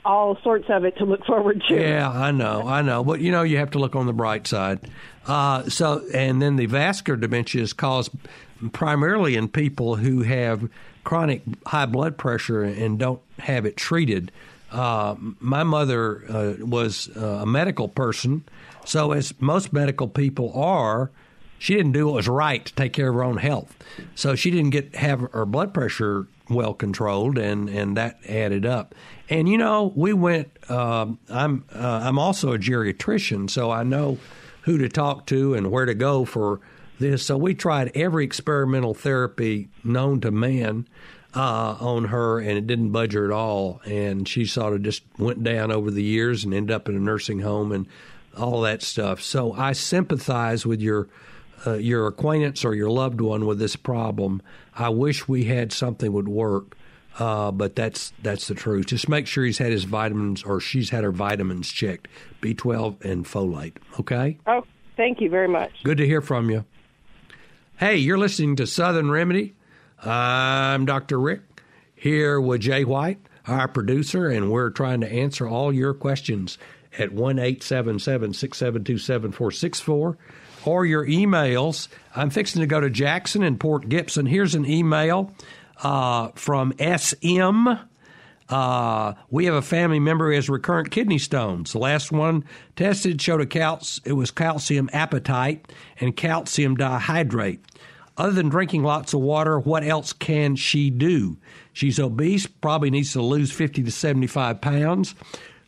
all 0.05 0.37
sorts 0.43 0.65
of 0.69 0.85
it 0.85 0.97
to 0.97 1.05
look 1.05 1.25
forward 1.25 1.63
to. 1.67 1.75
Yeah, 1.75 2.09
I 2.09 2.31
know, 2.31 2.67
I 2.67 2.81
know, 2.81 3.03
but 3.03 3.21
you 3.21 3.31
know, 3.31 3.43
you 3.43 3.57
have 3.57 3.71
to 3.71 3.79
look 3.79 3.95
on 3.95 4.05
the 4.05 4.13
bright 4.13 4.47
side. 4.47 4.79
Uh, 5.25 5.69
so, 5.69 6.03
and 6.13 6.41
then 6.41 6.57
the 6.57 6.65
vascular 6.65 7.17
dementia 7.17 7.61
is 7.61 7.73
caused 7.73 8.11
primarily 8.71 9.35
in 9.35 9.47
people 9.47 9.95
who 9.95 10.23
have 10.23 10.69
chronic 11.03 11.41
high 11.65 11.85
blood 11.85 12.17
pressure 12.17 12.63
and 12.63 12.99
don't 12.99 13.21
have 13.39 13.65
it 13.65 13.77
treated. 13.77 14.31
Uh, 14.71 15.15
my 15.39 15.63
mother 15.63 16.23
uh, 16.29 16.65
was 16.65 17.09
uh, 17.15 17.41
a 17.41 17.45
medical 17.45 17.87
person, 17.87 18.43
so 18.85 19.11
as 19.11 19.33
most 19.39 19.71
medical 19.71 20.07
people 20.07 20.51
are, 20.53 21.11
she 21.59 21.75
didn't 21.75 21.91
do 21.93 22.07
what 22.07 22.15
was 22.15 22.27
right 22.27 22.65
to 22.65 22.73
take 22.73 22.91
care 22.91 23.09
of 23.09 23.15
her 23.15 23.23
own 23.23 23.37
health. 23.37 23.77
So 24.15 24.35
she 24.35 24.51
didn't 24.51 24.71
get 24.71 24.95
have 24.95 25.21
her 25.31 25.45
blood 25.45 25.73
pressure 25.73 26.27
well 26.49 26.73
controlled, 26.73 27.37
and 27.37 27.69
and 27.69 27.97
that 27.97 28.19
added 28.27 28.65
up. 28.65 28.95
And 29.29 29.47
you 29.47 29.57
know, 29.57 29.91
we 29.95 30.13
went. 30.13 30.49
Um, 30.69 31.19
I'm 31.29 31.65
uh, 31.73 32.01
I'm 32.03 32.19
also 32.19 32.53
a 32.53 32.57
geriatrician, 32.57 33.49
so 33.49 33.71
I 33.71 33.83
know 33.83 34.17
who 34.63 34.77
to 34.77 34.89
talk 34.89 35.25
to 35.27 35.53
and 35.53 35.71
where 35.71 35.85
to 35.85 35.93
go 35.93 36.25
for 36.25 36.61
this. 36.99 37.25
So 37.25 37.37
we 37.37 37.53
tried 37.53 37.91
every 37.95 38.23
experimental 38.23 38.93
therapy 38.93 39.69
known 39.83 40.21
to 40.21 40.31
man 40.31 40.87
uh, 41.35 41.77
on 41.79 42.05
her, 42.05 42.39
and 42.39 42.57
it 42.57 42.67
didn't 42.67 42.91
budge 42.91 43.13
her 43.13 43.25
at 43.25 43.31
all. 43.31 43.81
And 43.85 44.27
she 44.27 44.45
sort 44.45 44.73
of 44.73 44.83
just 44.83 45.03
went 45.17 45.43
down 45.43 45.71
over 45.71 45.91
the 45.91 46.03
years 46.03 46.43
and 46.43 46.53
ended 46.53 46.73
up 46.73 46.87
in 46.87 46.95
a 46.95 46.99
nursing 46.99 47.39
home 47.39 47.71
and 47.71 47.87
all 48.37 48.61
that 48.61 48.81
stuff. 48.81 49.21
So 49.21 49.53
I 49.53 49.73
sympathize 49.73 50.65
with 50.65 50.81
your 50.81 51.07
uh, 51.65 51.73
your 51.73 52.07
acquaintance 52.07 52.65
or 52.65 52.73
your 52.73 52.89
loved 52.89 53.21
one 53.21 53.45
with 53.45 53.59
this 53.59 53.75
problem. 53.75 54.41
I 54.75 54.89
wish 54.89 55.27
we 55.27 55.45
had 55.45 55.71
something 55.71 56.11
would 56.11 56.27
work, 56.27 56.75
uh, 57.19 57.51
but 57.51 57.75
that's 57.75 58.13
that's 58.21 58.47
the 58.47 58.55
truth. 58.55 58.87
Just 58.87 59.07
make 59.07 59.27
sure 59.27 59.45
he's 59.45 59.57
had 59.57 59.71
his 59.71 59.83
vitamins 59.83 60.43
or 60.43 60.59
she's 60.59 60.89
had 60.89 61.03
her 61.03 61.11
vitamins 61.11 61.69
checked, 61.69 62.07
B12 62.41 63.03
and 63.03 63.25
folate. 63.25 63.77
Okay. 63.99 64.37
Oh, 64.47 64.65
thank 64.97 65.21
you 65.21 65.29
very 65.29 65.47
much. 65.47 65.71
Good 65.83 65.97
to 65.97 66.05
hear 66.05 66.21
from 66.21 66.49
you. 66.49 66.65
Hey, 67.77 67.97
you're 67.97 68.17
listening 68.17 68.55
to 68.57 68.67
Southern 68.67 69.09
Remedy. 69.09 69.55
I'm 70.03 70.85
Dr. 70.85 71.19
Rick 71.19 71.41
here 71.95 72.39
with 72.39 72.61
Jay 72.61 72.83
White, 72.83 73.19
our 73.47 73.67
producer, 73.67 74.27
and 74.29 74.51
we're 74.51 74.69
trying 74.69 75.01
to 75.01 75.11
answer 75.11 75.47
all 75.47 75.71
your 75.71 75.93
questions 75.93 76.57
at 76.99 77.11
1 77.11 77.39
877 77.39 78.33
672 78.33 78.97
7464 78.97 80.17
or 80.65 80.85
your 80.85 81.05
emails. 81.05 81.87
I'm 82.15 82.29
fixing 82.29 82.61
to 82.61 82.67
go 82.67 82.79
to 82.79 82.89
Jackson 82.89 83.43
and 83.43 83.59
Port 83.59 83.89
Gibson. 83.89 84.25
Here's 84.25 84.55
an 84.55 84.65
email 84.65 85.33
uh, 85.81 86.29
from 86.35 86.73
SM. 86.79 87.67
Uh, 88.49 89.13
we 89.29 89.45
have 89.45 89.55
a 89.55 89.61
family 89.61 89.99
member 89.99 90.29
who 90.29 90.35
has 90.35 90.49
recurrent 90.49 90.91
kidney 90.91 91.17
stones. 91.17 91.71
The 91.71 91.79
last 91.79 92.11
one 92.11 92.43
tested 92.75 93.21
showed 93.21 93.41
a 93.41 93.45
calc- 93.45 94.05
it 94.05 94.13
was 94.13 94.31
calcium 94.31 94.89
apatite 94.93 95.61
and 95.99 96.15
calcium 96.15 96.77
dihydrate. 96.77 97.59
Other 98.15 98.33
than 98.33 98.49
drinking 98.49 98.83
lots 98.83 99.13
of 99.13 99.21
water, 99.21 99.59
what 99.59 99.83
else 99.83 100.13
can 100.13 100.55
she 100.55 100.91
do? 100.91 101.37
She's 101.71 101.99
obese, 101.99 102.45
probably 102.45 102.91
needs 102.91 103.13
to 103.13 103.21
lose 103.23 103.51
50 103.51 103.83
to 103.83 103.91
75 103.91 104.61
pounds. 104.61 105.15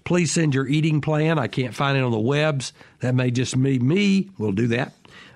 Please 0.05 0.31
send 0.31 0.53
your 0.53 0.67
eating 0.67 1.01
plan. 1.01 1.37
I 1.37 1.47
can't 1.47 1.73
find 1.73 1.97
it 1.97 2.03
on 2.03 2.11
the 2.11 2.19
webs. 2.19 2.73
That 3.01 3.15
may 3.15 3.31
just 3.31 3.61
be 3.61 3.79
me. 3.79 4.29
We'll 4.37 4.51
do 4.53 4.67
that. 4.67 4.93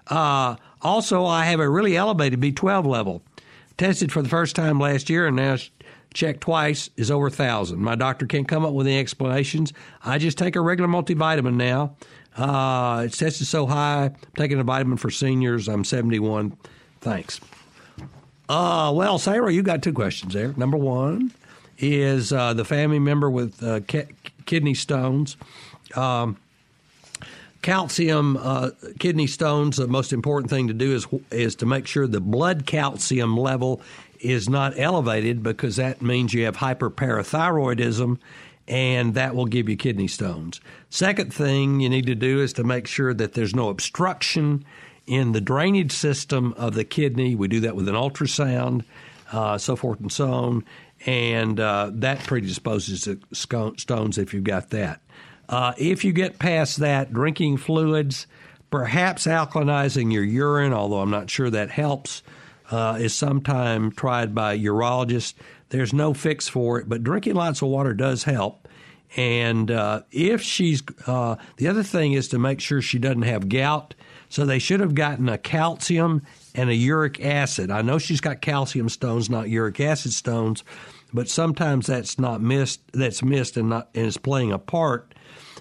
Uh, 0.08 0.56
also, 0.82 1.26
I 1.26 1.46
have 1.46 1.60
a 1.60 1.68
really 1.70 1.98
elevated 1.98 2.40
B12 2.40 2.86
level. 2.86 3.22
Tested 3.78 4.12
for 4.12 4.22
the 4.22 4.30
first 4.30 4.56
time 4.56 4.80
last 4.80 5.10
year 5.10 5.28
and 5.28 5.36
now 5.36 5.58
checked 6.14 6.42
twice 6.42 6.90
is 6.98 7.10
over 7.12 7.24
1,000. 7.26 7.80
My 7.80 7.96
doctor 7.96 8.26
can't 8.26 8.48
come 8.48 8.66
up 8.66 8.74
with 8.74 8.88
any 8.88 9.00
explanations. 9.00 9.74
I 10.04 10.18
just 10.18 10.38
take 10.38 10.56
a 10.56 10.62
regular 10.62 10.90
multivitamin 10.90 11.56
now. 11.56 11.96
Uh, 12.38 13.04
it's 13.06 13.18
tested 13.18 13.48
so 13.48 13.66
high. 13.66 14.06
I'm 14.06 14.16
taking 14.36 14.60
a 14.60 14.64
vitamin 14.64 14.98
for 14.98 15.10
seniors. 15.10 15.68
I'm 15.68 15.84
71. 15.84 16.56
Thanks. 17.02 17.40
Uh, 18.48 18.92
well, 18.96 19.18
Sarah, 19.18 19.52
you 19.52 19.62
got 19.64 19.82
two 19.82 19.94
questions 19.94 20.34
there. 20.34 20.54
Number 20.58 20.78
one 20.78 21.32
is 21.78 22.34
uh, 22.34 22.54
the 22.54 22.66
family 22.66 23.00
member 23.00 23.30
with 23.30 23.62
uh, 23.64 23.80
ki- 23.82 24.08
kidney 24.50 24.74
stones. 24.74 25.38
Um, 25.96 26.38
calcium 27.62 28.36
uh, 28.36 28.72
kidney 28.98 29.28
stones. 29.28 29.78
The 29.78 29.88
most 29.88 30.12
important 30.12 30.50
thing 30.50 30.68
to 30.68 30.74
do 30.74 30.96
is 30.96 31.08
is 31.30 31.56
to 31.58 31.68
make 31.68 31.86
sure 31.86 32.08
the 32.08 32.20
blood 32.20 32.66
calcium 32.66 33.38
level 33.38 33.80
is 34.20 34.50
not 34.50 34.74
elevated 34.78 35.44
because 35.44 35.76
that 35.76 36.02
means 36.02 36.34
you 36.34 36.46
have 36.46 36.58
hyperparathyroidism, 36.58 38.18
and 38.68 39.14
that 39.14 39.36
will 39.36 39.46
give 39.46 39.70
you 39.70 39.78
kidney 39.78 40.08
stones. 40.08 40.60
Second 40.90 41.32
thing 41.32 41.80
you 41.80 41.90
need 41.90 42.08
to 42.08 42.16
do 42.16 42.42
is 42.42 42.52
to 42.54 42.64
make 42.64 42.88
sure 42.88 43.14
that 43.14 43.34
there's 43.34 43.56
no 43.56 43.70
obstruction 43.70 44.66
in 45.06 45.32
the 45.32 45.42
drainage 45.42 45.92
system 45.92 46.54
of 46.58 46.74
the 46.74 46.84
kidney. 46.84 47.36
We 47.36 47.48
do 47.48 47.60
that 47.62 47.76
with 47.76 47.88
an 47.88 47.96
ultrasound, 47.96 48.84
uh, 49.32 49.60
so 49.60 49.76
forth 49.76 50.00
and 50.00 50.12
so 50.12 50.32
on, 50.32 50.66
and 51.06 51.60
uh, 51.60 51.92
that 51.94 52.20
predisposes 52.26 53.02
to 53.02 53.20
stones 53.32 54.18
if 54.18 54.34
you've 54.34 54.44
got 54.44 54.70
that. 54.72 55.02
Uh, 55.48 55.74
if 55.78 56.04
you 56.06 56.12
get 56.12 56.40
past 56.40 56.78
that, 56.78 57.12
drinking 57.12 57.58
fluids, 57.58 58.28
perhaps 58.70 59.26
alkalinizing 59.26 60.14
your 60.14 60.24
urine, 60.24 60.74
although 60.74 61.00
I'm 61.00 61.10
not 61.10 61.30
sure 61.30 61.50
that 61.50 61.72
helps, 61.72 62.22
uh, 62.70 62.98
is 63.00 63.16
sometimes 63.16 63.96
tried 63.96 64.36
by 64.36 64.58
urologists. 64.58 65.34
There's 65.70 65.94
no 65.94 66.14
fix 66.14 66.48
for 66.48 66.80
it, 66.80 66.88
but 66.88 67.04
drinking 67.04 67.36
lots 67.36 67.62
of 67.62 67.70
water 67.70 67.94
does 67.94 68.24
help. 68.24 68.68
And 69.18 69.72
uh, 69.72 70.04
if 70.12 70.42
she's, 70.42 70.84
uh, 71.08 71.38
the 71.58 71.68
other 71.68 71.82
thing 71.82 72.14
is 72.14 72.28
to 72.30 72.38
make 72.38 72.60
sure 72.60 72.82
she 72.82 73.00
doesn't 73.00 73.24
have 73.24 73.50
gout. 73.50 73.96
So 74.30 74.46
they 74.46 74.60
should 74.60 74.80
have 74.82 74.94
gotten 74.94 75.28
a 75.28 75.40
calcium 75.40 76.22
and 76.60 76.70
a 76.70 76.76
uric 76.76 77.24
acid. 77.24 77.72
I 77.72 77.82
know 77.82 77.98
she's 77.98 78.20
got 78.20 78.42
calcium 78.42 78.90
stones, 78.90 79.30
not 79.30 79.48
uric 79.48 79.80
acid 79.80 80.12
stones. 80.12 80.64
but 81.14 81.30
sometimes 81.30 81.88
that's 81.88 82.20
not 82.20 82.42
missed. 82.42 82.82
That's 82.92 83.24
missed 83.24 83.56
and 83.56 83.70
not 83.70 83.90
and 83.96 84.06
is 84.06 84.18
playing 84.18 84.52
a 84.52 84.60
part 84.60 85.14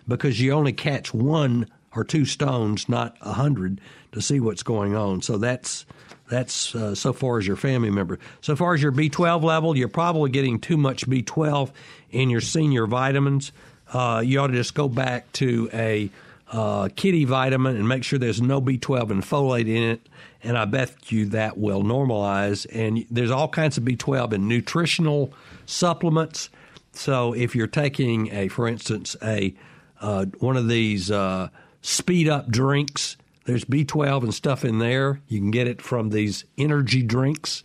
because 0.08 0.40
you 0.40 0.52
only 0.52 0.72
catch 0.72 1.14
one 1.14 1.68
or 1.94 2.02
two 2.02 2.24
stones, 2.24 2.88
not 2.88 3.16
a 3.20 3.32
hundred, 3.32 3.80
to 4.12 4.20
see 4.20 4.40
what's 4.40 4.64
going 4.64 4.96
on. 4.96 5.22
So 5.22 5.38
that's 5.38 5.86
that's 6.28 6.74
uh, 6.74 6.96
so 6.96 7.12
far 7.12 7.38
as 7.38 7.46
your 7.46 7.56
family 7.56 7.90
member. 7.90 8.18
So 8.40 8.56
far 8.56 8.74
as 8.74 8.82
your 8.82 8.92
B12 8.92 9.42
level, 9.44 9.76
you're 9.76 9.88
probably 9.88 10.30
getting 10.30 10.58
too 10.58 10.76
much 10.76 11.08
B12 11.08 11.70
in 12.10 12.28
your 12.28 12.40
senior 12.40 12.86
vitamins. 12.86 13.52
Uh, 13.92 14.20
you 14.24 14.40
ought 14.40 14.48
to 14.48 14.52
just 14.52 14.74
go 14.74 14.88
back 14.88 15.32
to 15.34 15.70
a 15.72 16.10
uh, 16.50 16.88
kitty 16.96 17.24
vitamin 17.24 17.76
and 17.76 17.88
make 17.88 18.04
sure 18.04 18.18
there's 18.18 18.42
no 18.42 18.60
B12 18.60 19.10
and 19.10 19.22
folate 19.22 19.68
in 19.68 19.82
it. 19.82 20.08
And 20.42 20.56
I 20.56 20.64
bet 20.64 21.10
you 21.10 21.26
that 21.26 21.58
will 21.58 21.82
normalize. 21.82 22.66
And 22.72 23.04
there's 23.10 23.30
all 23.30 23.48
kinds 23.48 23.76
of 23.76 23.84
B12 23.84 24.32
in 24.34 24.48
nutritional 24.48 25.32
supplements. 25.66 26.50
So 26.92 27.32
if 27.32 27.56
you're 27.56 27.66
taking 27.66 28.32
a, 28.32 28.48
for 28.48 28.68
instance, 28.68 29.16
a 29.22 29.54
uh, 30.00 30.26
one 30.38 30.56
of 30.56 30.68
these 30.68 31.10
uh, 31.10 31.48
speed 31.82 32.28
up 32.28 32.48
drinks, 32.48 33.16
there's 33.46 33.64
B12 33.64 34.24
and 34.24 34.34
stuff 34.34 34.64
in 34.64 34.78
there. 34.78 35.20
You 35.26 35.40
can 35.40 35.50
get 35.50 35.66
it 35.66 35.82
from 35.82 36.10
these 36.10 36.44
energy 36.56 37.02
drinks. 37.02 37.62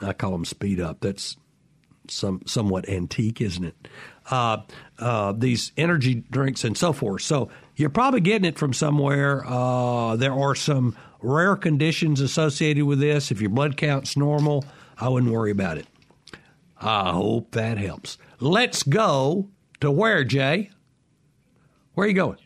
I 0.00 0.12
call 0.12 0.32
them 0.32 0.44
speed 0.44 0.80
up. 0.80 1.00
That's 1.00 1.36
some 2.08 2.42
somewhat 2.46 2.88
antique, 2.88 3.40
isn't 3.40 3.64
it? 3.64 3.88
Uh, 4.30 4.58
uh, 4.98 5.32
these 5.32 5.72
energy 5.76 6.22
drinks 6.30 6.64
and 6.64 6.76
so 6.76 6.92
forth. 6.92 7.22
So 7.22 7.50
you're 7.76 7.90
probably 7.90 8.20
getting 8.20 8.44
it 8.44 8.58
from 8.58 8.72
somewhere. 8.72 9.44
Uh, 9.46 10.16
there 10.16 10.32
are 10.32 10.54
some 10.54 10.96
rare 11.22 11.56
conditions 11.56 12.20
associated 12.20 12.84
with 12.84 13.00
this. 13.00 13.30
If 13.30 13.40
your 13.40 13.50
blood 13.50 13.76
count's 13.76 14.16
normal, 14.16 14.64
I 14.98 15.08
wouldn't 15.08 15.32
worry 15.32 15.50
about 15.50 15.78
it. 15.78 15.86
I 16.80 17.12
hope 17.12 17.52
that 17.52 17.78
helps. 17.78 18.18
Let's 18.40 18.82
go 18.82 19.48
to 19.80 19.90
where, 19.90 20.24
Jay? 20.24 20.70
Where 21.94 22.06
are 22.06 22.08
you 22.08 22.14
going? 22.14 22.38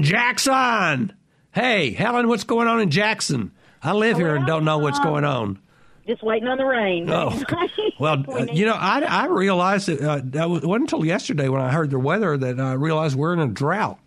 Jackson! 0.00 1.12
Hey, 1.52 1.90
Helen, 1.90 2.28
what's 2.28 2.44
going 2.44 2.66
on 2.66 2.80
in 2.80 2.90
Jackson? 2.90 3.52
I 3.82 3.92
live 3.92 4.16
here 4.16 4.34
and 4.34 4.46
don't 4.46 4.64
know 4.64 4.78
what's 4.78 4.98
going 5.00 5.24
on. 5.24 5.58
Just 6.06 6.22
waiting 6.22 6.48
on 6.48 6.58
the 6.58 6.64
rain. 6.64 7.08
Oh, 7.10 7.40
well, 8.00 8.24
uh, 8.28 8.46
you 8.52 8.66
know, 8.66 8.74
I, 8.74 9.02
I 9.02 9.26
realized 9.26 9.86
that 9.88 10.00
uh, 10.00 10.20
that 10.24 10.50
wasn't 10.50 10.74
until 10.74 11.04
yesterday 11.04 11.48
when 11.48 11.60
I 11.60 11.70
heard 11.70 11.90
the 11.90 11.98
weather 11.98 12.36
that 12.36 12.58
I 12.58 12.72
realized 12.72 13.14
we're 13.16 13.32
in 13.32 13.38
a 13.38 13.46
drought. 13.46 14.00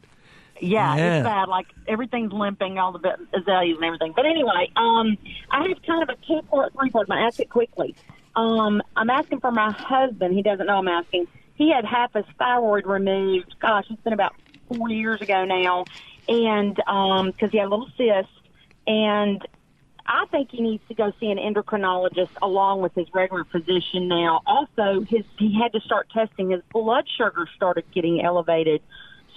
Yeah, 0.59 0.95
Yeah. 0.95 1.17
it's 1.17 1.23
bad. 1.25 1.47
Like 1.49 1.67
everything's 1.87 2.31
limping, 2.31 2.77
all 2.77 2.91
the 2.93 3.17
azaleas 3.33 3.75
and 3.77 3.85
everything. 3.85 4.13
But 4.15 4.25
anyway, 4.25 4.71
um, 4.75 5.17
I 5.51 5.67
have 5.67 5.81
kind 5.83 6.03
of 6.03 6.09
a 6.09 6.15
two 6.25 6.41
part, 6.49 6.73
three 6.73 6.89
part. 6.89 7.07
I'm 7.09 7.17
ask 7.17 7.39
it 7.39 7.49
quickly. 7.49 7.95
Um, 8.35 8.81
I'm 8.95 9.09
asking 9.09 9.39
for 9.39 9.51
my 9.51 9.71
husband. 9.71 10.33
He 10.33 10.41
doesn't 10.41 10.65
know 10.65 10.77
I'm 10.77 10.87
asking. 10.87 11.27
He 11.55 11.71
had 11.71 11.85
half 11.85 12.13
his 12.13 12.25
thyroid 12.37 12.85
removed. 12.85 13.55
Gosh, 13.59 13.85
it's 13.89 14.01
been 14.01 14.13
about 14.13 14.33
four 14.67 14.89
years 14.89 15.21
ago 15.21 15.45
now, 15.45 15.85
and 16.27 16.77
um, 16.87 17.31
because 17.31 17.51
he 17.51 17.57
had 17.57 17.67
a 17.67 17.69
little 17.69 17.89
cyst, 17.97 18.29
and 18.87 19.45
I 20.05 20.25
think 20.31 20.51
he 20.51 20.61
needs 20.61 20.83
to 20.89 20.93
go 20.93 21.11
see 21.19 21.27
an 21.31 21.37
endocrinologist 21.37 22.29
along 22.41 22.81
with 22.81 22.93
his 22.93 23.07
regular 23.13 23.45
physician 23.45 24.07
now. 24.07 24.41
Also, 24.45 25.01
his 25.01 25.23
he 25.37 25.57
had 25.59 25.71
to 25.73 25.79
start 25.81 26.09
testing 26.13 26.51
his 26.51 26.61
blood 26.71 27.05
sugar 27.17 27.47
started 27.55 27.85
getting 27.93 28.21
elevated 28.23 28.81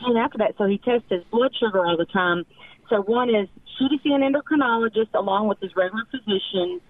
soon 0.05 0.17
after 0.17 0.39
that, 0.39 0.55
so 0.59 0.67
he 0.67 0.79
tests 0.79 1.07
his 1.09 1.23
blood 1.31 1.53
sugar 1.59 1.85
all 1.85 1.97
the 1.97 2.07
time. 2.07 2.45
So 2.89 3.03
one 3.03 3.29
is 3.29 3.49
should 3.79 3.91
he 3.91 3.99
see 4.03 4.13
an 4.15 4.23
endocrinologist 4.23 5.15
along 5.15 5.49
with 5.49 5.61
his 5.61 5.75
regular 5.77 6.05
physician? 6.11 6.81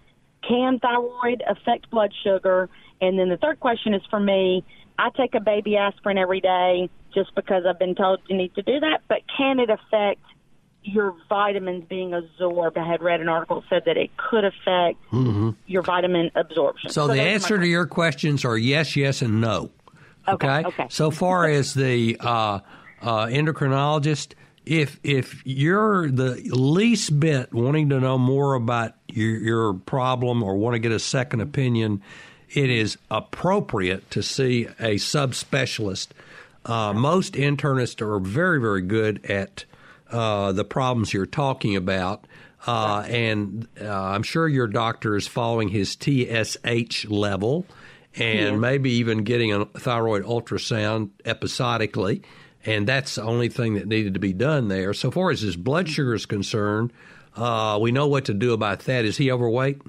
Can 0.46 0.78
thyroid 0.78 1.42
affect 1.48 1.90
blood 1.90 2.12
sugar? 2.24 2.68
And 3.00 3.18
then 3.18 3.28
the 3.28 3.36
third 3.36 3.61
question 3.61 3.94
is 3.94 4.02
for 4.11 4.20
me. 4.20 4.64
I 4.98 5.11
take 5.16 5.34
a 5.34 5.40
baby 5.40 5.76
aspirin 5.76 6.18
every 6.18 6.40
day 6.40 6.90
just 7.14 7.34
because 7.34 7.64
I've 7.68 7.78
been 7.78 7.94
told 7.94 8.20
you 8.28 8.36
need 8.36 8.54
to 8.56 8.62
do 8.62 8.80
that, 8.80 9.02
but 9.09 9.18
can 9.36 9.61
it 9.61 9.70
affect 9.70 10.20
your 10.82 11.14
vitamins 11.28 11.84
being 11.88 12.14
absorbed? 12.14 12.76
I 12.76 12.88
had 12.88 13.00
read 13.00 13.20
an 13.20 13.28
article 13.28 13.61
that 13.61 13.68
said 13.68 13.82
that 13.86 13.96
it 13.96 14.11
could 14.16 14.44
affect 14.44 14.98
Mm-hmm. 15.12 15.50
your 15.66 15.82
vitamin 15.82 16.30
absorption. 16.34 16.90
So, 16.90 17.06
the 17.06 17.14
are 17.14 17.16
my 17.16 17.22
answer 17.22 17.59
to 17.59 17.66
your 17.66 17.86
questions 17.86 18.44
are 18.44 18.59
yes, 18.59 18.96
yes, 18.96 19.22
and 19.22 19.40
no. 19.40 19.70
Okay. 20.26 20.64
okay. 20.66 20.86
So 20.90 21.11
far 21.11 21.46
as 21.46 21.74
the 21.74 22.16
uh, 22.20 22.61
uh, 23.03 23.26
endocrinologist, 23.26 24.34
if 24.66 24.99
if 25.03 25.42
you're 25.46 26.11
the 26.11 26.34
least 26.53 27.18
bit 27.18 27.53
wanting 27.55 27.88
to 27.90 28.01
know 28.01 28.18
more 28.18 28.55
about 28.55 28.92
your, 29.09 29.38
your 29.38 29.74
problem 29.74 30.42
or 30.42 30.57
want 30.57 30.74
to 30.74 30.78
get 30.78 30.92
a 30.92 30.99
second 30.99 31.40
opinion, 31.40 32.03
it 32.51 32.68
is 32.70 32.99
appropriate 33.11 34.11
to 34.11 34.22
see 34.22 34.66
a 34.78 34.96
subspecialist. 34.96 36.09
Uh, 36.64 36.92
most 36.92 37.32
internists 37.34 38.01
are 38.03 38.18
very, 38.18 38.61
very 38.61 38.82
good 38.82 39.24
at 39.30 39.64
uh, 40.11 40.53
the 40.53 40.64
problems 40.64 41.12
you're 41.14 41.24
talking 41.26 41.76
about. 41.76 42.26
Uh, 42.66 43.05
and 43.09 43.68
uh, 43.80 43.88
I'm 43.88 44.22
sure 44.22 44.49
your 44.49 44.66
doctor 44.66 45.16
is 45.16 45.26
following 45.26 45.68
his 45.68 45.92
TSH 45.99 47.07
level 47.09 47.64
and 48.16 48.38
Yeah. 48.38 48.57
maybe 48.57 48.90
even 48.90 49.22
getting 49.22 49.53
a 49.55 49.64
thyroid 49.64 50.24
ultrasound 50.24 51.11
episodically. 51.24 52.22
And 52.68 52.86
that's 52.86 53.14
the 53.14 53.22
only 53.22 53.48
thing 53.48 53.74
that 53.74 53.86
needed 53.86 54.14
to 54.14 54.20
be 54.20 54.32
done 54.32 54.68
there. 54.68 54.92
So 54.92 55.10
far 55.10 55.30
as 55.30 55.40
his 55.40 55.56
blood 55.56 55.88
sugar 55.88 56.14
is 56.14 56.26
concerned, 56.26 56.92
uh, 57.36 57.78
we 57.80 57.92
know 57.92 58.06
what 58.06 58.26
to 58.26 58.34
do 58.34 58.52
about 58.52 58.80
that. 58.80 59.04
Is 59.04 59.16
he 59.16 59.30
overweight? 59.32 59.80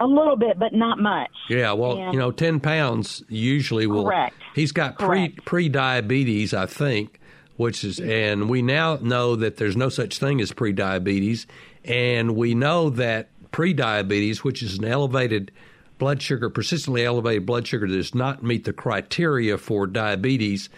A 0.00 0.06
little 0.06 0.36
bit, 0.36 0.60
but 0.60 0.72
not 0.72 1.00
much. 1.00 1.30
Yeah, 1.48 1.72
well, 1.72 1.98
And- 1.98 2.12
you 2.14 2.20
know, 2.20 2.30
ten 2.30 2.60
pounds 2.60 3.24
usually 3.28 3.86
will. 3.88 4.04
Correct. 4.04 4.36
He's 4.54 4.70
got 4.70 4.96
pre 4.98 5.30
pre 5.30 5.68
diabetes, 5.68 6.54
I 6.54 6.66
think, 6.66 7.18
which 7.56 7.82
is, 7.82 7.98
and 7.98 8.48
we 8.48 8.62
now 8.62 8.98
know 9.02 9.34
that 9.34 9.56
there's 9.56 9.76
no 9.76 9.88
such 9.88 10.18
thing 10.18 10.40
as 10.40 10.52
pre 10.52 10.72
diabetes, 10.72 11.48
and 11.84 12.36
we 12.36 12.54
know 12.54 12.90
that 12.90 13.28
pre 13.50 13.72
diabetes, 13.72 14.44
which 14.44 14.62
is 14.62 14.78
an 14.78 14.84
elevated 14.84 15.50
blood 15.98 16.22
sugar, 16.22 16.48
persistently 16.48 17.04
elevated 17.04 17.44
blood 17.44 17.66
sugar 17.66 17.88
that 17.88 17.96
does 17.96 18.14
not 18.14 18.44
meet 18.44 18.62
the 18.64 18.72
criteria 18.72 19.58
for 19.58 19.84
diabetes, 19.88 20.68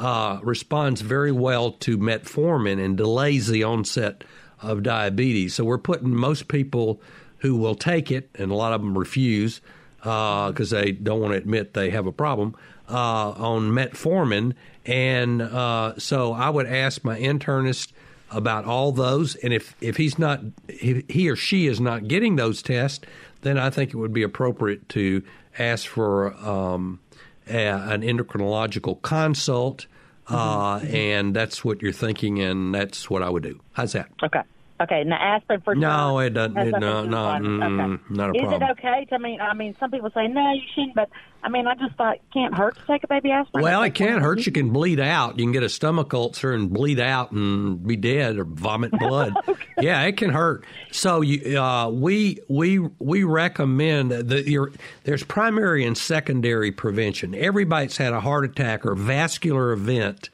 uh, 0.00 0.40
responds 0.42 1.02
very 1.02 1.30
well 1.30 1.72
to 1.72 1.98
metformin 1.98 2.82
and 2.82 2.96
delays 2.96 3.48
the 3.48 3.62
onset 3.62 4.24
of 4.62 4.82
diabetes. 4.82 5.54
So 5.54 5.64
we're 5.64 5.78
putting 5.78 6.14
most 6.14 6.48
people 6.48 7.00
who 7.38 7.56
will 7.56 7.74
take 7.74 8.10
it, 8.10 8.30
and 8.34 8.50
a 8.50 8.54
lot 8.54 8.72
of 8.72 8.80
them 8.80 8.96
refuse 8.96 9.60
because 9.98 10.70
they 10.70 10.92
don't 10.92 11.20
want 11.20 11.32
to 11.32 11.38
admit 11.38 11.74
they 11.74 11.90
have 11.90 12.06
a 12.06 12.12
problem 12.12 12.56
uh, 12.88 13.30
on 13.32 13.72
metformin. 13.72 14.54
And 14.86 15.42
uh, 15.42 15.98
so 15.98 16.32
I 16.32 16.48
would 16.48 16.66
ask 16.66 17.04
my 17.04 17.18
internist 17.18 17.92
about 18.30 18.64
all 18.64 18.92
those, 18.92 19.34
and 19.36 19.52
if 19.52 19.74
if 19.80 19.96
he's 19.96 20.18
not, 20.18 20.40
if 20.68 21.08
he 21.10 21.28
or 21.28 21.36
she 21.36 21.66
is 21.66 21.80
not 21.80 22.08
getting 22.08 22.36
those 22.36 22.62
tests, 22.62 23.04
then 23.42 23.58
I 23.58 23.70
think 23.70 23.90
it 23.90 23.96
would 23.96 24.12
be 24.14 24.22
appropriate 24.22 24.88
to 24.90 25.22
ask 25.58 25.86
for 25.86 26.32
um, 26.36 27.00
a, 27.48 27.66
an 27.66 28.02
endocrinological 28.02 29.02
consult. 29.02 29.86
Uh, 30.30 30.78
and 30.78 31.34
that's 31.34 31.64
what 31.64 31.82
you're 31.82 31.92
thinking, 31.92 32.40
and 32.40 32.74
that's 32.74 33.10
what 33.10 33.22
I 33.22 33.28
would 33.28 33.42
do. 33.42 33.60
How's 33.72 33.92
that? 33.92 34.10
Okay. 34.22 34.42
Okay. 34.80 35.04
Now 35.04 35.16
aspirin 35.20 35.60
for 35.60 35.74
No, 35.74 36.18
it 36.20 36.30
doesn't. 36.30 36.56
It, 36.56 36.70
no, 36.72 37.04
no, 37.04 37.16
mm, 37.16 37.62
Okay. 37.94 38.02
not 38.08 38.30
a 38.30 38.32
Is 38.34 38.40
problem. 38.42 38.62
it 38.62 38.70
okay? 38.78 39.04
To, 39.10 39.14
I 39.14 39.18
mean, 39.18 39.40
I 39.40 39.52
mean, 39.54 39.76
some 39.78 39.90
people 39.90 40.10
say 40.14 40.26
no, 40.26 40.52
you 40.52 40.62
shouldn't, 40.74 40.94
but 40.94 41.10
I 41.42 41.48
mean, 41.50 41.66
I 41.66 41.74
just 41.74 41.94
thought 41.96 42.14
it 42.16 42.22
can't 42.32 42.54
hurt 42.54 42.76
to 42.76 42.86
take 42.86 43.04
a 43.04 43.06
baby 43.06 43.30
aspirin. 43.30 43.62
Well, 43.62 43.82
it 43.82 43.94
can 43.94 44.14
one 44.14 44.22
hurt. 44.22 44.46
You 44.46 44.52
can 44.52 44.70
bleed 44.70 45.00
out. 45.00 45.38
You 45.38 45.44
can 45.44 45.52
get 45.52 45.62
a 45.62 45.68
stomach 45.68 46.12
ulcer 46.14 46.52
and 46.52 46.70
bleed 46.70 46.98
out 47.00 47.32
and 47.32 47.86
be 47.86 47.96
dead 47.96 48.38
or 48.38 48.44
vomit 48.44 48.90
blood. 48.92 49.34
Yeah, 49.80 50.02
it 50.02 50.18
can 50.18 50.28
hurt. 50.28 50.66
So 50.90 51.22
you, 51.22 51.58
uh, 51.58 51.88
we 51.88 52.38
we 52.50 52.78
we 52.98 53.24
recommend 53.24 54.10
that 54.10 54.46
your 54.46 54.72
there's 55.04 55.24
primary 55.24 55.86
and 55.86 55.96
secondary 55.96 56.70
prevention. 56.70 57.34
Everybody's 57.34 57.96
had 57.96 58.12
a 58.12 58.20
heart 58.20 58.44
attack 58.44 58.84
or 58.84 58.94
vascular 58.94 59.72
event 59.72 60.28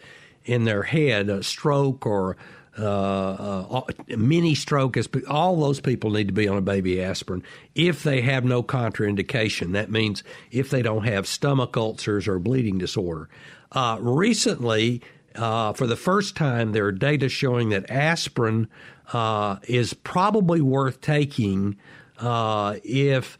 in 0.44 0.64
their 0.64 0.82
head, 0.82 1.28
a 1.28 1.44
stroke 1.44 2.06
or 2.06 2.36
uh, 2.78 3.66
uh, 3.70 3.82
mini 4.16 4.54
stroke. 4.54 4.96
is- 4.96 5.08
All 5.28 5.56
those 5.60 5.80
people 5.80 6.10
need 6.10 6.26
to 6.28 6.32
be 6.34 6.48
on 6.48 6.56
a 6.56 6.62
baby 6.62 7.02
aspirin 7.02 7.42
if 7.74 8.02
they 8.02 8.20
have 8.20 8.44
no 8.44 8.62
contraindication. 8.62 9.72
That 9.72 9.90
means 9.90 10.22
if 10.50 10.70
they 10.70 10.82
don't 10.82 11.04
have 11.04 11.26
stomach 11.26 11.76
ulcers 11.76 12.28
or 12.28 12.38
bleeding 12.38 12.78
disorder. 12.78 13.28
Uh, 13.72 13.98
recently, 14.00 15.00
uh, 15.34 15.72
for 15.72 15.86
the 15.86 15.96
first 15.96 16.36
time, 16.36 16.72
there 16.72 16.86
are 16.86 16.92
data 16.92 17.28
showing 17.28 17.70
that 17.70 17.90
aspirin 17.90 18.68
uh, 19.12 19.56
is 19.68 19.94
probably 19.94 20.60
worth 20.60 21.00
taking 21.00 21.76
uh, 22.18 22.76
if, 22.82 23.38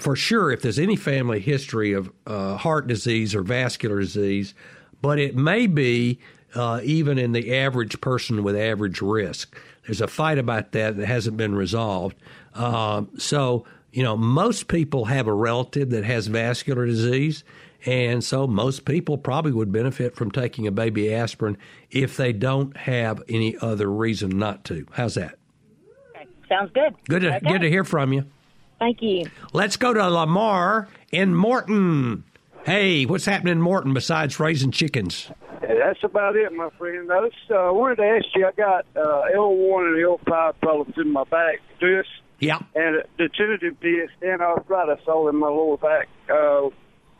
for 0.00 0.16
sure, 0.16 0.50
if 0.50 0.62
there's 0.62 0.78
any 0.80 0.96
family 0.96 1.38
history 1.40 1.92
of 1.92 2.10
heart 2.26 2.86
disease 2.88 3.34
or 3.34 3.42
vascular 3.42 4.00
disease, 4.00 4.54
but 5.00 5.18
it 5.18 5.36
may 5.36 5.66
be 5.68 6.18
uh, 6.54 6.80
even 6.82 7.18
in 7.18 7.32
the 7.32 7.54
average 7.56 8.00
person 8.00 8.42
with 8.42 8.56
average 8.56 9.00
risk. 9.02 9.58
There's 9.86 10.00
a 10.00 10.08
fight 10.08 10.38
about 10.38 10.72
that 10.72 10.96
that 10.96 11.06
hasn't 11.06 11.36
been 11.36 11.54
resolved. 11.54 12.16
Um, 12.54 13.10
so, 13.18 13.64
you 13.92 14.02
know, 14.02 14.16
most 14.16 14.68
people 14.68 15.04
have 15.06 15.26
a 15.26 15.32
relative 15.32 15.90
that 15.90 16.04
has 16.04 16.26
vascular 16.26 16.86
disease. 16.86 17.44
And 17.84 18.24
so 18.24 18.46
most 18.48 18.84
people 18.84 19.16
probably 19.16 19.52
would 19.52 19.70
benefit 19.70 20.16
from 20.16 20.30
taking 20.32 20.66
a 20.66 20.72
baby 20.72 21.14
aspirin 21.14 21.56
if 21.90 22.16
they 22.16 22.32
don't 22.32 22.76
have 22.76 23.22
any 23.28 23.56
other 23.58 23.88
reason 23.90 24.30
not 24.38 24.64
to. 24.64 24.86
How's 24.92 25.14
that? 25.14 25.38
Sounds 26.48 26.70
good. 26.74 26.94
Good 27.08 27.22
to, 27.22 27.36
Okay. 27.36 27.48
good 27.48 27.60
to 27.62 27.68
hear 27.68 27.84
from 27.84 28.12
you. 28.12 28.24
Thank 28.78 29.02
you. 29.02 29.24
Let's 29.52 29.76
go 29.76 29.92
to 29.94 30.08
Lamar 30.08 30.88
in 31.10 31.34
Morton. 31.34 32.24
Hey, 32.66 33.04
what's 33.06 33.24
happening 33.26 33.52
in 33.52 33.60
Morton 33.62 33.94
besides 33.94 34.40
raising 34.40 34.72
chickens? 34.72 35.30
That's 35.60 36.02
about 36.02 36.34
it, 36.34 36.52
my 36.52 36.68
friend. 36.70 37.08
I 37.12 37.28
just 37.28 37.48
uh, 37.48 37.70
wanted 37.72 37.96
to 37.98 38.02
ask 38.04 38.24
you. 38.34 38.44
I 38.44 38.50
got 38.50 38.84
uh, 38.96 39.22
L1 39.36 39.86
and 39.86 39.96
L5 40.26 40.54
problems 40.60 40.94
in 40.96 41.12
my 41.12 41.22
back 41.24 41.60
disc, 41.78 42.08
Yeah. 42.40 42.58
and 42.74 43.04
degenerative 43.18 43.78
disc, 43.78 44.12
and 44.20 44.42
arthritis 44.42 44.98
all 45.06 45.28
in 45.28 45.36
my 45.36 45.46
lower 45.46 45.76
back. 45.76 46.08
Uh, 46.28 46.70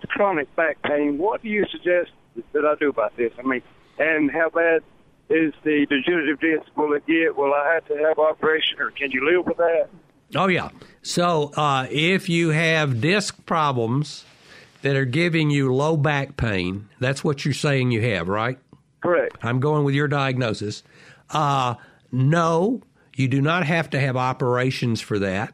chronic 0.09 0.55
back 0.57 0.83
pain. 0.83 1.17
What 1.17 1.43
do 1.43 1.49
you 1.49 1.65
suggest 1.71 2.11
that 2.53 2.65
I 2.65 2.75
do 2.81 2.89
about 2.89 3.17
this? 3.17 3.33
I 3.39 3.43
mean, 3.47 3.63
and 4.01 4.29
how 4.33 4.51
bad 4.51 4.83
is 5.31 5.55
the 5.63 5.87
degenerative 5.89 6.41
disc? 6.41 6.77
Will 6.77 6.93
it 6.95 7.07
get? 7.07 7.37
Will 7.37 7.55
I 7.55 7.75
have 7.75 7.85
to 7.87 7.95
have 8.05 8.19
operation, 8.19 8.81
or 8.81 8.91
can 8.91 9.13
you 9.13 9.25
live 9.25 9.47
with 9.47 9.59
that? 9.59 9.89
Oh, 10.35 10.49
yeah. 10.49 10.71
So 11.03 11.53
uh, 11.57 11.87
if 11.89 12.29
you 12.29 12.49
have 12.51 13.01
disc 13.01 13.47
problems 13.47 14.25
that 14.87 14.95
are 14.95 15.05
giving 15.05 15.51
you 15.51 15.75
low 15.75 15.97
back 15.97 16.37
pain, 16.37 16.89
that's 17.01 17.25
what 17.25 17.45
you're 17.45 17.53
saying 17.53 17.91
you 17.91 18.01
have, 18.03 18.29
right? 18.29 18.57
Correct. 19.01 19.37
I'm 19.43 19.59
going 19.59 19.83
with 19.83 19.97
your 19.97 20.07
diagnosis. 20.07 20.85
Uh, 21.29 21.75
no, 22.13 22.83
you 23.17 23.27
do 23.27 23.43
not 23.43 23.67
have 23.67 23.91
to 23.91 24.01
have 24.01 24.17
operations 24.17 25.01
for 25.01 25.19
that, 25.19 25.53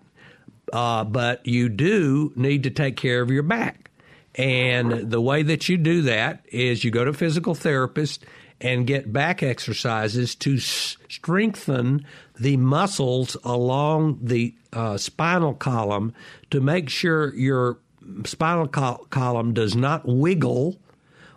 uh, 0.70 1.04
but 1.04 1.46
you 1.46 1.70
do 1.70 2.30
need 2.36 2.64
to 2.64 2.70
take 2.70 2.96
care 2.96 3.22
of 3.22 3.30
your 3.30 3.42
back. 3.42 3.90
And 4.34 5.10
the 5.10 5.20
way 5.20 5.42
that 5.44 5.66
you 5.66 5.78
do 5.78 6.02
that 6.02 6.44
is 6.48 6.84
you 6.84 6.90
go 6.90 7.04
to 7.04 7.10
a 7.10 7.14
physical 7.14 7.54
therapist 7.54 8.26
and 8.60 8.86
get 8.86 9.14
back 9.14 9.42
exercises 9.42 10.34
to 10.36 10.56
s- 10.56 10.98
strengthen 11.08 12.04
the 12.38 12.58
muscles 12.58 13.34
along 13.44 14.18
the 14.20 14.54
uh, 14.74 14.98
spinal 14.98 15.54
column 15.54 16.12
to 16.50 16.60
make 16.60 16.90
sure 16.90 17.34
your 17.34 17.78
spinal 18.24 18.68
col- 18.68 19.06
column 19.10 19.52
does 19.54 19.74
not 19.74 20.06
wiggle 20.06 20.78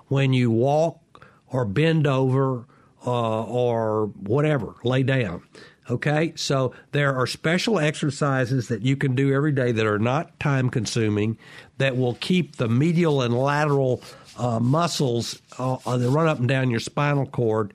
when 0.07 0.33
you 0.33 0.51
walk 0.51 1.25
or 1.47 1.65
bend 1.65 2.07
over 2.07 2.65
uh, 3.05 3.43
or 3.43 4.07
whatever, 4.07 4.75
lay 4.83 5.03
down. 5.03 5.43
Okay, 5.87 6.33
so 6.35 6.73
there 6.93 7.15
are 7.15 7.27
special 7.27 7.77
exercises 7.77 8.69
that 8.69 8.81
you 8.81 8.97
can 8.97 9.13
do 9.13 9.31
every 9.31 9.51
day 9.51 9.71
that 9.71 9.85
are 9.85 9.99
not 9.99 10.39
time 10.39 10.71
consuming 10.71 11.37
that 11.77 11.95
will 11.95 12.15
keep 12.15 12.55
the 12.55 12.67
medial 12.67 13.21
and 13.21 13.37
lateral 13.37 14.01
uh, 14.37 14.59
muscles 14.59 15.39
uh, 15.59 15.97
that 15.97 16.09
run 16.09 16.27
up 16.27 16.39
and 16.39 16.47
down 16.47 16.71
your 16.71 16.79
spinal 16.79 17.27
cord 17.27 17.71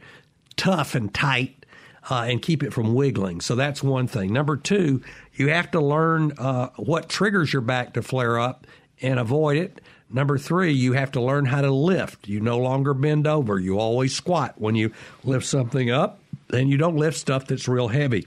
tough 0.57 0.97
and 0.97 1.15
tight 1.15 1.65
uh, 2.11 2.27
and 2.29 2.43
keep 2.43 2.65
it 2.65 2.73
from 2.73 2.95
wiggling. 2.95 3.41
So 3.41 3.55
that's 3.55 3.83
one 3.83 4.09
thing. 4.09 4.33
Number 4.33 4.57
two, 4.57 5.03
you 5.35 5.49
have 5.49 5.71
to 5.71 5.81
learn 5.81 6.33
uh, 6.37 6.71
what 6.77 7.09
triggers 7.09 7.53
your 7.53 7.63
back 7.63 7.95
to 7.95 8.03
flare 8.03 8.41
up 8.41 8.67
and 9.03 9.19
avoid 9.19 9.57
it. 9.57 9.81
Number 10.13 10.39
three, 10.39 10.73
you 10.73 10.95
have 10.95 11.13
to 11.13 11.21
learn 11.21 11.45
how 11.45 11.61
to 11.61 11.71
lift. 11.71 12.27
You 12.29 12.41
no 12.41 12.59
longer 12.59 12.95
bend 12.95 13.27
over. 13.27 13.59
You 13.59 13.79
always 13.79 14.15
squat 14.15 14.55
when 14.59 14.75
you 14.75 14.93
lift 15.23 15.47
something 15.47 15.91
up, 15.91 16.21
and 16.53 16.69
you 16.69 16.77
don't 16.77 16.97
lift 16.97 17.17
stuff 17.17 17.47
that's 17.47 17.69
real 17.69 17.89
heavy. 17.89 18.27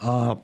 Uh, 0.00 0.36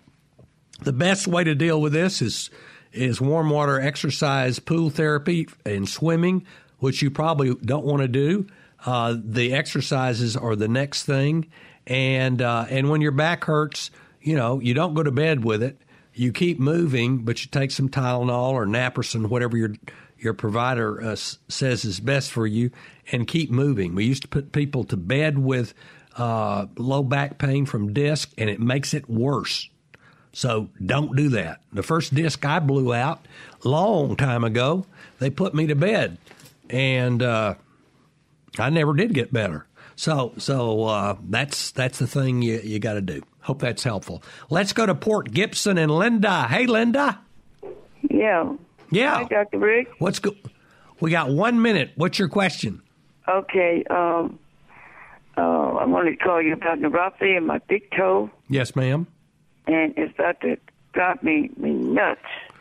the 0.80 0.92
best 0.92 1.26
way 1.26 1.42
to 1.44 1.54
deal 1.54 1.80
with 1.80 1.92
this 1.92 2.22
is 2.22 2.50
is 2.92 3.20
warm 3.20 3.50
water 3.50 3.80
exercise, 3.80 4.59
pool 4.59 4.90
therapy, 4.90 5.46
and 5.64 5.88
swimming, 5.88 6.46
which 6.78 7.02
you 7.02 7.11
probably 7.11 7.54
don't 7.54 7.84
want 7.84 8.00
to 8.00 8.09
do. 8.09 8.46
Uh, 8.84 9.16
the 9.22 9.52
exercises 9.52 10.36
are 10.36 10.56
the 10.56 10.68
next 10.68 11.04
thing, 11.04 11.46
and 11.86 12.40
uh, 12.42 12.66
and 12.68 12.90
when 12.90 13.00
your 13.00 13.12
back 13.12 13.44
hurts, 13.44 13.90
you 14.20 14.36
know 14.36 14.61
you 14.61 14.74
don't 14.74 14.94
go 14.94 15.02
to 15.02 15.11
bed 15.11 15.44
with 15.44 15.62
it. 15.62 15.78
You 16.19 16.33
keep 16.33 16.59
moving, 16.59 17.19
but 17.19 17.45
you 17.45 17.51
take 17.51 17.71
some 17.71 17.89
Tylenol 17.89 18.51
or 18.51 18.66
Naproxen, 18.66 19.29
whatever 19.29 19.57
your 19.57 19.75
your 20.19 20.35
provider 20.35 21.01
uh, 21.01 21.14
says 21.14 21.85
is 21.85 22.01
best 22.01 22.33
for 22.33 22.45
you, 22.45 22.73
and 23.12 23.27
keep 23.27 23.53
moving. 23.53 23.95
We 23.95 24.05
used 24.05 24.23
to 24.23 24.29
put 24.29 24.51
people 24.51 24.83
to 24.85 24.97
bed 24.97 25.39
with 25.39 25.75
uh, 26.16 26.66
low 26.77 27.05
back 27.05 27.39
pain 27.39 27.66
from 27.66 27.93
disc, 27.93 28.33
and 28.37 28.51
it 28.51 28.59
makes 28.59 28.95
it 28.95 29.09
worse. 29.09 29.71
So 30.33 30.71
don't 30.85 31.14
do 31.14 31.29
that. 31.31 31.61
The 31.73 31.85
first 31.85 32.12
disc 32.14 32.45
I 32.45 32.59
blew 32.59 32.93
out 32.93 33.25
long 33.62 34.16
time 34.16 34.43
ago, 34.43 34.87
they 35.21 35.31
put 35.31 35.55
me 35.55 35.69
to 35.69 35.77
bed, 35.77 36.19
and 36.69 37.23
uh, 37.23 37.55
I 38.59 38.71
never 38.71 38.93
did 38.95 39.14
get 39.14 39.33
better. 39.33 39.68
So 39.99 40.32
so 40.38 40.84
uh, 40.84 41.16
that's 41.28 41.72
that's 41.72 41.99
the 41.99 42.07
thing 42.07 42.40
you 42.40 42.61
you 42.62 42.78
got 42.78 42.94
to 42.94 43.01
do. 43.01 43.20
Hope 43.40 43.59
that's 43.61 43.82
helpful. 43.82 44.22
Let's 44.49 44.72
go 44.72 44.86
to 44.86 44.94
Port 44.94 45.32
Gibson 45.32 45.76
and 45.76 45.90
Linda. 45.90 46.44
Hey, 46.44 46.66
Linda. 46.66 47.18
Yeah. 48.09 48.53
Yeah. 48.92 49.14
Hi, 49.16 49.24
Dr. 49.24 49.59
Rick. 49.59 49.88
What's 49.99 50.20
go? 50.20 50.36
We 51.01 51.11
got 51.11 51.30
one 51.30 51.61
minute. 51.62 51.90
What's 51.96 52.16
your 52.16 52.28
question? 52.28 52.80
Okay. 53.26 53.82
Um, 53.90 54.38
uh, 55.36 55.40
I 55.40 55.84
wanted 55.84 56.12
to 56.12 56.16
call 56.24 56.40
you 56.40 56.53
about 56.53 56.78
neuropathy 56.78 57.36
in 57.36 57.44
my 57.46 57.59
big 57.68 57.90
toe, 57.90 58.30
Yes, 58.49 58.76
ma'am. 58.76 59.09
and 59.66 59.94
it's 59.96 60.14
about 60.16 60.40
to 60.42 60.59
drive 60.92 61.20
me, 61.24 61.51
me 61.57 61.70
nuts. 61.70 62.20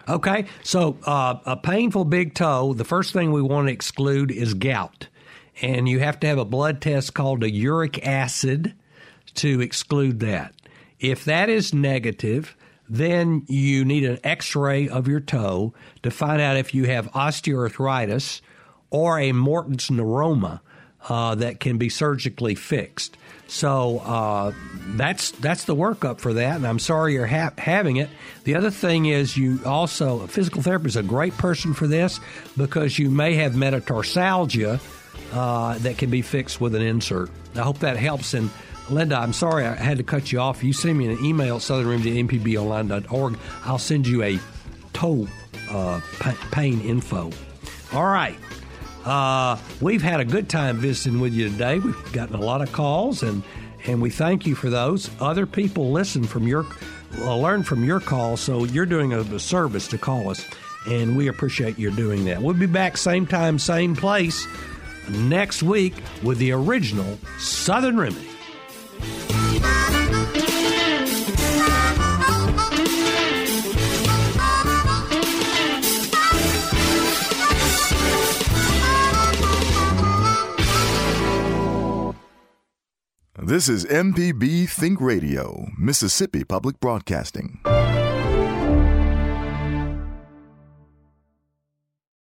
Okay, 0.10 0.46
so 0.64 0.98
uh, 1.06 1.36
a 1.46 1.58
painful 1.58 2.06
big 2.06 2.34
toe, 2.34 2.74
the 2.74 2.84
first 2.86 3.14
thing 3.14 3.32
we 3.32 3.42
want 3.42 3.68
to 3.68 3.74
exclude 3.74 4.32
is 4.32 4.54
gout. 4.54 5.08
And 5.62 5.90
you 5.90 6.00
have 6.00 6.20
to 6.20 6.28
have 6.28 6.38
a 6.38 6.46
blood 6.46 6.82
test 6.82 7.14
called 7.14 7.44
a 7.44 7.52
uric 7.52 8.06
acid 8.06 8.74
to 9.36 9.62
exclude 9.62 10.20
that. 10.20 10.54
If 11.00 11.26
that 11.26 11.50
is 11.50 11.74
negative, 11.74 12.56
then 12.90 13.44
you 13.48 13.86
need 13.86 14.04
an 14.06 14.20
x 14.24 14.56
ray 14.56 14.88
of 14.88 15.08
your 15.08 15.20
toe 15.20 15.74
to 16.04 16.12
find 16.12 16.42
out 16.42 16.58
if 16.58 16.74
you 16.74 16.86
have 16.86 17.12
osteoarthritis 17.12 18.42
or 18.90 19.20
a 19.20 19.32
Morton's 19.32 19.90
neuroma 19.90 20.62
uh, 21.10 21.36
that 21.36 21.60
can 21.60 21.78
be 21.78 21.90
surgically 21.90 22.56
fixed. 22.56 23.18
So 23.48 24.00
uh, 24.00 24.52
that's 24.96 25.32
that's 25.32 25.64
the 25.64 25.76
workup 25.76 26.20
for 26.20 26.34
that, 26.34 26.58
and 26.58 26.68
I'm 26.68 26.80
sorry 26.80 27.14
you're 27.14 27.28
ha- 27.28 27.54
having 27.58 27.96
it. 27.96 28.10
The 28.44 28.56
other 28.56 28.72
thing 28.72 29.06
is 29.06 29.38
you 29.38 29.62
also 29.66 30.22
a 30.22 30.28
physical 30.28 30.62
therapist 30.62 30.98
is 30.98 30.98
a 30.98 31.04
great 31.04 31.38
person 31.38 31.74
for 31.74 31.88
this 31.88 32.20
because 32.58 33.00
you 33.00 33.10
may 33.10 33.36
have 33.36 33.54
metatarsalgia 33.54 34.82
uh, 35.34 35.78
that 35.80 35.98
can 35.98 36.10
be 36.10 36.22
fixed 36.22 36.62
with 36.62 36.76
an 36.76 36.82
insert. 36.82 37.30
I 37.56 37.60
hope 37.62 37.80
that 37.80 37.98
helps. 37.98 38.34
And 38.34 38.50
Linda, 38.90 39.18
I'm 39.18 39.34
sorry 39.34 39.66
I 39.66 39.76
had 39.76 39.98
to 39.98 40.04
cut 40.04 40.32
you 40.32 40.40
off. 40.40 40.64
You 40.64 40.74
send 40.74 40.98
me 40.98 41.08
an 41.08 41.24
email 41.24 41.56
at 41.56 41.62
southernremedy@mpbonline.org. 41.62 43.38
I'll 43.66 43.78
send 43.78 44.08
you 44.08 44.24
a 44.24 44.40
toe 44.94 45.28
uh, 45.70 46.02
pain 46.52 46.82
info. 46.82 47.32
All 47.94 48.06
right. 48.06 48.38
Uh, 49.06 49.58
we've 49.80 50.02
had 50.02 50.20
a 50.20 50.26
good 50.26 50.50
time 50.50 50.78
visiting 50.78 51.20
with 51.20 51.34
you 51.34 51.50
today. 51.50 51.80
We've 51.80 52.14
gotten 52.14 52.36
a 52.36 52.42
lot 52.42 52.62
of 52.62 52.72
calls, 52.74 53.24
and 53.24 53.42
and 53.86 54.02
we 54.02 54.10
thank 54.10 54.46
you 54.46 54.56
for 54.56 54.70
those. 54.70 55.10
Other 55.22 55.46
people 55.46 55.92
listen 55.92 56.26
from 56.26 56.46
your, 56.46 56.66
uh, 57.20 57.38
learn 57.38 57.64
from 57.64 57.86
your 57.86 58.02
call, 58.02 58.36
so 58.36 58.66
you're 58.66 58.86
doing 58.86 59.14
a, 59.14 59.40
service 59.40 59.88
to 59.90 59.98
call 59.98 60.30
us, 60.30 60.46
and 60.88 61.16
we 61.16 61.30
appreciate 61.30 61.80
your 61.80 61.92
doing 61.92 62.26
that. 62.26 62.42
We'll 62.42 62.54
be 62.54 62.66
back 62.66 62.98
same 62.98 63.26
time, 63.26 63.60
same 63.60 63.96
place 63.96 64.46
next 65.10 65.64
week 65.64 65.94
with 66.24 66.38
the 66.38 66.52
original 66.52 67.18
Southern 67.38 67.98
Remedy. 67.98 68.28
This 83.48 83.70
is 83.70 83.86
MPB 83.86 84.68
Think 84.68 85.00
Radio, 85.00 85.68
Mississippi 85.78 86.44
Public 86.44 86.82
Broadcasting. 86.82 87.62